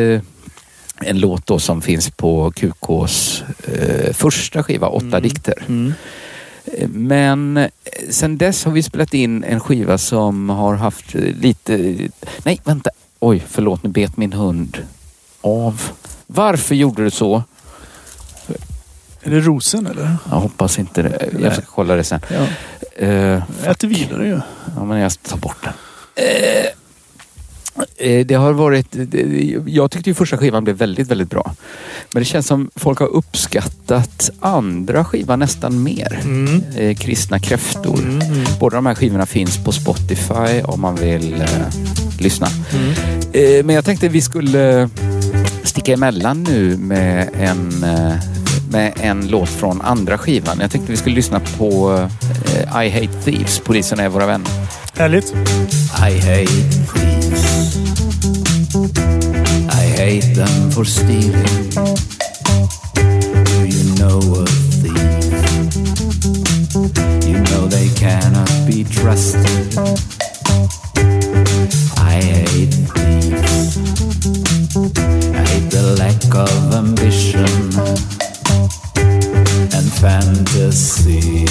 en 1.03 1.21
låt 1.21 1.47
då 1.47 1.59
som 1.59 1.83
finns 1.83 2.11
på 2.11 2.51
QKs 2.53 3.43
eh, 3.65 4.13
första 4.13 4.63
skiva, 4.63 4.89
Åtta 4.89 5.07
Mm. 5.07 5.23
dikter. 5.23 5.65
Mm. 5.69 5.93
Men 6.89 7.57
eh, 7.57 7.69
sen 8.11 8.39
dess 8.39 8.65
har 8.65 8.73
vi 8.73 8.83
spelat 8.83 9.15
in 9.15 9.45
en 9.45 9.61
skiva 9.61 9.99
som 9.99 10.51
har 10.51 10.75
haft 10.75 11.15
eh, 11.15 11.21
lite... 11.21 11.97
Nej, 12.45 12.61
vänta. 12.65 12.91
Oj, 13.21 13.43
förlåt. 13.49 13.83
Nu 13.83 13.91
bet 13.91 14.17
min 14.17 14.33
hund 14.33 14.79
av. 15.41 15.83
Varför 16.27 16.75
gjorde 16.75 17.05
du 17.05 17.11
så? 17.11 17.43
Är 19.25 19.31
det 19.31 19.41
rosen 19.41 19.87
eller? 19.87 20.17
Jag 20.31 20.37
hoppas 20.37 20.79
inte 20.79 21.03
det. 21.03 21.29
Jag 21.43 21.53
ska 21.53 21.63
kolla 21.63 21.95
det 21.97 22.05
sen. 22.05 22.21
Ja. 22.31 22.47
Eh, 23.07 23.43
Äter 23.65 23.89
vidare 23.89 24.27
ju. 24.29 24.41
Ja, 24.77 24.85
men 24.85 24.99
jag 24.99 25.23
tar 25.23 25.37
bort 25.37 25.57
den. 25.65 25.73
Eh, 26.27 26.67
Det 28.25 28.35
har 28.35 28.53
varit... 28.53 28.97
Jag 29.67 29.91
tyckte 29.91 30.11
ju 30.11 30.15
första 30.15 30.39
skivan 30.39 30.65
blev 30.65 30.77
väldigt, 30.77 31.09
väldigt 31.09 31.31
bra. 31.31 31.55
Men 32.13 32.23
det 32.23 32.25
känns 32.25 32.47
som 32.47 32.71
folk 32.77 32.99
har 32.99 33.07
uppskattat 33.07 34.31
andra 34.41 35.05
skivan 35.05 35.39
nästan 35.39 35.83
mer. 35.83 36.21
Mm. 36.25 36.63
Eh, 36.77 36.97
Kristna 36.97 37.39
kräftor. 37.39 37.99
Mm, 37.99 38.21
mm. 38.21 38.45
Båda 38.61 38.77
de 38.77 38.87
här 38.87 38.95
skivorna 38.95 39.27
finns 39.27 39.65
på 39.65 39.73
Spotify 39.73 40.63
om 40.65 40.81
man 40.81 40.97
vill 40.97 41.35
eh, 41.35 41.49
lyssna. 42.19 42.47
Mm. 42.73 42.93
Eh, 43.33 43.65
men 43.65 43.75
jag 43.75 43.85
tänkte 43.85 44.09
vi 44.09 44.21
skulle 44.21 44.89
sticka 45.65 45.93
emellan 45.93 46.43
nu 46.43 46.77
med 46.77 47.29
en, 47.35 47.85
eh, 47.85 48.15
med 48.71 48.93
en 49.01 49.29
låt 49.29 49.49
från 49.49 49.81
andra 49.81 50.19
skivan. 50.19 50.59
Jag 50.61 50.71
tänkte 50.71 50.93
vi 50.93 50.97
skulle 50.97 51.17
lyssna 51.17 51.41
på 51.59 51.99
eh, 52.47 52.85
I 52.87 52.91
Hate 52.91 53.23
Thieves, 53.25 53.59
Polisen 53.59 54.01
är 54.01 54.09
våra 54.09 54.27
vänner. 54.27 54.51
Härligt. 54.95 55.35
I 55.99 56.19
hate 56.19 56.47
thieves. 56.95 57.12
I 60.03 60.19
hate 60.19 60.35
them 60.35 60.69
for 60.73 60.85
stealing. 60.85 61.71
Do 63.45 63.65
you 63.65 63.85
know 64.01 64.19
a 64.35 64.47
thief? 64.83 64.99
You 67.25 67.39
know 67.39 67.69
they 67.69 67.89
cannot 67.95 68.51
be 68.67 68.83
trusted. 68.83 69.79
I 71.99 72.21
hate 72.21 72.75
thieves. 72.75 73.77
I 75.37 75.45
hate 75.51 75.71
the 75.71 75.95
lack 75.97 76.35
of 76.35 76.75
ambition 76.75 77.47
and 79.73 79.87
fantasy. 80.03 81.47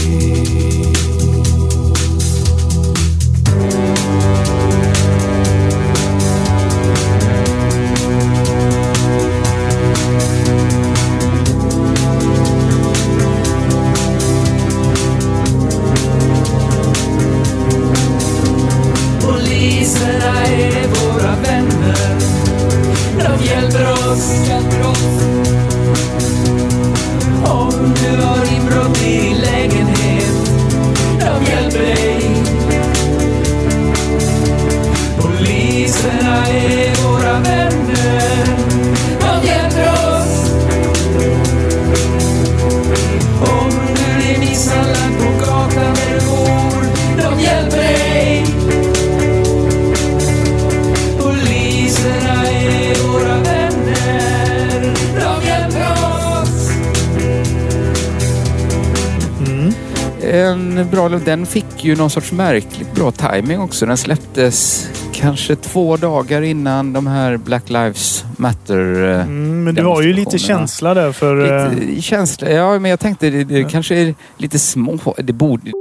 Fick 61.52 61.84
ju 61.86 61.96
någon 61.96 62.10
sorts 62.10 62.32
märkligt 62.32 62.96
bra 62.96 63.12
timing 63.12 63.60
också. 63.60 63.86
Den 63.86 63.98
släpptes 63.98 64.90
kanske 65.14 65.56
två 65.56 65.98
dagar 65.98 66.42
innan 66.42 66.94
de 66.94 67.08
här 67.08 67.38
Black 67.38 67.70
Lives 67.70 68.26
Matter... 68.38 69.10
eh, 69.10 69.22
Mm, 69.22 69.64
men 69.64 69.76
du 69.76 69.84
har 69.84 70.02
ju 70.02 70.14
lite 70.14 70.38
känsla 70.40 70.94
där 70.94 71.12
för... 71.12 71.66
eh, 71.68 71.74
Lite 71.80 72.02
känsla. 72.02 72.50
Ja, 72.50 72.80
men 72.80 72.92
jag 72.92 73.00
tänkte 73.00 73.30
det, 73.30 73.44
det 73.44 73.64
kanske 73.64 73.96
är 73.96 74.16
lite 74.38 74.60
små... 74.60 74.98
Det 75.18 75.34
borde... 75.34 75.72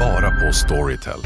Bara 0.00 0.30
på 0.30 0.52
Storytel. 0.52 1.20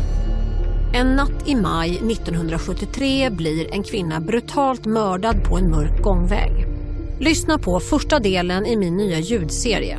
En 0.94 1.06
natt 1.16 1.32
i 1.48 1.54
maj 1.54 1.90
1973 1.96 3.30
blir 3.30 3.74
en 3.74 3.82
kvinna 3.82 4.20
brutalt 4.20 4.86
mördad 4.86 5.44
på 5.44 5.56
en 5.58 5.70
mörk 5.70 6.02
gångväg. 6.02 6.52
Lyssna 7.20 7.58
på 7.58 7.80
första 7.80 8.18
delen 8.18 8.66
i 8.66 8.76
min 8.76 8.96
nya 8.96 9.18
ljudserie. 9.18 9.98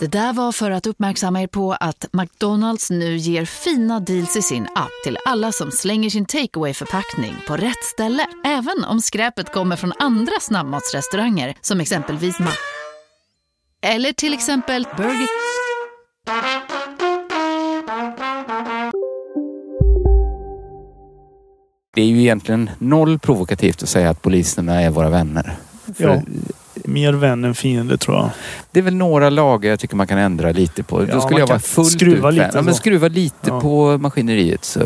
Det 0.00 0.06
där 0.06 0.32
var 0.32 0.52
för 0.52 0.70
att 0.70 0.86
uppmärksamma 0.86 1.42
er 1.42 1.46
på 1.46 1.72
att 1.72 2.06
McDonalds 2.12 2.90
nu 2.90 3.16
ger 3.16 3.44
fina 3.44 4.00
deals 4.00 4.36
i 4.36 4.42
sin 4.42 4.62
app 4.74 4.90
till 5.04 5.18
alla 5.26 5.52
som 5.52 5.70
slänger 5.70 6.10
sin 6.10 6.26
takeaway 6.26 6.74
förpackning 6.74 7.34
på 7.46 7.56
rätt 7.56 7.84
ställe. 7.84 8.26
Även 8.44 8.84
om 8.84 9.00
skräpet 9.00 9.52
kommer 9.52 9.76
från 9.76 9.92
andra 9.98 10.32
snabbmatsrestauranger 10.40 11.54
som 11.60 11.80
exempelvis 11.80 12.38
Ma... 12.38 12.50
Eller 13.82 14.12
till 14.12 14.34
exempel 14.34 14.86
Burger... 14.96 15.28
Det 21.94 22.02
är 22.02 22.06
ju 22.06 22.20
egentligen 22.20 22.70
noll 22.78 23.18
provokativt 23.18 23.82
att 23.82 23.88
säga 23.88 24.10
att 24.10 24.22
poliserna 24.22 24.82
är 24.82 24.90
våra 24.90 25.10
vänner. 25.10 25.56
För 25.96 26.04
Ja. 26.04 26.22
Mer 26.84 27.12
vän 27.12 27.44
än 27.44 27.54
fiende 27.54 27.96
tror 27.98 28.16
jag. 28.16 28.30
Det 28.70 28.80
är 28.80 28.82
väl 28.82 28.94
några 28.94 29.30
lagar 29.30 29.70
jag 29.70 29.80
tycker 29.80 29.96
man 29.96 30.06
kan 30.06 30.18
ändra 30.18 30.52
lite 30.52 30.82
på. 30.82 31.02
Ja, 31.08 31.14
Då 31.14 31.20
skulle 31.20 31.40
jag 31.40 31.46
vara 31.46 31.58
fullt 31.58 31.92
skruva 31.92 32.28
ut 32.28 32.34
lite 32.34 32.50
ja, 32.54 32.62
men 32.62 32.74
skruva 32.74 33.08
lite 33.08 33.36
Ja. 33.48 33.60
på 33.60 33.98
maskineriet. 33.98 34.64
Så. 34.64 34.80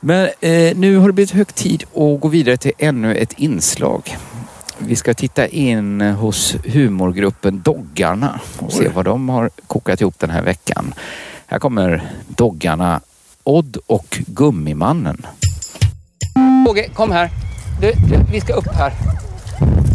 Men 0.00 0.28
eh, 0.40 0.76
nu 0.76 0.96
har 0.96 1.06
det 1.06 1.12
blivit 1.12 1.30
hög 1.30 1.54
tid 1.54 1.84
att 1.94 2.20
gå 2.20 2.28
vidare 2.28 2.56
till 2.56 2.72
ännu 2.78 3.14
ett 3.16 3.32
inslag. 3.32 4.16
Vi 4.78 4.96
ska 4.96 5.14
titta 5.14 5.46
in 5.46 6.00
hos 6.00 6.56
humorgruppen 6.64 7.62
Doggarna 7.62 8.40
och 8.58 8.72
se 8.72 8.88
vad 8.88 9.04
de 9.04 9.28
har 9.28 9.50
kokat 9.66 10.00
ihop 10.00 10.18
den 10.18 10.30
här 10.30 10.42
veckan. 10.42 10.94
Här 11.46 11.58
kommer 11.58 12.02
Doggarna 12.28 13.00
Odd 13.44 13.76
och 13.86 14.18
Gummimannen. 14.26 15.26
Åge, 16.68 16.88
kom 16.88 17.12
här. 17.12 17.30
Du, 17.80 17.92
du, 17.92 18.18
vi 18.32 18.40
ska 18.40 18.52
upp 18.52 18.68
här. 18.74 18.92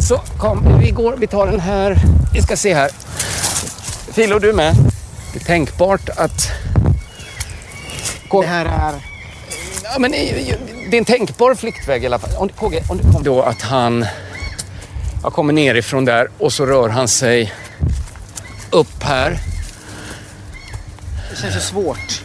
Så 0.08 0.18
kom, 0.38 0.80
vi 0.80 0.92
går, 0.92 1.16
vi 1.18 1.28
tar 1.28 1.48
den 1.48 1.60
här. 1.60 1.98
Vi 2.34 2.42
ska 2.42 2.58
se 2.58 2.74
här. 2.74 2.90
Filo, 4.14 4.40
du 4.40 4.54
med? 4.54 4.76
Det 5.34 5.40
är 5.40 5.44
tänkbart 5.46 6.10
att... 6.10 6.52
Det 8.32 8.46
här 8.48 8.66
är... 8.66 8.94
Ja, 9.84 10.00
men 10.00 10.14
eh, 10.14 10.36
det 10.92 10.98
är 10.98 11.00
en 11.00 11.06
tänkbar 11.06 11.56
flyktväg 11.56 12.04
i 12.04 12.06
alla 12.06 12.20
fall. 12.20 12.36
Om, 12.38 12.48
du- 12.48 12.54
KG, 12.54 12.84
om 12.90 12.98
du 12.98 13.12
kom 13.12 13.24
då 13.24 13.42
att 13.42 13.62
han... 13.62 14.06
Jag 15.24 15.34
kommer 15.34 15.54
nerifrån 15.54 16.06
där 16.06 16.28
och 16.38 16.54
så 16.54 16.66
rör 16.66 16.90
han 16.90 17.08
sig 17.08 17.54
upp 18.70 19.04
här. 19.04 19.40
Det 21.32 21.42
känns 21.42 21.56
ju 21.56 21.60
svårt. 21.60 22.22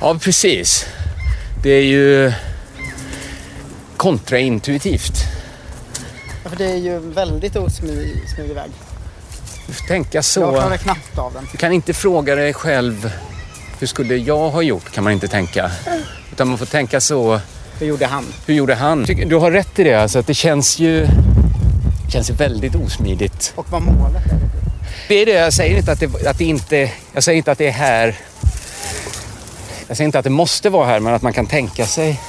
Ja, 0.00 0.14
precis. 0.20 0.86
Det 1.62 1.70
är 1.70 1.82
ju 1.84 2.32
kontraintuitivt. 3.96 5.12
Ja, 6.46 6.50
för 6.50 6.56
det 6.56 6.70
är 6.70 6.76
ju 6.76 6.98
väldigt 6.98 7.56
osmidig 7.56 8.28
smidig 8.34 8.54
väg. 8.54 8.70
Du 9.66 9.72
får 9.72 9.86
tänka 9.86 10.22
så. 10.22 10.40
Jag 10.40 10.54
klarar 10.54 10.76
knappt 10.76 11.18
av 11.18 11.32
den. 11.32 11.48
Du 11.52 11.58
kan 11.58 11.72
inte 11.72 11.92
fråga 11.94 12.34
dig 12.34 12.54
själv 12.54 13.12
hur 13.78 13.86
skulle 13.86 14.16
jag 14.16 14.50
ha 14.50 14.62
gjort 14.62 14.92
kan 14.92 15.04
man 15.04 15.12
inte 15.12 15.28
tänka. 15.28 15.70
Utan 16.32 16.48
man 16.48 16.58
får 16.58 16.66
tänka 16.66 17.00
så. 17.00 17.40
Hur 17.78 17.86
gjorde 17.86 18.06
han? 18.06 18.24
Hur 18.46 18.54
gjorde 18.54 18.74
han? 18.74 19.02
Du 19.04 19.36
har 19.36 19.50
rätt 19.50 19.78
i 19.78 19.84
det. 19.84 19.94
Alltså 19.94 20.18
att 20.18 20.26
det 20.26 20.34
känns 20.34 20.78
ju 20.78 21.06
känns 22.12 22.30
ju 22.30 22.34
väldigt 22.34 22.74
osmidigt. 22.74 23.52
Och 23.56 23.66
vad 23.70 23.82
målet 23.82 24.26
är. 24.26 24.40
Det 25.08 25.14
är 25.14 25.26
det. 25.26 25.32
Jag 25.32 25.52
säger 25.52 25.76
inte 25.76 25.92
att 25.92 26.00
det, 26.00 26.26
att 26.26 26.38
det 26.38 26.44
inte... 26.44 26.90
Jag 27.12 27.24
säger 27.24 27.36
inte 27.36 27.52
att 27.52 27.58
det 27.58 27.66
är 27.66 27.72
här. 27.72 28.16
Jag 29.88 29.96
säger 29.96 30.06
inte 30.06 30.18
att 30.18 30.24
det 30.24 30.30
måste 30.30 30.70
vara 30.70 30.86
här, 30.86 31.00
men 31.00 31.14
att 31.14 31.22
man 31.22 31.32
kan 31.32 31.46
tänka 31.46 31.86
sig. 31.86 32.20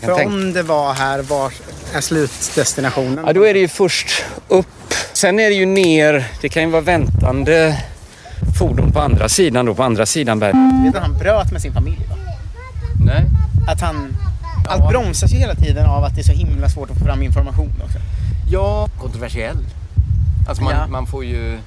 För 0.00 0.16
tänka- 0.16 0.26
om 0.26 0.52
det 0.52 0.62
var 0.62 0.92
här, 0.92 1.22
var 1.22 1.52
är 1.94 2.00
slutdestinationen? 2.00 3.24
Ja, 3.26 3.32
då 3.32 3.46
är 3.46 3.54
det 3.54 3.60
ju 3.60 3.68
först 3.68 4.24
upp. 4.48 4.66
Sen 5.12 5.38
är 5.40 5.48
det 5.48 5.54
ju 5.54 5.66
ner. 5.66 6.30
Det 6.40 6.48
kan 6.48 6.62
ju 6.62 6.70
vara 6.70 6.82
väntande 6.82 7.82
fordon 8.58 8.92
på 8.92 9.00
andra 9.00 9.28
sidan 9.28 9.66
då, 9.66 9.74
på 9.74 9.82
andra 9.82 10.06
sidan 10.06 10.38
berget. 10.38 10.56
Vet 10.84 10.92
du 10.92 10.98
att 10.98 11.04
han 11.06 11.18
bröt 11.18 11.52
med 11.52 11.62
sin 11.62 11.72
familj? 11.72 12.00
Va? 12.10 12.16
Nej. 13.04 13.24
Att 13.68 13.80
han... 13.80 14.16
Allt 14.68 14.88
bromsas 14.88 15.32
ju 15.32 15.36
hela 15.36 15.54
tiden 15.54 15.86
av 15.86 16.04
att 16.04 16.14
det 16.14 16.20
är 16.20 16.24
så 16.24 16.32
himla 16.32 16.68
svårt 16.68 16.90
att 16.90 16.98
få 16.98 17.04
fram 17.04 17.22
information 17.22 17.72
också. 17.84 17.98
Ja, 18.50 18.88
kontroversiell. 19.00 19.56
Alltså 20.48 20.62
man, 20.64 20.72
Ja. 20.72 20.86
man 20.86 21.06
får 21.06 21.24
ju... 21.24 21.58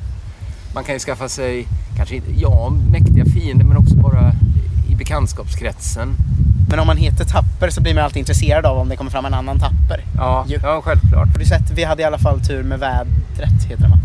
Man 0.74 0.84
kan 0.84 0.96
ju 0.96 1.00
skaffa 1.00 1.30
sig, 1.30 1.68
kanske 1.98 2.16
inte, 2.16 2.32
ja, 2.38 2.70
mäktiga 2.92 3.26
fiender 3.26 3.66
men 3.66 3.78
också 3.78 3.96
bara 3.96 4.34
i 4.92 4.96
bekantskapskretsen. 4.96 6.16
Men 6.70 6.80
om 6.80 6.88
man 6.88 6.98
heter 6.98 7.26
Tapper 7.26 7.70
så 7.70 7.82
blir 7.82 7.94
man 7.94 8.04
alltid 8.04 8.20
intresserad 8.20 8.66
av 8.66 8.78
om 8.78 8.90
det 8.90 8.96
kommer 8.96 9.12
fram 9.12 9.26
en 9.26 9.34
annan 9.34 9.60
Tapper. 9.60 10.04
Ja, 10.18 10.46
Ju. 10.48 10.60
ja 10.64 10.82
självklart. 10.86 11.28
Har 11.32 11.40
du 11.40 11.46
sett? 11.46 11.72
Vi 11.72 11.84
hade 11.84 12.02
i 12.02 12.06
alla 12.06 12.18
fall 12.18 12.40
tur 12.42 12.64
med 12.64 12.80
vädret, 12.80 13.64
heter 13.70 13.84
det 13.84 13.90
va? 13.90 13.98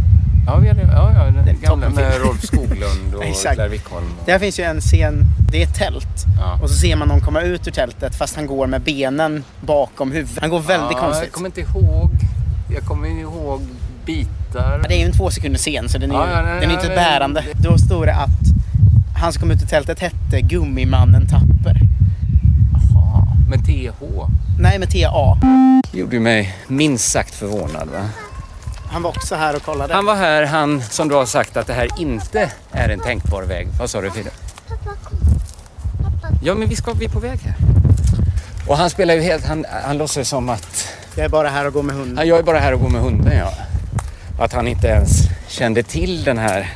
Ja, 0.47 0.57
vi 0.57 0.69
hade, 0.69 0.81
ja, 0.83 1.13
ja 1.15 1.43
den 1.45 1.61
gamla 1.61 1.89
med 1.89 2.13
Rolf 2.21 2.43
Skoglund 2.43 3.15
och. 3.15 3.23
Claire 3.43 3.69
Wickholm. 3.69 4.07
Där 4.27 4.39
finns 4.39 4.59
ju 4.61 4.65
en 4.65 4.81
scen, 4.81 5.25
det 5.51 5.63
är 5.63 5.67
ett 5.67 5.75
tält. 5.75 6.25
Ja. 6.41 6.59
Och 6.63 6.71
så 6.71 6.77
ser 6.77 6.97
man 6.97 7.09
någon 7.09 7.21
komma 7.21 7.41
ut 7.41 7.69
ur 7.69 7.73
tältet 7.73 8.15
fast 8.15 8.37
han 8.37 8.47
går 8.47 8.67
med 8.67 8.81
benen 8.81 9.45
bakom 9.61 10.13
huvudet. 10.13 10.39
Han 10.41 10.51
går 10.51 10.61
väldigt 10.61 10.93
ja, 10.93 10.99
konstigt. 11.01 11.25
Jag 11.27 11.33
kommer 11.33 11.49
inte 11.49 11.61
ihåg, 11.61 12.11
jag 12.75 12.83
kommer 12.85 13.09
ihåg 13.21 13.61
bitar. 14.07 14.79
Ja, 14.83 14.89
Det 14.89 14.95
är 14.95 14.99
ju 14.99 15.05
en 15.05 15.13
två 15.13 15.31
sekunders 15.31 15.61
scen 15.61 15.89
så 15.89 15.99
den 15.99 16.11
är, 16.11 16.15
Ja, 16.15 16.27
ja, 16.33 16.43
nej, 16.43 16.61
den 16.61 16.71
är 16.71 16.75
inte 16.75 16.87
men- 16.87 16.97
bärande. 16.97 17.45
Då 17.55 17.79
står 17.79 18.07
det 18.07 18.15
att 18.15 18.31
han 19.17 19.33
som 19.33 19.41
kom 19.41 19.51
ut 19.51 19.63
ur 19.63 19.67
tältet 19.67 20.01
hette 20.01 20.41
Gummimannen 20.41 21.27
Tapper. 21.27 21.81
Med 23.51 23.67
TH. 23.67 24.05
Nej, 24.59 24.79
med 24.79 24.91
TA. 24.91 25.39
Det 25.93 25.99
gjorde 25.99 26.21
mig 26.21 26.57
minst 26.67 27.11
sagt 27.13 27.35
förvånad. 27.35 27.89
Va? 27.89 28.09
Han 28.91 29.03
var 29.03 29.11
också 29.11 29.35
här 29.35 29.57
och 29.57 29.63
kollade. 29.63 29.95
Han 29.95 30.05
var 30.05 30.15
här, 30.15 30.43
han 30.43 30.83
som 30.83 31.09
då 31.09 31.17
har 31.17 31.27
sagt 31.27 31.57
att 31.57 31.67
det 31.67 31.73
här 31.73 31.89
inte 31.99 32.51
är 32.73 32.89
en 32.89 33.01
tänkbar 33.01 33.43
väg. 33.43 33.69
Vad 33.79 33.91
sa 33.91 34.01
du 34.01 34.11
Frida? 34.11 34.31
Ja, 36.43 36.55
men 36.55 36.69
vi 36.69 36.77
ska 36.77 36.93
vi 36.93 37.05
är 37.05 37.09
på 37.09 37.21
väg 37.21 37.39
här. 37.39 37.55
Och 38.69 38.77
han 38.77 38.91
spelar 38.91 39.15
ju 39.15 39.21
helt, 39.21 39.47
han, 39.47 39.65
han 39.85 39.99
låtsas 39.99 40.29
som 40.29 40.49
att 40.49 40.89
Jag 41.17 41.25
är 41.25 41.29
bara 41.29 41.49
här 41.49 41.67
och 41.67 41.73
går 41.73 41.83
med 41.83 41.97
hunden. 41.97 42.17
Ja, 42.17 42.25
jag 42.25 42.39
är 42.39 42.43
bara 42.43 42.59
här 42.59 42.75
och 42.75 42.81
går 42.81 42.89
med 42.89 43.01
hunden, 43.01 43.39
ja. 43.39 43.53
Att 44.45 44.53
han 44.53 44.69
inte 44.69 44.87
ens 44.87 45.11
kände 45.49 45.83
till 45.83 46.25
den 46.25 46.39
här 46.39 46.73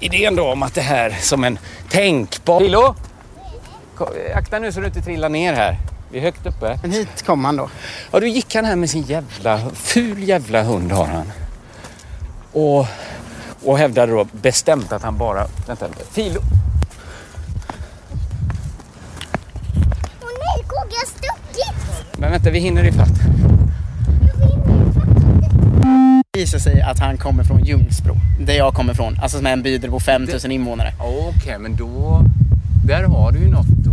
idén 0.00 0.36
då 0.36 0.52
om 0.52 0.62
att 0.62 0.74
det 0.74 0.80
här 0.80 1.16
som 1.20 1.44
en 1.44 1.58
tänkbar... 1.88 2.60
Lillo! 2.60 2.94
Akta 4.34 4.58
nu 4.58 4.72
så 4.72 4.80
du 4.80 4.86
inte 4.86 5.02
trillar 5.02 5.28
ner 5.28 5.52
här. 5.52 5.78
Vi 6.10 6.18
är 6.18 6.22
högt 6.22 6.46
uppe. 6.46 6.78
Men 6.82 6.92
hit 6.92 7.22
kom 7.26 7.44
han 7.44 7.56
då. 7.56 7.70
Ja, 8.10 8.20
då 8.20 8.26
gick 8.26 8.54
han 8.54 8.64
här 8.64 8.76
med 8.76 8.90
sin 8.90 9.02
jävla, 9.02 9.70
ful 9.74 10.22
jävla 10.22 10.62
hund 10.62 10.92
har 10.92 11.06
han. 11.06 11.32
Och, 12.52 12.86
och 13.64 13.78
hävdade 13.78 14.12
då 14.12 14.26
bestämt 14.32 14.92
att 14.92 15.02
han 15.02 15.18
bara... 15.18 15.46
Vänta, 15.66 15.86
Filo! 16.10 16.40
Åh 20.22 20.28
nej, 20.38 20.64
KG 20.66 20.94
har 20.96 21.06
stuckit! 21.06 22.18
Men 22.18 22.30
vänta, 22.30 22.50
vi 22.50 22.58
hinner 22.58 22.84
ifatt. 22.84 23.08
Det 26.32 26.40
visar 26.40 26.58
sig 26.58 26.80
att 26.80 26.98
han 26.98 27.18
kommer 27.18 27.44
från 27.44 27.64
Ljungsbro. 27.64 28.16
Där 28.40 28.54
jag 28.54 28.74
kommer 28.74 28.92
ifrån. 28.92 29.18
Alltså 29.22 29.38
som 29.38 29.46
är 29.46 29.52
en 29.52 29.62
by 29.62 29.72
där 29.72 29.78
det 29.78 29.88
bor 29.88 30.00
5000 30.00 30.52
invånare. 30.52 30.92
Okej, 31.00 31.58
men 31.58 31.76
då... 31.76 32.22
Där 32.84 33.04
har 33.04 33.32
du 33.32 33.38
ju 33.38 33.50
något 33.50 33.87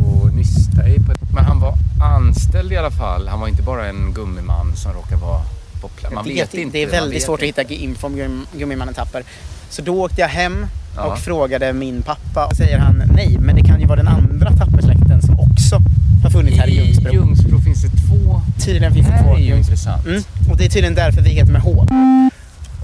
på- 1.06 1.34
Men 1.36 1.46
han 1.46 1.60
var 1.60 1.74
anställd 2.02 2.72
i 2.72 2.78
alla 2.78 2.92
fall. 2.92 3.28
Han 3.28 3.40
var 3.40 3.48
inte 3.48 3.62
bara 3.64 3.88
en 3.88 4.14
gummiman 4.14 4.76
som 4.76 4.94
råkar 4.94 5.16
vara 5.16 5.42
på 5.82 5.88
plats. 5.88 6.16
Man 6.16 6.28
Jag 6.28 6.34
vet 6.36 6.54
inte. 6.54 6.78
Det 6.78 6.84
är 6.84 6.88
väldigt 6.90 7.16
vet 7.16 7.24
svårt 7.24 7.42
inte. 7.42 7.62
att 7.62 7.68
hitta 7.68 7.84
info 7.84 8.08
om 8.08 8.16
Gum- 8.16 8.46
Gummimannen 8.58 8.94
Tapper. 8.94 9.24
Så 9.70 9.82
då 9.82 10.04
åkte 10.04 10.22
jag 10.22 10.28
hem 10.28 10.68
Ja. 10.96 11.02
och 11.04 11.20
frågade 11.20 11.74
min 11.74 12.02
pappa. 12.02 12.46
Och 12.46 12.56
säger 12.56 12.78
han 12.78 13.04
nej, 13.16 13.38
men 13.40 13.56
det 13.56 13.64
kan 13.64 13.80
ju 13.80 13.86
vara 13.88 13.96
den 13.98 14.08
andra 14.08 14.52
Tappersläkten 14.52 15.22
som 15.22 15.40
också 15.40 15.78
har 16.24 16.30
funnits 16.30 16.58
här 16.58 16.68
i 16.68 16.72
Ljungsbro. 16.76 17.12
I 17.12 17.14
Ljungsbro 17.14 17.60
finns 17.62 17.82
det 17.82 17.90
två. 17.90 18.42
Tydligen 18.66 18.94
finns 18.94 19.08
det 19.08 19.24
två. 19.24 19.36
är 19.36 19.40
ju 19.40 19.56
intressant. 19.58 20.06
Mm. 20.06 20.24
Och 20.52 20.58
det 20.58 20.66
är 20.66 20.70
tydligen 20.70 20.96
därför 20.96 21.22
vi 21.22 21.30
heter 21.30 21.52
med 21.52 21.62
H. 21.62 21.86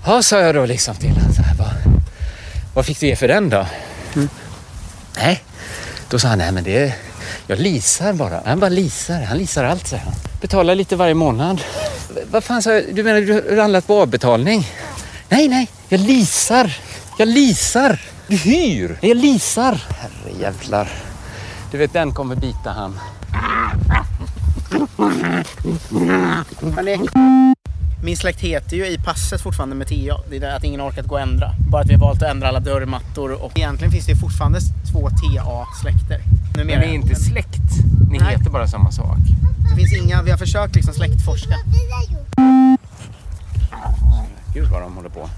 Ja, 0.06 0.22
sa 0.24 0.40
jag 0.40 0.56
då 0.56 0.66
liksom 0.66 0.96
till 0.96 1.10
honom. 1.10 1.32
vad 2.74 2.86
fick 2.86 3.00
du 3.00 3.08
ge 3.08 3.16
för 3.16 3.28
den 3.28 3.50
då? 3.50 3.66
Mm. 4.16 4.30
Nej, 5.18 5.44
då 6.10 6.20
sa 6.20 6.28
han, 6.28 6.38
nej 6.38 6.52
men 6.52 6.64
det 6.64 6.94
jag 7.48 7.60
leasar 7.60 8.14
bara. 8.14 8.42
Han 8.46 8.60
bara 8.60 8.70
leasar. 8.70 9.22
Han 9.22 9.38
leasar 9.38 9.64
allt, 9.64 9.88
säger 9.88 10.04
han. 10.04 10.14
Betalar 10.42 10.76
lite 10.76 10.96
varje 10.96 11.14
månad. 11.14 11.62
Vad 12.32 12.44
fan 12.44 12.62
sa 12.62 12.74
jag? 12.74 12.96
Du 12.96 13.04
menar 13.04 13.22
du 13.22 13.34
har 13.56 13.62
handlat 13.62 13.88
på 13.88 14.02
avbetalning? 14.02 14.68
Nej, 15.30 15.48
nej. 15.48 15.70
Jag 15.90 16.00
leasar. 16.00 16.78
Jag 17.18 17.28
leasar. 17.28 18.02
Du 18.28 18.36
hyr. 18.36 18.98
Jag 19.02 19.18
leasar. 19.18 19.82
Herre 20.00 20.34
jävlar. 20.40 20.90
Du 21.72 21.78
vet, 21.78 21.94
den 21.94 22.14
kommer 22.14 22.36
bita 22.36 22.70
han. 22.70 23.00
Hörrni, 26.76 27.08
Min 28.04 28.18
släkt 28.18 28.40
heter 28.42 28.78
ju 28.78 28.88
i 28.88 28.98
passet 28.98 29.42
fortfarande 29.42 29.76
med 29.76 29.88
TA. 29.88 30.18
Det 30.30 30.36
är 30.36 30.40
det 30.40 30.56
att 30.56 30.64
ingen 30.64 30.82
orkat 30.82 31.06
gå 31.06 31.16
och 31.16 31.22
ändra. 31.22 31.52
Bara 31.72 31.82
att 31.82 31.90
vi 31.90 31.94
har 31.94 32.02
valt 32.02 32.24
att 32.24 32.30
ändra 32.30 32.48
alla 32.48 32.60
dörrmattor 32.60 33.44
och 33.44 33.52
egentligen 33.58 33.92
finns 33.92 34.06
det 34.06 34.16
fortfarande 34.16 34.60
två 34.92 35.10
TA-släkter. 35.10 36.22
Men 36.56 36.68
ni 36.68 36.74
är 36.74 36.84
inte 36.84 37.16
släkt. 37.16 37.72
Ni 38.12 38.18
Nej. 38.20 38.32
heter 38.38 38.50
bara 38.50 38.68
samma 38.68 38.92
sak. 38.92 39.18
Det 39.70 39.76
finns 39.76 39.94
inga, 39.94 40.22
vi 40.22 40.32
har 40.32 40.38
försökt 40.38 40.76
liksom 40.76 40.94
släktforska. 40.94 41.56
Gud 44.54 44.68
vad 44.72 44.82
de 44.82 44.96
håller 44.96 45.10
på. 45.10 45.30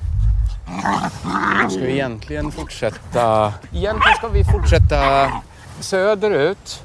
Ska 1.69 1.79
vi 1.79 1.91
egentligen 1.91 2.51
fortsätta... 2.51 3.53
Egentligen 3.73 4.15
ska 4.17 4.27
vi 4.27 4.43
fortsätta 4.43 5.31
söderut. 5.79 6.83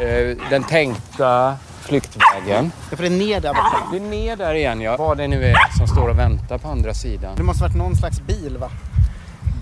Eh, 0.00 0.36
Den 0.50 0.64
tänkta 0.64 1.56
flyktvägen. 1.88 2.72
Ja, 2.90 2.96
för 2.96 3.02
det 3.02 3.08
är 3.08 3.18
ner 3.18 3.40
där 3.40 3.54
borta. 3.54 3.76
Det 3.92 3.96
är 3.96 4.00
ner 4.00 4.36
där 4.36 4.54
igen 4.54 4.80
ja. 4.80 4.96
Vad 4.96 5.16
det 5.18 5.28
nu 5.28 5.44
är 5.44 5.76
som 5.78 5.86
står 5.86 6.08
och 6.08 6.18
väntar 6.18 6.58
på 6.58 6.68
andra 6.68 6.94
sidan. 6.94 7.32
Det 7.36 7.42
måste 7.42 7.62
varit 7.62 7.76
någon 7.76 7.96
slags 7.96 8.20
bil 8.20 8.56
va? 8.60 8.70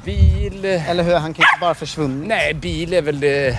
Bil... 0.05 0.65
Eller 0.65 1.03
hur? 1.05 1.15
Han 1.15 1.35
kan 1.35 1.43
inte 1.43 1.61
bara 1.61 1.75
försvunnit. 1.75 2.29
Nej, 2.29 2.55
bil 2.55 2.93
är 2.95 3.03
väl 3.03 3.21
det... 3.21 3.59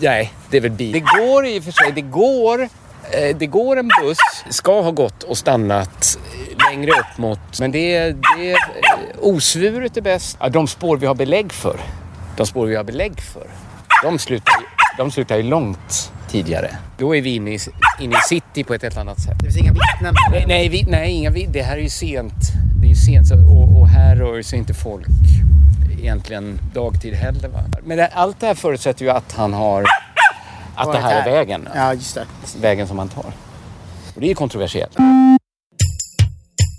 Nej, 0.00 0.32
det 0.50 0.56
är 0.56 0.60
väl 0.60 0.70
bil. 0.70 0.92
Det 0.92 1.00
går 1.20 1.46
i 1.46 1.58
och 1.60 1.64
för 1.64 1.72
sig, 1.72 1.92
det 1.92 2.00
går... 2.00 2.60
eh, 2.62 3.36
Det 3.36 3.46
går 3.46 3.76
en 3.78 3.90
buss, 4.02 4.18
ska 4.50 4.80
ha 4.82 4.90
gått 4.90 5.22
och 5.22 5.38
stannat 5.38 6.18
eh, 6.34 6.70
längre 6.70 6.90
upp 6.90 7.18
mot... 7.18 7.38
Men 7.60 7.72
det 7.72 7.96
är... 7.96 8.16
Det 8.36 8.50
eh, 8.52 8.56
osvuret 9.20 9.96
är 9.96 10.00
bäst. 10.00 10.36
Ja, 10.40 10.48
de 10.48 10.66
spår 10.68 10.96
vi 10.96 11.06
har 11.06 11.14
belägg 11.14 11.52
för. 11.52 11.76
De 12.36 12.46
spår 12.46 12.66
vi 12.66 12.76
har 12.76 12.84
belägg 12.84 13.20
för. 13.20 13.46
De 14.02 14.18
slutar, 14.18 14.52
ju- 14.60 14.66
de 14.96 15.10
slutar 15.10 15.36
ju 15.36 15.42
långt 15.42 16.12
tidigare. 16.30 16.76
Då 16.98 17.16
är 17.16 17.22
vi 17.22 17.34
inne 17.34 17.50
i, 17.50 17.58
inne 18.00 18.16
i 18.16 18.20
city 18.28 18.64
på 18.64 18.74
ett 18.74 18.82
helt 18.82 18.96
annat 18.96 19.20
sätt. 19.20 19.34
Det 19.38 19.44
finns 19.44 19.56
inga 19.56 19.72
vittnen. 19.72 20.14
Nej, 20.30 20.44
nej, 20.48 20.68
vi, 20.68 20.82
nej 20.82 21.10
inga 21.12 21.30
vid. 21.30 21.50
Det 21.50 21.62
här 21.62 21.76
är 21.76 21.82
ju 21.82 21.88
sent. 21.88 22.34
Det 22.80 22.86
är 22.86 22.88
ju 22.88 22.94
sent 22.94 23.28
så, 23.28 23.34
och, 23.34 23.80
och 23.80 23.88
här 23.88 24.16
rör 24.16 24.42
sig 24.42 24.58
inte 24.58 24.74
folk 24.74 25.06
egentligen 25.98 26.60
dagtid 26.74 27.14
heller. 27.14 27.48
Va? 27.48 27.64
Men 27.84 27.96
det, 27.96 28.06
allt 28.06 28.40
det 28.40 28.46
här 28.46 28.54
förutsätter 28.54 29.04
ju 29.04 29.10
att 29.10 29.32
han 29.32 29.52
har... 29.52 29.84
Att 30.74 30.86
det 30.86 30.86
Varit 30.86 31.02
här 31.02 31.10
är 31.18 31.22
här. 31.22 31.30
vägen. 31.30 31.68
Ja, 31.74 31.94
just 31.94 32.14
det. 32.14 32.26
Vägen 32.60 32.88
som 32.88 32.98
han 32.98 33.08
tar. 33.08 33.32
Och 34.14 34.20
det 34.20 34.30
är 34.30 34.34
kontroversiellt. 34.34 34.96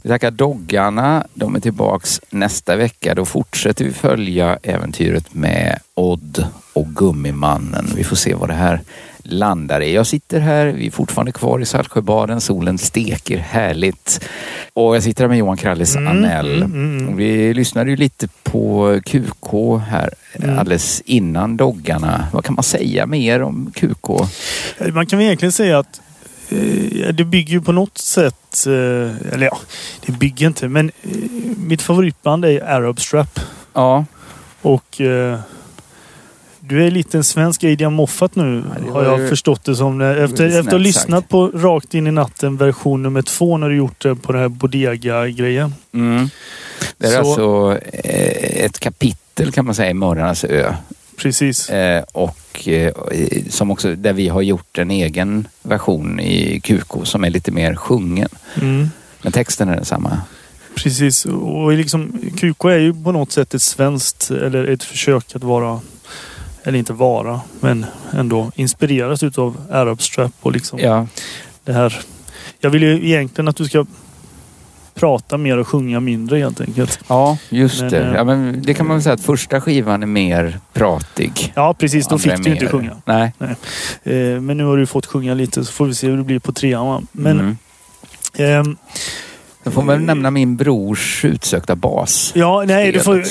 Vi 0.04 0.10
tackar 0.10 0.32
doggarna. 0.32 1.26
De 1.34 1.56
är 1.56 1.60
tillbaks 1.60 2.22
nästa 2.30 2.76
vecka. 2.76 3.16
Då 3.16 3.26
fortsätter 3.26 3.86
vi 3.86 3.94
följa 3.94 4.58
äventyret 4.64 5.34
med 5.34 5.80
Odd 5.94 6.48
och 6.74 6.88
Gummimannen. 6.88 7.88
Vi 7.96 8.04
får 8.04 8.16
se 8.16 8.34
vad 8.34 8.50
det 8.50 8.54
här 8.54 8.82
landar 9.24 9.82
i. 9.82 9.94
Jag 9.94 10.08
sitter 10.08 10.40
här, 10.40 10.66
vi 10.66 10.88
är 10.88 10.92
fortfarande 10.92 11.32
kvar 11.32 11.60
i 11.60 11.66
Saltsjöbaden. 11.66 12.42
Solen 12.42 12.78
steker 12.78 13.38
härligt. 13.38 14.30
Och 14.74 14.96
jag 14.96 15.04
sitter 15.04 15.24
här 15.24 15.30
med 15.30 15.38
Johan 15.38 15.58
Krallis 15.58 15.96
Anell. 15.96 16.64
Och 17.10 17.20
Vi 17.20 17.54
lyssnade 17.54 17.90
ju 17.90 17.96
lite 17.96 18.28
på 18.44 19.00
QK 19.06 19.80
här 19.88 20.10
alldeles 20.58 21.02
innan 21.06 21.58
doggarna. 21.58 22.28
Vad 22.34 22.46
kan 22.46 22.56
man 22.56 22.64
säga 22.64 23.06
mer 23.06 23.42
om 23.42 23.72
QK? 23.76 24.10
Man 24.94 25.06
kan 25.06 25.20
väl 25.20 25.26
egentligen 25.26 25.52
säga 25.52 25.80
att 25.80 26.02
eh, 26.50 27.08
det 27.14 27.24
bygger 27.24 27.52
ju 27.54 27.62
på 27.62 27.72
något 27.72 27.98
sätt, 27.98 28.68
eh, 28.68 29.34
eller 29.34 29.42
ja, 29.42 29.58
det 30.06 30.12
bygger 30.12 30.48
inte, 30.48 30.68
men 30.68 30.92
eh, 31.02 31.12
mitt 31.58 31.82
favoritband 31.82 32.46
är 32.46 32.64
Arab 32.64 33.00
Strap. 33.00 33.40
Ja. 33.74 34.06
Och 34.62 35.02
du 36.72 36.86
är 36.88 36.92
lite 36.92 37.18
en 37.18 37.24
svensk 37.24 37.64
Adrian 37.64 37.94
Moffat 37.94 38.36
nu, 38.36 38.64
det 38.86 38.92
har 38.92 39.04
jag 39.04 39.20
ju- 39.20 39.28
förstått 39.30 39.64
det 39.64 39.76
som. 39.76 40.02
Efter, 40.02 40.18
väldigt 40.20 40.42
efter 40.42 40.60
att 40.60 40.72
ha 40.72 40.78
lyssnat 40.78 41.30
på 41.30 41.48
Rakt 41.48 41.94
in 41.94 42.08
i 42.08 42.12
natten 42.12 42.58
version 42.58 43.04
nummer 43.04 43.22
två 43.22 43.58
när 43.58 43.70
du 43.70 43.76
gjort 43.76 44.02
det 44.04 44.16
på 44.16 44.32
den 44.32 44.42
här 44.42 44.50
Bodega-grejen. 44.50 45.74
Mm. 45.94 46.30
Det 46.98 47.08
är 47.08 47.12
Så- 47.12 47.18
alltså 47.20 47.78
eh, 48.04 48.66
ett 48.66 48.80
kapitel 48.80 49.52
kan 49.52 49.66
man 49.66 49.76
säga 49.76 49.90
i 49.90 49.94
Mördarnas 49.94 50.44
ö. 50.44 50.74
Precis. 51.18 51.70
Eh, 51.70 52.04
och 52.12 52.68
eh, 52.68 52.94
som 53.50 53.72
också, 53.72 53.96
där 53.96 54.14
vi 54.14 54.28
har 54.28 54.42
gjort 54.42 54.78
en 54.78 54.92
egen 54.92 55.48
version 55.64 56.20
i 56.20 56.60
QK 56.64 57.06
som 57.06 57.24
är 57.24 57.30
lite 57.30 57.52
mer 57.52 57.76
sjungen. 57.76 58.30
Mm. 58.62 58.90
Men 59.22 59.32
texten 59.32 59.70
är 59.70 59.76
densamma. 59.76 60.22
Precis. 60.76 61.26
Och 61.26 61.72
liksom, 61.74 62.20
QK 62.38 62.66
är 62.66 62.78
ju 62.78 62.94
på 63.04 63.12
något 63.12 63.32
sätt 63.32 63.54
ett 63.54 63.62
svenskt, 63.62 64.32
eller 64.32 64.68
ett 64.68 64.84
försök 64.84 65.36
att 65.36 65.44
vara, 65.44 65.80
eller 66.64 66.80
inte 66.80 66.94
vara, 66.94 67.42
men 67.60 67.86
ändå 68.14 68.52
inspireras 68.56 69.24
utav 69.24 69.58
Arab 69.72 70.02
Strap 70.02 70.32
och 70.42 70.52
liksom 70.52 70.80
Ja. 70.80 71.08
det 71.64 71.74
här. 71.74 72.00
Jag 72.60 72.70
vill 72.70 72.84
ju 72.84 73.06
egentligen 73.08 73.48
att 73.48 73.56
du 73.56 73.66
ska 73.66 73.86
prata 74.94 75.38
mer 75.38 75.58
och 75.58 75.68
sjunga 75.68 76.00
mindre 76.00 76.38
helt 76.38 76.62
enkelt. 76.62 77.00
Ja, 77.08 77.38
just 77.50 77.82
Men, 77.82 77.90
det. 77.90 78.00
eh, 78.04 78.14
Ja, 78.16 78.24
men 78.24 78.62
det 78.62 78.74
kan 78.74 78.88
man 78.88 78.96
väl 78.98 79.04
säga 79.04 79.14
att 79.14 79.22
första 79.22 79.62
skivan 79.62 80.04
är 80.04 80.08
mer 80.08 80.60
pratig. 80.74 81.54
Ja, 81.56 81.74
precis. 81.74 82.08
Då 82.08 82.18
fick 82.20 82.36
du 82.38 82.44
ju 82.44 82.52
inte 82.52 82.66
mer- 82.66 82.72
sjunga. 82.72 82.98
Nej. 83.06 83.32
Eh, 84.04 84.42
men 84.42 84.58
nu 84.58 84.64
har 84.64 84.78
du 84.78 84.86
fått 84.86 85.06
sjunga 85.06 85.34
lite 85.34 85.66
så 85.66 85.72
får 85.72 85.86
vi 85.86 85.96
se 85.96 86.08
hur 86.08 86.18
det 86.18 86.24
blir 86.24 86.40
på 86.40 86.52
trean. 86.52 87.08
Men 87.12 87.40
Mm. 87.40 87.58
ehm, 88.34 88.78
Jag 89.64 89.74
får 89.74 89.84
väl 89.84 90.02
nämna 90.02 90.32
min 90.32 90.56
brors 90.56 91.26
utsökta 91.26 91.76
bas. 91.76 92.32
Ja, 92.36 92.64
nej, 92.68 92.92
det 92.92 93.00
får 93.00 93.24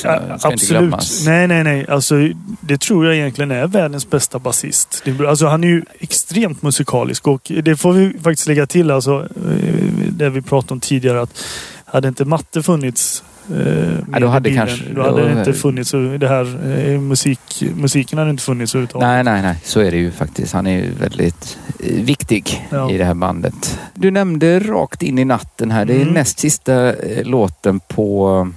absolut. 0.42 0.94
Nej, 1.26 1.48
nej, 1.48 1.64
nej. 1.64 1.86
Alltså, 1.88 2.14
det 2.60 2.80
tror 2.80 3.06
jag 3.06 3.16
egentligen 3.16 3.50
är 3.50 3.66
världens 3.66 4.10
bästa 4.10 4.38
basist. 4.38 5.04
Alltså, 5.28 5.46
han 5.46 5.64
är 5.64 5.68
ju 5.68 5.82
extremt 5.98 6.62
musikalisk 6.62 7.26
och 7.26 7.52
det 7.62 7.76
får 7.76 7.92
vi 7.92 8.18
faktiskt 8.22 8.48
lägga 8.48 8.66
till. 8.66 8.90
Alltså, 8.90 9.20
eh, 9.20 9.74
det 10.10 10.30
vi 10.30 10.42
pratade 10.42 10.72
om 10.72 10.80
tidigare 10.80 11.22
att 11.22 11.44
hade 11.84 12.08
inte 12.08 12.24
matte 12.24 12.62
funnits 12.62 13.24
eh, 13.50 14.20
då 14.20 14.26
hade 14.26 14.54
kanske- 14.54 14.84
då 14.94 15.02
hade 15.02 15.28
det 15.28 15.38
inte 15.38 15.52
funnits 15.52 15.90
det 16.18 16.28
här 16.28 16.70
eh, 16.94 17.00
musik, 17.00 17.62
musiken 17.74 18.18
hade 18.18 18.30
inte 18.30 18.42
funnits 18.42 18.74
överhuvudtaget. 18.74 19.08
Nej, 19.08 19.24
nej, 19.24 19.42
nej. 19.42 19.56
Så 19.64 19.80
är 19.80 19.90
det 19.90 19.96
ju 19.96 20.10
faktiskt. 20.10 20.52
Han 20.52 20.66
är 20.66 20.76
ju 20.84 20.90
väldigt 21.00 21.58
eh, 21.84 22.02
viktig 22.04 22.68
Ja. 22.70 22.90
i 22.90 22.98
det 22.98 23.04
här 23.04 23.14
bandet. 23.14 23.78
Du 23.94 24.10
nämnde 24.10 24.58
Rakt 24.60 25.02
in 25.02 25.18
i 25.18 25.24
natten 25.24 25.70
här. 25.70 25.84
Det 25.84 25.92
är 25.94 26.00
Mm. 26.02 26.14
näst 26.14 26.38
sista 26.38 26.88
eh, 26.94 27.24
låten 27.24 27.80
på 27.80 28.48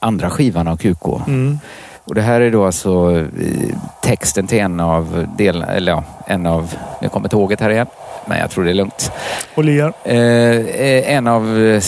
andra 0.00 0.30
skivan 0.30 0.68
av 0.68 0.76
QK. 0.76 1.20
Mm. 1.26 1.58
Och 2.04 2.14
det 2.14 2.22
här 2.22 2.40
är 2.40 2.50
då 2.50 2.64
alltså 2.64 3.18
eh, 3.18 3.26
texten 4.02 4.46
till 4.46 4.58
en 4.58 4.80
av 4.80 5.26
del, 5.38 5.62
eller 5.62 5.92
ja, 5.92 6.04
en 6.26 6.46
av, 6.46 6.74
nu 7.02 7.08
kommer 7.08 7.28
tåget 7.28 7.60
här 7.60 7.70
igen, 7.70 7.86
men 8.28 8.38
jag 8.38 8.50
tror 8.50 8.64
det 8.64 8.70
är 8.70 8.74
lugnt. 8.74 9.10
Och 9.54 9.64
ler. 9.64 9.92
Eh, 10.04 10.16
eh, 10.16 11.16
en 11.16 11.26
av 11.26 11.58
eh, 11.58 11.82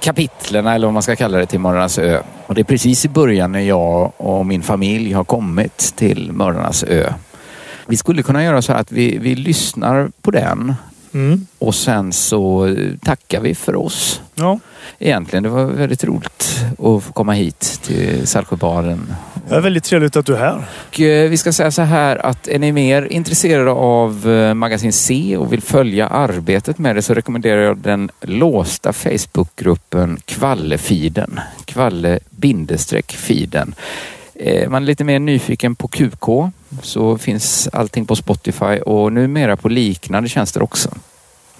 kapitlerna, 0.00 0.74
eller 0.74 0.86
vad 0.86 0.94
man 0.94 1.02
ska 1.02 1.16
kalla 1.16 1.38
det, 1.38 1.46
till 1.46 1.60
Mördarnas 1.60 1.98
ö. 1.98 2.20
Och 2.46 2.54
det 2.54 2.60
är 2.60 2.64
precis 2.64 3.04
i 3.04 3.08
början 3.08 3.52
när 3.52 3.60
jag 3.60 4.12
och 4.16 4.46
min 4.46 4.62
familj 4.62 5.12
har 5.12 5.24
kommit 5.24 5.92
till 5.96 6.32
Mördarnas 6.32 6.84
ö. 6.84 7.12
Vi 7.86 7.96
skulle 7.96 8.22
kunna 8.22 8.44
göra 8.44 8.62
så 8.62 8.72
att 8.72 8.92
vi, 8.92 9.18
vi 9.18 9.34
lyssnar 9.34 10.10
på 10.22 10.30
den 10.30 10.74
Mm. 11.14 11.46
och 11.58 11.74
sen 11.74 12.12
så 12.12 12.76
tackar 13.02 13.40
vi 13.40 13.54
för 13.54 13.76
oss. 13.76 14.22
Ja. 14.34 14.58
Egentligen, 15.02 15.42
det 15.42 15.48
var 15.48 15.64
väldigt 15.64 16.04
roligt 16.04 16.64
att 16.72 17.02
få 17.04 17.12
komma 17.12 17.32
hit 17.32 17.80
till 17.82 18.26
Saltsjöbaden 18.26 19.14
Det 19.48 19.54
är 19.54 19.60
väldigt 19.60 19.84
trevligt 19.84 20.16
att 20.16 20.26
du 20.26 20.34
är 20.34 20.38
här. 20.38 20.64
och 20.88 21.00
eh, 21.00 21.30
vi 21.30 21.36
ska 21.36 21.52
säga 21.52 21.70
så 21.70 21.82
här 21.82 22.26
att 22.26 22.48
är 22.48 22.58
ni 22.58 22.72
mer 22.72 23.02
intresserade 23.12 23.70
av 23.70 24.30
eh, 24.30 24.54
Magasin 24.54 24.92
C 24.92 25.36
och 25.36 25.52
vill 25.52 25.62
följa 25.62 26.06
arbetet 26.08 26.78
med 26.78 26.96
det 26.96 27.02
så 27.02 27.14
rekommenderar 27.14 27.60
jag 27.62 27.78
den 27.78 28.10
låsta 28.20 28.92
Facebookgruppen 28.92 30.18
Kvallefiden. 30.24 31.40
Kvalle-feeden. 31.64 33.74
Eh, 34.34 34.68
Man 34.68 34.82
är 34.82 34.86
lite 34.86 35.04
mer 35.04 35.18
nyfiken 35.18 35.74
på 35.74 35.88
QK 35.88 36.52
så 36.82 37.18
finns 37.18 37.68
allting 37.72 38.06
på 38.06 38.16
Spotify 38.16 38.78
och 38.80 39.12
numera 39.12 39.56
på 39.56 39.68
liknande 39.68 40.28
tjänster 40.28 40.62
också. 40.62 40.90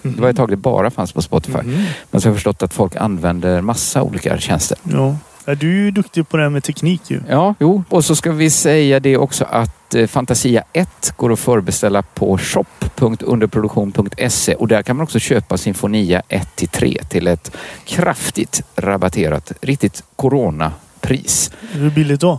Det 0.02 0.20
var 0.20 0.28
ett 0.28 0.36
tag 0.36 0.48
det 0.48 0.56
bara 0.56 0.90
fanns 0.90 1.12
på 1.12 1.22
Spotify. 1.22 1.58
Mhm. 1.64 1.84
Men 2.10 2.20
så 2.20 2.28
har 2.28 2.30
jag 2.30 2.36
förstått 2.36 2.62
att 2.62 2.74
folk 2.74 2.96
använder 2.96 3.60
massa 3.60 4.02
olika 4.02 4.38
tjänster. 4.38 4.78
Ja. 4.82 5.16
Ja, 5.44 5.54
Du 5.54 5.68
är 5.68 5.72
ju 5.84 5.90
duktig 5.90 6.28
på 6.28 6.36
det 6.36 6.42
här 6.42 6.50
med 6.50 6.64
teknik 6.64 7.00
ju. 7.10 7.20
Ja, 7.28 7.54
jo. 7.60 7.84
Och 7.88 8.04
så 8.04 8.16
ska 8.16 8.32
vi 8.32 8.50
säga 8.50 9.00
det 9.00 9.16
också 9.16 9.44
att 9.44 9.94
eh, 9.94 10.06
Fantasia 10.06 10.62
1 10.72 11.12
går 11.16 11.32
att 11.32 11.38
förbeställa 11.38 12.02
på 12.02 12.38
shop.underproduktion.se 12.38 14.54
och 14.54 14.68
där 14.68 14.82
kan 14.82 14.96
man 14.96 15.04
också 15.04 15.18
köpa 15.18 15.58
Sinfonia 15.58 16.22
1-3 16.28 17.04
till 17.08 17.26
ett 17.26 17.56
kraftigt 17.84 18.62
rabatterat, 18.76 19.52
riktigt 19.60 20.02
coronapris. 20.16 21.50
Det 21.74 21.90
billigt 21.90 22.20
då? 22.20 22.38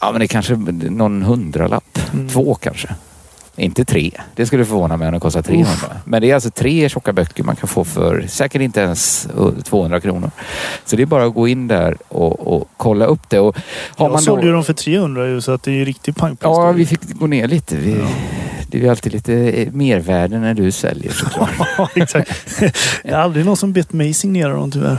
Ja, 0.00 0.10
men 0.12 0.18
det 0.18 0.24
är 0.24 0.28
kanske 0.28 0.54
någon 0.54 1.22
hundralapp. 1.22 1.98
Mm. 2.12 2.28
Två 2.28 2.54
kanske. 2.54 2.94
Inte 3.56 3.84
tre. 3.84 4.10
Det 4.34 4.46
skulle 4.46 4.64
förvåna 4.64 4.96
mig 4.96 5.08
om 5.08 5.14
det 5.14 5.20
kostar 5.20 5.42
300. 5.42 5.72
Men 6.04 6.22
det 6.22 6.30
är 6.30 6.34
alltså 6.34 6.50
tre 6.50 6.88
tjocka 6.88 7.12
böcker 7.12 7.42
man 7.44 7.56
kan 7.56 7.68
få 7.68 7.84
för 7.84 8.26
säkert 8.28 8.62
inte 8.62 8.80
ens 8.80 9.28
uh, 9.38 9.50
200 9.62 10.00
kronor. 10.00 10.30
Så 10.84 10.96
det 10.96 11.02
är 11.02 11.06
bara 11.06 11.24
att 11.24 11.34
gå 11.34 11.48
in 11.48 11.68
där 11.68 11.96
och, 12.08 12.56
och 12.56 12.68
kolla 12.76 13.04
upp 13.04 13.30
det. 13.30 13.40
Och 13.40 13.56
har 13.96 14.06
Jag 14.06 14.12
man 14.12 14.22
sålde 14.22 14.46
då, 14.46 14.52
dem 14.52 14.64
för 14.64 14.72
300 14.72 15.26
ju 15.26 15.40
så 15.40 15.52
att 15.52 15.62
det 15.62 15.70
är 15.70 15.74
ju 15.74 15.84
riktigt 15.84 16.16
pangpris. 16.16 16.42
Ja, 16.42 16.72
vi 16.72 16.86
fick 16.86 17.00
gå 17.12 17.26
ner 17.26 17.48
lite. 17.48 17.76
Vi, 17.76 18.04
Det 18.68 18.78
är 18.78 18.82
ju 18.82 18.88
alltid 18.88 19.12
lite 19.12 19.34
eh, 19.34 19.72
mervärde 19.72 20.38
när 20.38 20.54
du 20.54 20.70
säljer 20.70 21.12
såklart. 21.12 21.50
Ja, 21.78 21.88
exakt. 21.94 22.30
Det 23.02 23.10
är 23.10 23.16
aldrig 23.16 23.44
någon 23.44 23.56
som 23.56 23.72
bett 23.72 23.92
mig 23.92 24.14
signera 24.14 24.52
dem 24.52 24.70
tyvärr. 24.70 24.98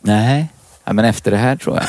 Nej, 0.00 0.48
ja, 0.84 0.92
men 0.92 1.04
efter 1.04 1.30
det 1.30 1.36
här 1.36 1.56
tror 1.56 1.76
jag. 1.76 1.84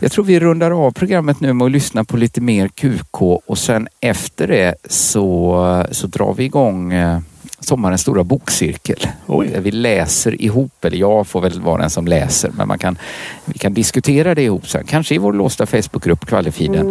Jag 0.00 0.12
tror 0.12 0.24
vi 0.24 0.40
rundar 0.40 0.86
av 0.86 0.90
programmet 0.90 1.40
nu 1.40 1.52
med 1.52 1.64
att 1.64 1.70
lyssna 1.70 2.04
på 2.04 2.16
lite 2.16 2.40
mer 2.40 2.68
QK 2.68 3.22
och 3.22 3.58
sen 3.58 3.88
efter 4.00 4.48
det 4.48 4.74
så, 4.84 5.86
så 5.90 6.06
drar 6.06 6.34
vi 6.34 6.44
igång 6.44 6.92
eh, 6.92 7.18
sommarens 7.64 8.00
stora 8.00 8.24
bokcirkel. 8.24 9.06
Där 9.26 9.60
vi 9.60 9.70
läser 9.70 10.42
ihop, 10.42 10.84
eller 10.84 10.96
jag 10.96 11.26
får 11.26 11.40
väl 11.40 11.60
vara 11.60 11.80
den 11.80 11.90
som 11.90 12.06
läser, 12.06 12.50
men 12.56 12.68
man 12.68 12.78
kan, 12.78 12.98
vi 13.44 13.58
kan 13.58 13.74
diskutera 13.74 14.34
det 14.34 14.42
ihop 14.42 14.68
sen. 14.68 14.84
Kanske 14.84 15.14
i 15.14 15.18
vår 15.18 15.32
låsta 15.32 15.66
Facebookgrupp 15.66 16.26
Kvallefiden. 16.26 16.86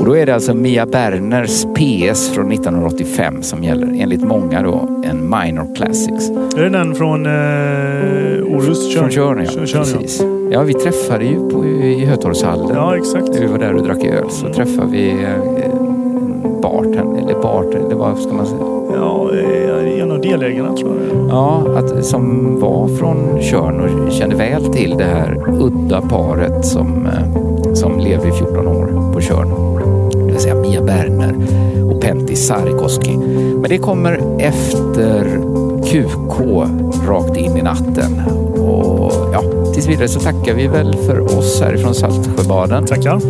Och 0.00 0.06
då 0.06 0.16
är 0.16 0.26
det 0.26 0.34
alltså 0.34 0.54
Mia 0.54 0.86
Berners 0.86 1.62
PS 1.62 2.30
från 2.30 2.52
1985 2.52 3.42
som 3.42 3.64
gäller. 3.64 4.02
Enligt 4.02 4.22
många 4.22 4.62
då 4.62 5.02
en 5.04 5.30
minor 5.30 5.74
classics. 5.76 6.28
Är 6.56 6.62
det 6.62 6.68
den 6.68 6.94
från 6.94 7.26
eh, 7.26 8.33
Orust? 8.56 8.92
Från 8.92 9.10
Tjörn, 9.10 9.46
ja. 9.56 9.78
Precis. 9.78 10.24
Ja, 10.50 10.62
vi 10.62 10.74
träffade 10.74 11.24
ju 11.24 11.50
på, 11.50 11.64
i 11.66 12.04
Hötorgshallen. 12.04 12.76
Ja, 12.76 12.96
exakt. 12.96 13.28
När 13.28 13.40
vi 13.40 13.46
var 13.46 13.58
där 13.58 13.74
och 13.74 13.82
drack 13.82 14.04
öl 14.04 14.30
så 14.30 14.48
träffade 14.48 14.86
vi 14.90 15.10
eh, 15.10 15.64
en 15.64 16.60
bartender, 16.62 17.22
eller 17.22 17.42
bartender, 17.42 17.86
eller 17.86 17.96
vad 17.96 18.18
ska 18.18 18.32
man 18.32 18.46
säga? 18.46 18.60
Ja, 18.94 19.30
eh, 19.34 20.00
en 20.02 20.10
av 20.10 20.20
delägarna 20.20 20.76
tror 20.76 20.92
jag. 21.08 21.28
Ja, 21.28 21.66
att, 21.76 22.04
som 22.04 22.54
var 22.60 22.88
från 22.88 23.42
Tjörn 23.42 23.80
och 23.80 24.12
kände 24.12 24.36
väl 24.36 24.64
till 24.64 24.94
det 24.98 25.04
här 25.04 25.44
udda 25.60 26.00
paret 26.00 26.64
som, 26.64 27.06
eh, 27.06 27.72
som 27.74 27.98
levde 27.98 28.28
i 28.28 28.32
14 28.32 28.68
år 28.68 29.12
på 29.14 29.20
Tjörn. 29.20 29.48
Det 30.12 30.32
vill 30.32 30.40
säga 30.40 30.54
Mia 30.54 30.82
Berner 30.82 31.34
och 31.90 32.00
Pentti 32.00 32.36
Sarikoski. 32.36 33.16
Men 33.60 33.70
det 33.70 33.78
kommer 33.78 34.20
efter 34.38 35.40
QK 35.86 36.66
rakt 37.06 37.36
in 37.36 37.56
i 37.56 37.62
natten. 37.62 38.20
Och 38.58 39.12
ja, 39.32 39.42
tills 39.74 39.86
vidare 39.86 40.08
så 40.08 40.20
tackar 40.20 40.54
vi 40.54 40.66
väl 40.66 40.96
för 41.06 41.38
oss 41.38 41.60
härifrån 41.60 41.94
Saltsjöbaden. 41.94 42.86
Tackar. 42.86 43.20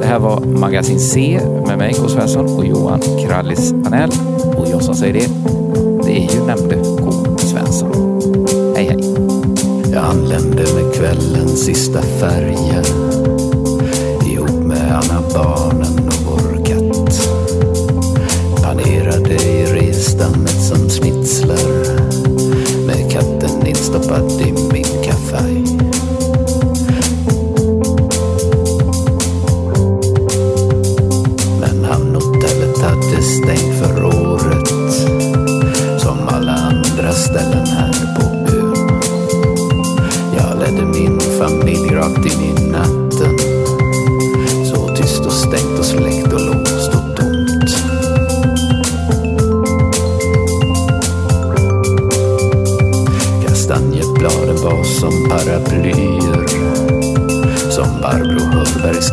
Det 0.00 0.06
här 0.06 0.18
var 0.18 0.40
Magasin 0.40 1.00
C 1.00 1.40
med 1.66 1.78
mig, 1.78 1.94
K. 1.94 2.08
Svensson 2.08 2.58
och 2.58 2.66
Johan 2.66 3.00
Krallis 3.00 3.72
Anell. 3.72 4.10
Och 4.56 4.66
jag 4.72 4.82
som 4.82 4.94
säger 4.94 5.14
det, 5.14 5.28
det 6.04 6.16
är 6.16 6.34
ju 6.34 6.46
nämnde 6.46 6.76
K. 7.04 7.12
Svensson. 7.38 8.22
Hej 8.76 8.84
hej. 8.84 9.32
Jag 9.92 10.04
anlände 10.04 10.62
med 10.62 10.94
kvällens 10.94 11.64
sista 11.64 12.02
färger 12.02 12.84
ihop 14.26 14.64
med 14.64 14.92
Anna 14.92 15.22
barnen 15.34 16.08
och 16.08 16.22
vår 16.26 16.64
katt. 16.64 17.28
Panerade 18.62 19.34
i 19.34 19.64
restammet 19.64 20.51
katten 24.00 24.81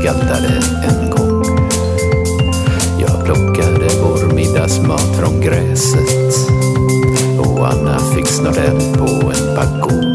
Hörberg 0.08 0.64
en 0.84 1.10
gång. 1.10 1.43
Jag 3.00 3.26
plockade 3.26 3.89
vår 4.04 4.34
middagsmat 4.36 5.16
från 5.20 5.41
gräset. 5.41 6.34
Och 7.39 7.68
Anna 7.68 8.00
fick 8.00 8.28
snart 8.28 8.58
eld 8.58 8.97
på 8.97 9.06
en 9.06 9.56
pagod. 9.56 10.09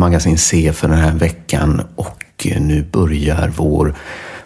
Magasin 0.00 0.38
C 0.38 0.72
för 0.72 0.88
den 0.88 0.98
här 0.98 1.12
veckan 1.12 1.82
och 1.96 2.46
nu 2.58 2.82
börjar 2.82 3.52
vår 3.56 3.94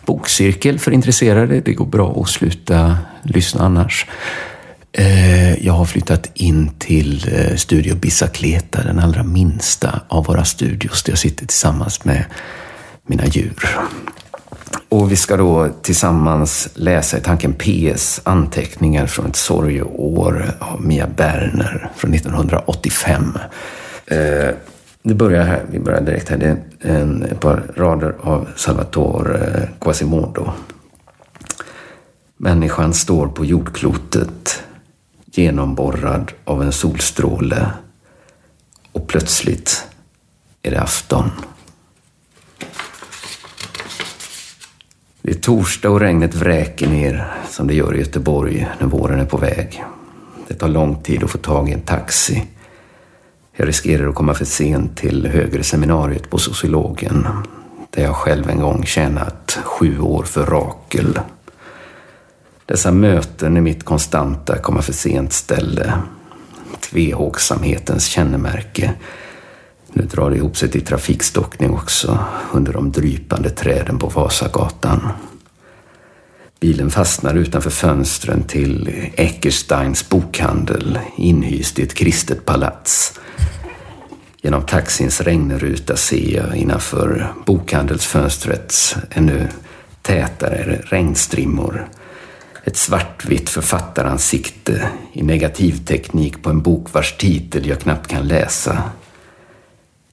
bokcirkel 0.06 0.78
för 0.78 0.90
intresserade. 0.90 1.60
Det 1.60 1.72
går 1.72 1.86
bra 1.86 2.20
att 2.20 2.28
sluta 2.28 2.98
lyssna 3.22 3.64
annars. 3.64 4.06
Eh, 4.92 5.64
jag 5.66 5.72
har 5.72 5.84
flyttat 5.84 6.30
in 6.34 6.70
till 6.78 7.32
eh, 7.34 7.56
Studio 7.56 7.94
Bicicleta, 7.94 8.82
den 8.82 8.98
allra 8.98 9.22
minsta 9.22 10.00
av 10.08 10.24
våra 10.24 10.44
studios 10.44 11.02
där 11.02 11.12
jag 11.12 11.18
sitter 11.18 11.46
tillsammans 11.46 12.04
med 12.04 12.24
mina 13.06 13.26
djur. 13.26 13.78
Och 14.88 15.12
vi 15.12 15.16
ska 15.16 15.36
då 15.36 15.68
tillsammans 15.82 16.68
läsa 16.74 17.18
i 17.18 17.20
tanken 17.20 17.52
PS 17.52 18.20
anteckningar 18.24 19.06
från 19.06 19.26
ett 19.26 19.36
sorgeår 19.36 20.54
av 20.58 20.82
Mia 20.82 21.06
Berner 21.06 21.90
från 21.96 22.14
1985. 22.14 23.38
Det 25.06 25.14
börjar 25.14 25.44
här, 25.44 25.66
vi 25.70 25.78
börjar 25.78 26.00
direkt 26.00 26.28
här. 26.28 26.36
Det 26.36 26.46
är 26.46 26.58
en, 26.80 27.22
ett 27.22 27.40
par 27.40 27.72
rader 27.76 28.14
av 28.20 28.48
Salvatore 28.56 29.38
eh, 29.38 29.68
Quasimodo. 29.80 30.50
Människan 32.36 32.94
står 32.94 33.26
på 33.26 33.44
jordklotet 33.44 34.62
genomborrad 35.24 36.32
av 36.44 36.62
en 36.62 36.72
solstråle 36.72 37.70
och 38.92 39.06
plötsligt 39.06 39.86
är 40.62 40.70
det 40.70 40.80
afton. 40.80 41.30
Det 45.22 45.30
är 45.30 45.34
torsdag 45.34 45.90
och 45.90 46.00
regnet 46.00 46.34
vräker 46.34 46.88
ner 46.88 47.32
som 47.48 47.66
det 47.66 47.74
gör 47.74 47.94
i 47.94 47.98
Göteborg 47.98 48.68
när 48.80 48.86
våren 48.86 49.20
är 49.20 49.26
på 49.26 49.36
väg. 49.36 49.84
Det 50.48 50.54
tar 50.54 50.68
lång 50.68 51.02
tid 51.02 51.24
att 51.24 51.30
få 51.30 51.38
tag 51.38 51.68
i 51.68 51.72
en 51.72 51.80
taxi. 51.80 52.46
Jag 53.56 53.68
riskerar 53.68 54.08
att 54.08 54.14
komma 54.14 54.34
för 54.34 54.44
sent 54.44 54.96
till 54.96 55.26
högre 55.26 55.62
seminariet 55.62 56.30
på 56.30 56.38
sociologen 56.38 57.28
där 57.90 58.02
jag 58.02 58.16
själv 58.16 58.50
en 58.50 58.60
gång 58.60 58.84
tjänat 58.84 59.58
sju 59.64 60.00
år 60.00 60.22
för 60.22 60.46
Rakel. 60.46 61.18
Dessa 62.66 62.92
möten 62.92 63.56
är 63.56 63.60
mitt 63.60 63.84
konstanta 63.84 64.58
komma 64.58 64.82
för 64.82 64.92
sent 64.92 65.32
ställe. 65.32 65.92
Tvehågsamhetens 66.80 68.06
kännemärke. 68.06 68.94
Nu 69.92 70.02
drar 70.02 70.30
det 70.30 70.36
ihop 70.36 70.56
sig 70.56 70.70
till 70.70 70.84
trafikstockning 70.84 71.70
också 71.70 72.18
under 72.52 72.72
de 72.72 72.92
drypande 72.92 73.50
träden 73.50 73.98
på 73.98 74.06
Vasagatan. 74.06 75.08
Bilen 76.64 76.90
fastnar 76.90 77.34
utanför 77.34 77.70
fönstren 77.70 78.42
till 78.42 78.90
Eckersteins 79.16 80.08
bokhandel 80.08 80.98
inhyst 81.16 81.78
i 81.78 81.82
ett 81.82 81.94
kristet 81.94 82.44
palats. 82.44 83.20
Genom 84.42 84.62
taxins 84.62 85.20
regnruta 85.20 85.96
ser 85.96 86.36
jag 86.36 86.56
innanför 86.56 87.32
bokhandelsfönstrets 87.46 88.96
ännu 89.10 89.48
tätare 90.02 90.80
regnstrimmor 90.84 91.88
ett 92.64 92.76
svartvitt 92.76 93.50
författaransikte 93.50 94.88
i 95.12 95.22
negativteknik 95.22 96.42
på 96.42 96.50
en 96.50 96.62
bok 96.62 96.92
vars 96.92 97.16
titel 97.16 97.66
jag 97.66 97.80
knappt 97.80 98.06
kan 98.06 98.28
läsa. 98.28 98.82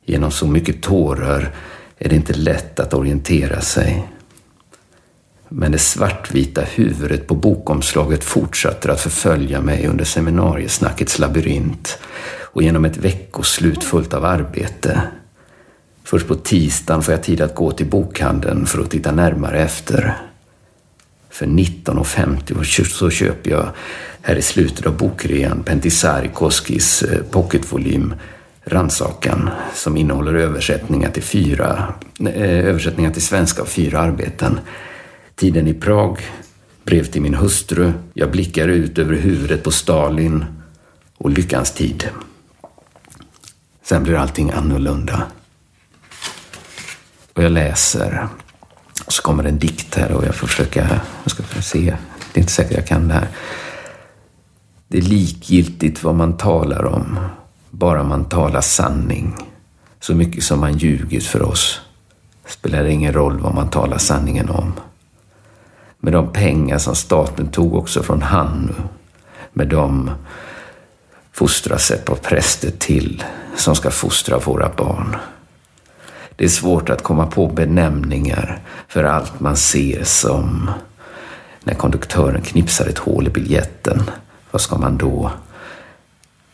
Genom 0.05 0.31
så 0.31 0.47
mycket 0.47 0.81
tårar 0.81 1.55
är 1.97 2.09
det 2.09 2.15
inte 2.15 2.33
lätt 2.33 2.79
att 2.79 2.93
orientera 2.93 3.61
sig. 3.61 4.07
Men 5.53 5.71
det 5.71 5.77
svartvita 5.77 6.61
huvudet 6.61 7.27
på 7.27 7.35
bokomslaget 7.35 8.23
fortsätter 8.23 8.89
att 8.89 9.01
förfölja 9.01 9.61
mig 9.61 9.87
under 9.87 10.05
seminariesnackets 10.05 11.19
labyrint 11.19 11.99
och 12.41 12.63
genom 12.63 12.85
ett 12.85 12.97
veckoslut 12.97 13.83
fullt 13.83 14.13
av 14.13 14.25
arbete. 14.25 15.01
Först 16.03 16.27
på 16.27 16.35
tisdagen 16.35 17.03
får 17.03 17.13
jag 17.13 17.23
tid 17.23 17.41
att 17.41 17.55
gå 17.55 17.71
till 17.71 17.85
bokhandeln 17.85 18.65
för 18.65 18.81
att 18.81 18.89
titta 18.89 19.11
närmare 19.11 19.61
efter. 19.61 20.17
För 21.29 21.45
19,50 21.45 22.83
så 22.83 23.09
köper 23.09 23.51
jag 23.51 23.69
här 24.21 24.35
i 24.35 24.41
slutet 24.41 24.85
av 24.85 24.97
bokrean 24.97 25.63
Pentisari 25.63 26.29
Koskis 26.33 27.03
eh, 27.03 27.23
pocketvolym 27.23 28.13
Rannsakan 28.65 29.49
som 29.73 29.97
innehåller 29.97 30.33
översättningar 30.33 31.11
till, 31.11 31.23
fyra, 31.23 31.93
eh, 32.19 32.65
översättningar 32.65 33.11
till 33.11 33.21
svenska 33.21 33.61
av 33.61 33.65
fyra 33.65 33.99
arbeten. 33.99 34.59
Tiden 35.41 35.67
i 35.67 35.73
Prag, 35.73 36.17
Brev 36.83 37.03
till 37.03 37.21
min 37.21 37.33
hustru, 37.33 37.93
Jag 38.13 38.31
blickar 38.31 38.67
ut 38.67 38.97
över 38.97 39.15
huvudet 39.15 39.63
på 39.63 39.71
Stalin 39.71 40.45
och 41.17 41.29
Lyckans 41.29 41.71
tid. 41.71 42.09
Sen 43.83 44.03
blir 44.03 44.15
allting 44.15 44.51
annorlunda. 44.51 45.23
Och 47.33 47.43
jag 47.43 47.51
läser. 47.51 48.27
Och 49.05 49.13
så 49.13 49.21
kommer 49.21 49.43
en 49.43 49.59
dikt 49.59 49.95
här 49.95 50.11
och 50.11 50.25
jag 50.25 50.35
får 50.35 50.47
försöka, 50.47 51.01
jag 51.23 51.31
ska 51.31 51.43
försöka 51.43 51.61
se. 51.61 51.97
Det 52.33 52.39
är 52.39 52.41
inte 52.41 52.53
säkert 52.53 52.77
jag 52.77 52.87
kan 52.87 53.07
det 53.07 53.13
här. 53.13 53.27
Det 54.87 54.97
är 54.97 55.01
likgiltigt 55.01 56.03
vad 56.03 56.15
man 56.15 56.37
talar 56.37 56.85
om, 56.85 57.19
bara 57.69 58.03
man 58.03 58.25
talar 58.25 58.61
sanning. 58.61 59.35
Så 59.99 60.15
mycket 60.15 60.43
som 60.43 60.59
man 60.59 60.77
ljugit 60.77 61.23
för 61.23 61.41
oss 61.41 61.81
spelar 62.47 62.83
det 62.83 62.91
ingen 62.91 63.13
roll 63.13 63.39
vad 63.39 63.55
man 63.55 63.69
talar 63.69 63.97
sanningen 63.97 64.49
om. 64.49 64.73
Med 66.03 66.13
de 66.13 66.33
pengar 66.33 66.77
som 66.77 66.95
staten 66.95 67.47
tog 67.47 67.75
också 67.75 68.03
från 68.03 68.21
Hannu, 68.21 68.73
med 69.53 69.67
dem 69.67 70.11
fostras 71.31 71.91
ett 71.91 72.05
par 72.05 72.15
präster 72.15 72.71
till 72.79 73.23
som 73.55 73.75
ska 73.75 73.91
fostra 73.91 74.39
våra 74.39 74.69
barn. 74.77 75.15
Det 76.35 76.45
är 76.45 76.49
svårt 76.49 76.89
att 76.89 77.03
komma 77.03 77.27
på 77.27 77.47
benämningar 77.47 78.59
för 78.87 79.03
allt 79.03 79.39
man 79.39 79.57
ser 79.57 80.03
som 80.03 80.69
när 81.63 81.73
konduktören 81.73 82.41
knipsar 82.41 82.87
ett 82.87 82.97
hål 82.97 83.27
i 83.27 83.29
biljetten. 83.29 84.01
Vad 84.51 84.61
ska 84.61 84.77
man 84.77 84.97
då 84.97 85.31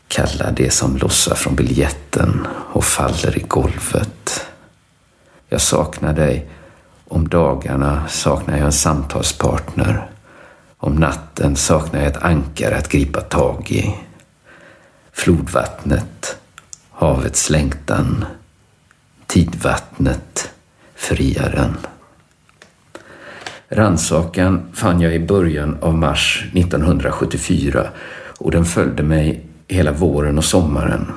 kalla 0.07 0.51
det 0.51 0.71
som 0.71 0.97
lossar 0.97 1.35
från 1.35 1.55
biljetten 1.55 2.47
och 2.49 2.83
faller 2.83 3.37
i 3.37 3.41
golvet? 3.47 4.45
Jag 5.49 5.61
saknar 5.61 6.13
dig. 6.13 6.49
Om 7.09 7.27
dagarna 7.27 8.07
saknar 8.07 8.57
jag 8.57 8.65
en 8.65 8.71
samtalspartner. 8.71 10.09
Om 10.77 10.95
natten 10.95 11.55
saknar 11.55 11.99
jag 11.99 12.07
ett 12.07 12.23
ankare 12.23 12.77
att 12.77 12.89
gripa 12.89 13.21
tag 13.21 13.71
i. 13.71 13.95
Flodvattnet, 15.11 16.37
havets 16.91 17.49
längtan, 17.49 18.25
tidvattnet, 19.27 20.51
friaren. 20.95 21.77
Rannsakan 23.69 24.69
fann 24.73 25.01
jag 25.01 25.15
i 25.15 25.19
början 25.19 25.77
av 25.81 25.93
mars 25.93 26.45
1974 26.53 27.87
och 28.39 28.51
den 28.51 28.65
följde 28.65 29.03
mig 29.03 29.45
hela 29.67 29.91
våren 29.91 30.37
och 30.37 30.45
sommaren. 30.45 31.11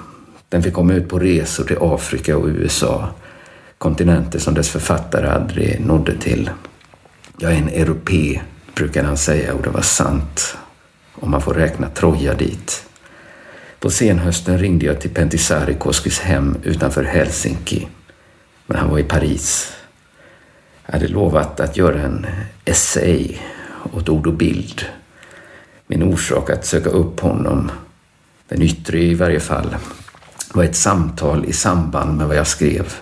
Den 0.49 0.63
fick 0.63 0.75
komma 0.75 0.93
ut 0.93 1.09
på 1.09 1.19
resor 1.19 1.65
till 1.65 1.79
Afrika 1.81 2.37
och 2.37 2.47
USA, 2.47 3.09
kontinenter 3.81 4.39
som 4.39 4.55
dess 4.55 4.69
författare 4.69 5.29
aldrig 5.29 5.81
nådde 5.81 6.19
till. 6.19 6.51
Jag 7.39 7.53
är 7.53 7.57
en 7.57 7.69
europé, 7.69 8.41
brukade 8.75 9.07
han 9.07 9.17
säga 9.17 9.55
och 9.55 9.63
det 9.63 9.71
var 9.71 9.83
sant, 9.83 10.57
om 11.15 11.31
man 11.31 11.43
får 11.43 11.55
räkna 11.55 11.89
Troja 11.89 12.35
dit. 12.35 12.87
På 13.79 13.91
senhösten 13.91 14.59
ringde 14.59 14.87
jag 14.87 15.01
till 15.01 15.11
Pentisari 15.11 15.75
Koskis 15.75 16.21
hem 16.21 16.57
utanför 16.63 17.05
Helsinki, 17.05 17.89
men 18.67 18.79
han 18.79 18.91
var 18.91 18.99
i 18.99 19.05
Paris. 19.05 19.73
Jag 20.87 20.93
hade 20.93 21.09
lovat 21.09 21.61
att 21.61 21.77
göra 21.77 22.03
en 22.03 22.27
essay 22.65 23.39
åt 23.93 24.09
ord 24.09 24.27
och 24.27 24.35
bild. 24.35 24.85
Min 25.87 26.03
orsak 26.03 26.51
att 26.51 26.67
söka 26.67 26.91
upp 26.91 27.21
honom, 27.21 27.71
den 28.49 28.63
yttre 28.63 28.99
i 28.99 29.15
varje 29.15 29.41
fall, 29.41 29.77
var 30.53 30.65
ett 30.65 30.77
samtal 30.77 31.45
i 31.45 31.53
samband 31.53 32.17
med 32.17 32.27
vad 32.27 32.37
jag 32.37 32.47
skrev. 32.47 32.95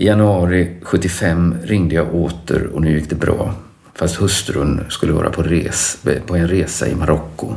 I 0.00 0.06
januari 0.06 0.76
75 0.82 1.56
ringde 1.62 1.94
jag 1.94 2.14
åter 2.14 2.66
och 2.66 2.82
nu 2.82 2.98
gick 2.98 3.10
det 3.10 3.16
bra. 3.16 3.54
Fast 3.94 4.16
hustrun 4.16 4.84
skulle 4.88 5.12
vara 5.12 5.30
på, 5.30 5.42
res, 5.42 5.98
på 6.26 6.36
en 6.36 6.48
resa 6.48 6.88
i 6.88 6.94
Marocko. 6.94 7.54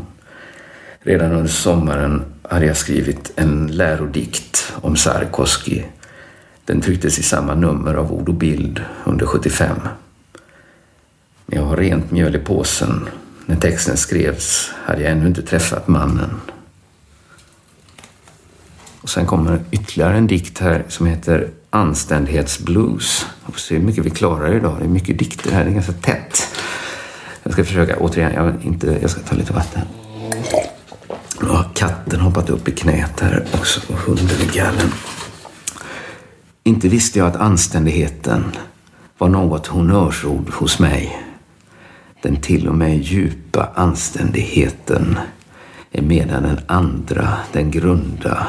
Redan 1.00 1.32
under 1.32 1.52
sommaren 1.52 2.24
hade 2.42 2.66
jag 2.66 2.78
skrivit 2.78 3.32
en 3.36 3.68
lärodikt 3.68 4.74
om 4.76 4.96
Sarkoski. 4.96 5.86
Den 6.66 6.82
trycktes 6.82 7.20
i 7.20 7.24
samma 7.24 7.56
nummer 7.56 7.94
av 7.94 8.14
Ord 8.14 8.30
och 8.30 8.36
bild 8.36 8.82
under 9.04 9.26
75. 9.26 9.78
Men 11.46 11.60
jag 11.60 11.66
har 11.66 11.78
rent 11.78 12.12
mjöl 12.12 12.36
i 12.36 12.40
påsen. 12.40 13.08
När 13.46 13.56
texten 13.56 13.98
skrevs 13.98 14.72
hade 14.76 15.02
jag 15.02 15.12
ännu 15.12 15.28
inte 15.28 15.42
träffat 15.42 15.88
mannen. 15.88 16.30
Och 19.02 19.10
sen 19.10 19.26
kommer 19.26 19.60
ytterligare 19.72 20.18
en 20.18 20.28
dikt 20.28 20.60
här 20.60 20.84
som 20.88 21.06
heter 21.06 21.50
Anständighetsblues. 21.74 23.26
Vi 23.46 23.52
får 23.52 23.60
se 23.60 23.76
hur 23.76 23.84
mycket 23.84 24.06
vi 24.06 24.10
klarar 24.10 24.56
idag. 24.56 24.76
Det 24.80 24.86
är 24.86 24.90
mycket 24.90 25.20
dikter 25.20 25.52
här, 25.52 25.64
det 25.64 25.70
är 25.70 25.74
ganska 25.74 25.94
tätt. 25.94 26.48
Jag 27.44 27.54
ska 27.54 27.64
försöka, 27.64 27.98
återigen, 27.98 28.34
jag, 28.34 28.54
inte, 28.64 28.98
jag 29.02 29.10
ska 29.10 29.22
ta 29.22 29.36
lite 29.36 29.54
vatten. 29.54 29.82
Nu 31.42 31.48
har 31.48 31.70
katten 31.74 32.20
hoppat 32.20 32.50
upp 32.50 32.68
i 32.68 32.72
knät 32.72 33.20
här 33.20 33.46
också 33.54 33.82
och 33.88 34.00
hunden 34.00 34.42
i 34.42 34.58
gallen. 34.58 34.92
Inte 36.64 36.90
visste 36.90 37.20
jag 37.20 37.28
att 37.28 37.36
anständigheten 37.36 38.44
var 39.18 39.30
något 39.30 39.68
honnörsord 39.68 40.50
hos 40.50 40.80
mig. 40.80 41.24
Den 42.22 42.36
till 42.36 42.68
och 42.68 42.76
med 42.76 42.98
djupa 42.98 43.72
anständigheten 43.76 45.20
är 45.92 46.02
medan 46.02 46.44
den 46.44 46.60
andra, 46.68 47.38
den 47.52 47.72
grunda 47.72 48.48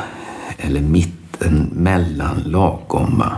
eller 0.58 0.80
mitt 0.80 1.21
mellan 1.50 1.68
mellanlagomma. 1.72 3.36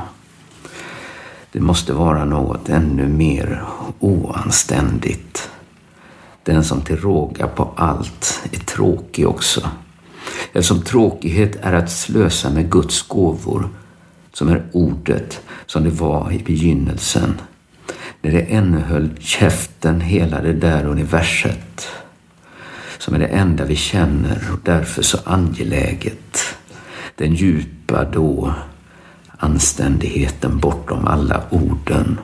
Det 1.53 1.61
måste 1.61 1.93
vara 1.93 2.25
något 2.25 2.69
ännu 2.69 3.09
mer 3.09 3.63
oanständigt. 3.99 5.51
Den 6.43 6.65
som 6.65 6.81
till 6.81 6.97
råga 6.97 7.47
på 7.47 7.71
allt 7.77 8.43
är 8.53 8.59
tråkig 8.59 9.29
också. 9.29 9.71
Eftersom 10.53 10.83
tråkighet 10.83 11.57
är 11.63 11.73
att 11.73 11.91
slösa 11.91 12.51
med 12.51 12.71
Guds 12.71 13.03
gåvor 13.03 13.69
som 14.33 14.49
är 14.49 14.63
ordet 14.73 15.41
som 15.67 15.85
det 15.85 15.91
var 15.91 16.33
i 16.33 16.39
begynnelsen. 16.39 17.41
När 18.23 18.33
det 18.33 18.41
ännu 18.41 18.79
höll 18.79 19.11
käften 19.21 20.01
hela 20.01 20.43
det 20.43 20.53
där 20.53 20.87
universet 20.87 21.89
som 22.99 23.15
är 23.15 23.19
det 23.19 23.27
enda 23.27 23.65
vi 23.65 23.77
känner 23.77 24.51
och 24.53 24.59
därför 24.63 25.03
så 25.03 25.19
angeläget. 25.25 26.57
Den 27.17 27.35
djupa 27.35 27.74
då 27.87 28.55
anständigheten 29.39 30.59
bortom 30.59 31.07
alla 31.07 31.43
orden. 31.51 32.19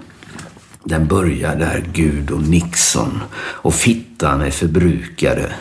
Den 0.85 1.07
börjar 1.07 1.57
där 1.57 1.85
Gud 1.93 2.31
och 2.31 2.43
Nixon 2.43 3.21
och 3.39 3.75
fittan 3.75 4.41
är 4.43 4.51
förbrukade. 4.51 5.53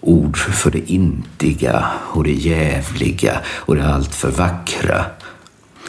Ord 0.00 0.36
för 0.36 0.70
det 0.70 0.90
intiga 0.92 1.86
och 1.96 2.24
det 2.24 2.32
jävliga 2.32 3.40
och 3.46 3.76
det 3.76 3.94
alltför 3.94 4.30
vackra 4.30 5.04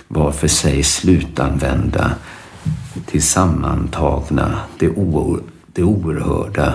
var 0.07 0.31
för 0.31 0.47
sig 0.47 0.83
slutanvända 0.83 2.11
till 3.05 3.23
sammantagna 3.23 4.59
det, 4.79 4.89
o- 4.89 5.39
det 5.73 5.83
oerhörda 5.83 6.73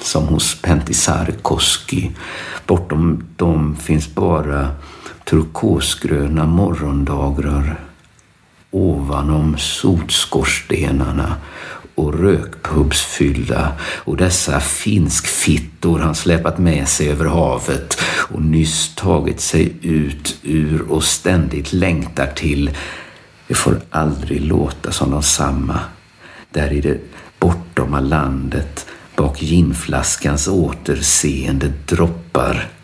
som 0.00 0.24
hos 0.28 0.62
Pentisarkoski. 0.62 2.10
Bortom 2.66 3.24
dem 3.36 3.76
finns 3.76 4.14
bara 4.14 4.68
turkosgröna 5.30 6.46
morgondagrar 6.46 7.80
ovanom 8.70 9.56
sotskorstenarna 9.58 11.36
och 11.94 12.20
rökpubsfyllda 12.20 13.72
och 13.80 14.16
dessa 14.16 14.60
finskfittor 14.60 15.98
han 15.98 16.14
släpat 16.14 16.58
med 16.58 16.88
sig 16.88 17.10
över 17.10 17.24
havet 17.24 18.00
och 18.04 18.42
nyss 18.42 18.94
tagit 18.94 19.40
sig 19.40 19.72
ut 19.82 20.38
ur 20.42 20.82
och 20.82 21.04
ständigt 21.04 21.72
längtar 21.72 22.26
till. 22.26 22.70
Det 23.46 23.54
får 23.54 23.80
aldrig 23.90 24.40
låta 24.40 24.92
som 24.92 25.10
de 25.10 25.22
samma. 25.22 25.80
Där 26.50 26.72
i 26.72 26.80
det 26.80 26.98
bortoma 27.38 28.00
landet 28.00 28.86
bak 29.16 29.42
ginflaskans 29.42 30.48
återseende 30.48 31.72
droppar 31.86 32.77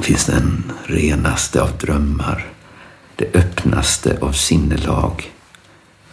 finns 0.00 0.26
den 0.26 0.72
renaste 0.84 1.62
av 1.62 1.78
drömmar, 1.78 2.46
det 3.16 3.36
öppnaste 3.36 4.18
av 4.20 4.32
sinnelag, 4.32 5.32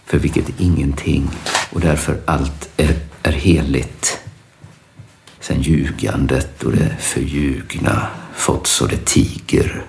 för 0.06 0.18
vilket 0.18 0.60
ingenting 0.60 1.30
och 1.70 1.80
därför 1.80 2.20
allt 2.24 2.68
är, 2.76 2.96
är 3.22 3.32
heligt. 3.32 4.20
Sen 5.40 5.60
ljugandet 5.62 6.62
och 6.62 6.72
det 6.72 6.96
förljugna 7.00 8.06
fått 8.34 8.66
så 8.66 8.86
det 8.86 9.04
tiger. 9.04 9.82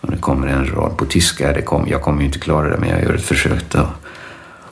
Och 0.00 0.10
det 0.10 0.18
kommer 0.18 0.46
en 0.46 0.66
rad 0.66 0.96
på 0.96 1.04
tyska, 1.04 1.52
det 1.52 1.62
kom, 1.62 1.88
jag 1.88 2.02
kommer 2.02 2.20
ju 2.20 2.26
inte 2.26 2.38
klara 2.38 2.68
det 2.70 2.78
men 2.78 2.88
jag 2.88 3.02
gör 3.02 3.14
ett 3.14 3.24
försök 3.24 3.70
då. 3.70 3.88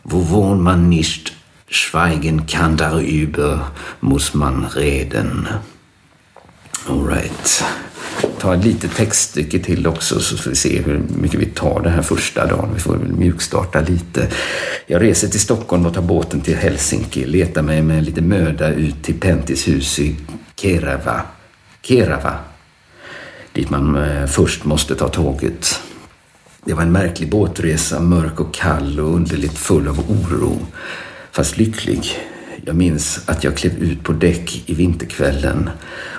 Wovon 0.02 0.62
man 0.62 0.90
nicht 0.90 1.32
schweigen 1.68 2.46
kann 2.46 2.76
darüber 2.76 3.60
muss 4.00 4.34
man 4.34 4.66
reden. 4.74 5.48
Alright. 6.84 7.64
Ta 8.38 8.54
ett 8.54 8.64
litet 8.64 8.96
textstycke 8.96 9.58
till 9.58 9.86
också 9.86 10.20
så 10.20 10.36
får 10.36 10.50
vi 10.50 10.56
se 10.56 10.82
hur 10.82 11.02
mycket 11.08 11.40
vi 11.40 11.46
tar 11.46 11.80
den 11.80 11.92
här 11.92 12.02
första 12.02 12.46
dagen. 12.46 12.70
Vi 12.74 12.80
får 12.80 12.96
väl 12.96 13.12
mjukstarta 13.12 13.80
lite. 13.80 14.28
Jag 14.86 15.02
reser 15.02 15.28
till 15.28 15.40
Stockholm 15.40 15.86
och 15.86 15.94
tar 15.94 16.02
båten 16.02 16.40
till 16.40 16.56
Helsinki. 16.56 17.26
Letar 17.26 17.62
mig 17.62 17.82
med 17.82 18.04
lite 18.04 18.20
möda 18.20 18.72
ut 18.72 19.02
till 19.02 19.20
Pentis 19.20 19.68
hus 19.68 19.98
i 19.98 20.16
Kerava. 20.56 21.22
Kerava. 21.82 22.38
Dit 23.52 23.70
man 23.70 23.96
eh, 23.96 24.26
först 24.26 24.64
måste 24.64 24.94
ta 24.94 25.08
tåget. 25.08 25.80
Det 26.64 26.74
var 26.74 26.82
en 26.82 26.92
märklig 26.92 27.30
båtresa, 27.30 28.00
mörk 28.00 28.40
och 28.40 28.54
kall 28.54 29.00
och 29.00 29.14
underligt 29.14 29.58
full 29.58 29.88
av 29.88 30.00
oro. 30.10 30.58
Fast 31.32 31.56
lycklig. 31.56 32.18
Jag 32.68 32.76
minns 32.76 33.20
att 33.26 33.44
jag 33.44 33.56
klev 33.56 33.78
ut 33.78 34.02
på 34.02 34.12
däck 34.12 34.62
i 34.66 34.74
vinterkvällen 34.74 35.70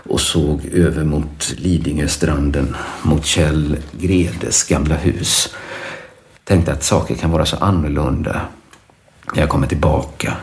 och 0.09 0.21
såg 0.21 0.65
över 0.65 1.03
mot 1.03 1.53
Lidingöstranden, 1.57 2.75
mot 3.01 3.25
Kjell 3.25 3.77
Gredes 3.91 4.63
gamla 4.63 4.95
hus. 4.95 5.55
Tänkte 6.43 6.73
att 6.73 6.83
saker 6.83 7.15
kan 7.15 7.31
vara 7.31 7.45
så 7.45 7.57
annorlunda 7.57 8.41
när 9.33 9.41
jag 9.41 9.49
kommer 9.49 9.67
tillbaka. 9.67 10.33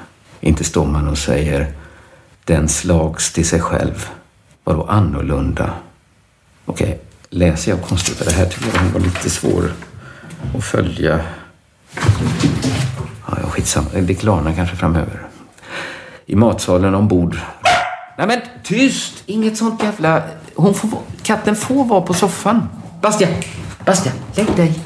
Inte 0.40 0.64
står 0.64 0.86
man 0.86 1.08
och 1.08 1.18
säger 1.18 1.72
den 2.44 2.68
slags 2.68 3.32
till 3.32 3.48
sig 3.48 3.60
själv. 3.60 4.08
Vadå 4.64 4.84
annorlunda? 4.84 5.74
Okej, 6.64 7.00
läser 7.30 7.70
jag 7.70 7.82
konstigt? 7.82 8.24
Det 8.24 8.32
här 8.32 8.46
tycker 8.46 8.66
jag 8.74 8.84
var 8.84 9.00
lite 9.00 9.30
svår 9.30 9.72
att 10.56 10.64
följa. 10.64 11.20
Ja, 13.26 13.38
ja, 13.42 13.48
skitsamma. 13.48 13.88
Det 14.00 14.14
klarnar 14.14 14.54
kanske 14.54 14.76
framöver. 14.76 15.23
I 16.26 16.34
matsalen 16.34 16.94
ombord. 16.94 17.36
Nej 18.18 18.26
men 18.26 18.40
tyst! 18.62 19.22
Inget 19.26 19.56
sånt 19.56 19.82
jävla... 19.82 20.22
Hon 20.54 20.74
får... 20.74 20.90
Katten 21.22 21.56
får 21.56 21.84
vara 21.84 22.00
på 22.00 22.14
soffan. 22.14 22.68
Bastia! 23.02 23.28
Bastia, 23.86 24.12
lägg 24.36 24.56
dig! 24.56 24.78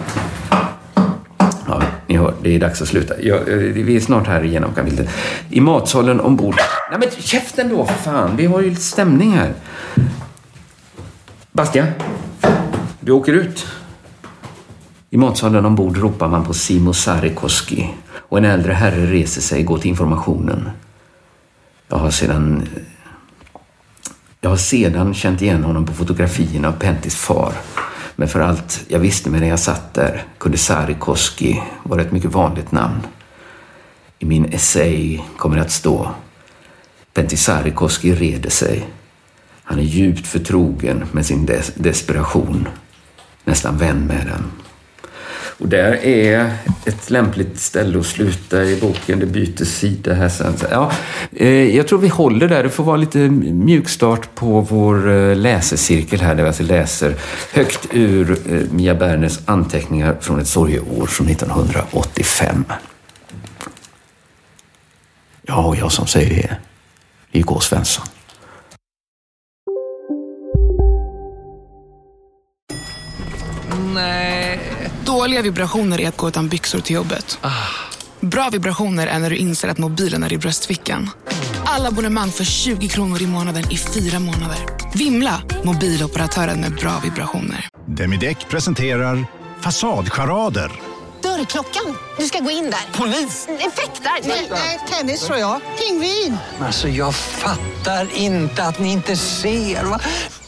Ja, 1.67 1.83
ni 2.07 2.17
hör, 2.17 2.35
det 2.43 2.55
är 2.55 2.61
dags 2.61 2.83
att 2.83 2.89
sluta. 2.89 3.15
Ja, 3.23 3.37
eh, 3.37 3.57
vi 3.57 3.97
är 3.97 4.01
snart 4.01 4.27
här 4.27 4.45
igenom 4.45 4.75
kapitlet. 4.75 5.09
I 5.51 5.61
matsalen 5.61 6.21
ombord. 6.21 6.57
Nej 6.91 6.99
men 6.99 7.09
käften 7.19 7.69
då 7.69 7.87
för 7.87 7.95
fan! 7.95 8.37
Vi 8.37 8.47
har 8.47 8.61
ju 8.61 8.71
lite 8.71 8.83
stämning 8.83 9.33
här. 9.33 9.53
Bastia, 11.53 11.87
du 13.01 13.13
åker 13.13 13.33
ut. 13.33 13.67
I 15.11 15.17
matsalen 15.17 15.67
ombord 15.67 15.97
ropar 15.97 16.29
man 16.29 16.45
på 16.45 16.55
Simo 16.55 16.93
Sarikoski 16.93 17.91
och 18.29 18.39
en 18.39 18.45
äldre 18.45 18.73
herre 18.73 19.07
reser 19.07 19.41
sig 19.41 19.61
och 19.61 19.67
går 19.67 19.79
till 19.79 19.91
informationen. 19.91 20.71
Jag 21.89 21.99
har 21.99 22.11
sedan 22.11 22.69
jag 24.41 24.51
har 24.51 24.57
sedan 24.57 25.15
känt 25.15 25.43
igen 25.43 25.65
honom 25.65 25.87
på 25.87 25.93
fotografierna 25.93 26.69
av 26.69 26.73
Pentis 26.73 27.17
far. 27.17 27.53
Men 28.17 28.29
för 28.29 28.41
allt 28.41 28.85
jag 28.89 28.99
visste 28.99 29.31
medan 29.31 29.49
jag 29.49 29.59
satt 29.59 29.95
där 29.95 30.25
kunde 30.39 30.59
Sarikoski 30.59 31.63
vara 31.83 32.03
ett 32.03 32.13
mycket 32.13 32.33
vanligt 32.33 32.73
namn. 32.73 33.01
I 34.19 34.25
min 34.25 34.45
essay 34.45 35.21
kommer 35.37 35.57
det 35.57 35.63
att 35.63 35.71
stå 35.71 36.11
Pentti 37.19 37.37
Sarikoski 37.37 38.15
reder 38.15 38.51
sig. 38.51 38.89
Han 39.63 39.79
är 39.79 39.83
djupt 39.83 40.27
förtrogen 40.27 41.05
med 41.13 41.27
sin 41.27 41.47
des 41.47 41.73
desperation. 41.75 42.69
Nästan 43.45 43.79
vän 43.79 44.07
med 44.07 44.27
den. 44.27 44.68
Och 45.59 45.69
där 45.69 45.93
är 46.05 46.53
ett 46.85 47.11
lämpligt 47.11 47.61
ställe 47.61 47.99
att 47.99 48.07
sluta 48.07 48.65
i 48.65 48.81
boken. 48.81 49.19
Det 49.19 49.27
byter 49.27 49.65
sida 49.65 50.15
här 50.15 50.29
sen. 50.29 50.55
Ja, 50.71 50.93
eh, 51.33 51.77
jag 51.77 51.89
tror 51.89 51.99
vi 51.99 52.09
håller 52.09 52.49
där. 52.49 52.63
Det 52.63 52.71
får 52.71 52.85
vara 52.85 52.97
lite 52.97 53.19
mjukstart 53.19 54.35
på 54.35 54.61
vår 54.61 55.11
eh, 55.11 55.37
läsecirkel 55.37 56.21
här 56.21 56.35
där 56.35 56.43
vi 56.43 56.49
alltså 56.49 56.63
läser 56.63 57.15
högt 57.53 57.87
ur 57.93 58.31
eh, 58.31 58.61
Mia 58.71 58.95
Berners 58.95 59.39
anteckningar 59.45 60.17
från 60.21 60.41
ett 60.41 60.49
sorgeår 60.49 61.07
från 61.07 61.29
1985. 61.29 62.65
Ja, 65.43 65.67
och 65.67 65.77
jag 65.77 65.93
som 65.93 66.07
säger 66.07 66.59
det 67.33 67.39
är 67.39 67.43
K. 67.43 67.61
Svensson. 67.61 68.05
Dåliga 75.09 75.43
vibrationer 75.43 76.01
är 76.01 76.09
att 76.09 76.17
gå 76.17 76.29
utan 76.29 76.49
byxor 76.49 76.81
till 76.81 76.95
jobbet. 76.97 77.39
Bra 78.21 78.49
vibrationer 78.53 79.07
är 79.07 79.19
när 79.19 79.31
du 79.31 79.37
inser 79.37 79.69
att 79.69 79.79
mobilen 79.79 80.23
är 80.23 80.33
i 80.33 80.39
bröstfickan. 80.39 81.11
Alla 81.65 81.89
abonnemang 81.89 82.31
för 82.31 82.45
20 82.45 82.89
kronor 82.89 83.23
i 83.23 83.27
månaden 83.27 83.71
i 83.71 83.77
fyra 83.77 84.19
månader. 84.19 84.59
Vimla! 84.95 85.43
Mobiloperatören 85.65 86.61
med 86.61 86.75
bra 86.75 87.01
vibrationer. 87.05 87.69
Demideck 87.87 88.49
presenterar 88.49 89.27
Fasadcharader. 89.61 90.73
Dörrklockan. 91.23 91.97
Du 92.19 92.27
ska 92.27 92.39
gå 92.39 92.51
in 92.51 92.65
där. 92.71 92.99
Polis? 92.99 93.49
Effektar? 93.49 94.29
Nej, 94.51 94.79
tennis 94.91 95.27
tror 95.27 95.39
jag. 95.39 95.61
Pingvin. 95.79 96.37
Alltså 96.61 96.89
jag 96.89 97.15
fattar 97.15 98.09
inte 98.15 98.65
att 98.65 98.79
ni 98.79 98.93
inte 98.93 99.17
ser. 99.17 99.85
Va? 99.85 100.01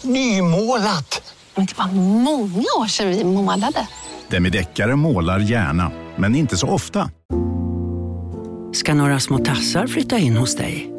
Nymålat! 0.02 1.22
Men 1.54 1.66
det 1.66 1.78
var 1.78 1.86
många 1.92 2.66
år 2.78 2.86
sedan 2.86 3.08
vi 3.08 3.24
målade. 3.24 3.86
Demideckare 4.30 4.96
målar 4.96 5.38
gärna, 5.38 5.90
men 6.16 6.34
inte 6.34 6.56
så 6.56 6.66
ofta. 6.66 7.10
Ska 8.72 8.94
några 8.94 9.20
små 9.20 9.38
tassar 9.38 9.86
flytta 9.86 10.18
in 10.18 10.36
hos 10.36 10.56
dig? 10.56 10.90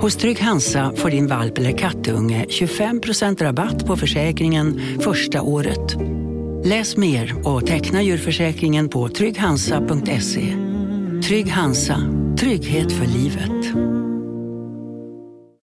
Hos 0.00 0.16
Trygg 0.16 0.40
Hansa 0.40 0.92
får 0.96 1.10
din 1.10 1.26
valp 1.26 1.58
eller 1.58 1.78
kattunge 1.78 2.46
25% 2.48 3.42
rabatt 3.42 3.86
på 3.86 3.96
försäkringen 3.96 4.80
första 5.00 5.42
året. 5.42 5.96
Läs 6.64 6.96
mer 6.96 7.48
och 7.48 7.66
teckna 7.66 8.02
djurförsäkringen 8.02 8.88
på 8.88 9.08
trygghansa.se. 9.08 10.56
Trygg 11.24 11.50
Hansa, 11.50 11.96
trygghet 12.38 12.92
för 12.92 13.06
livet. 13.06 13.76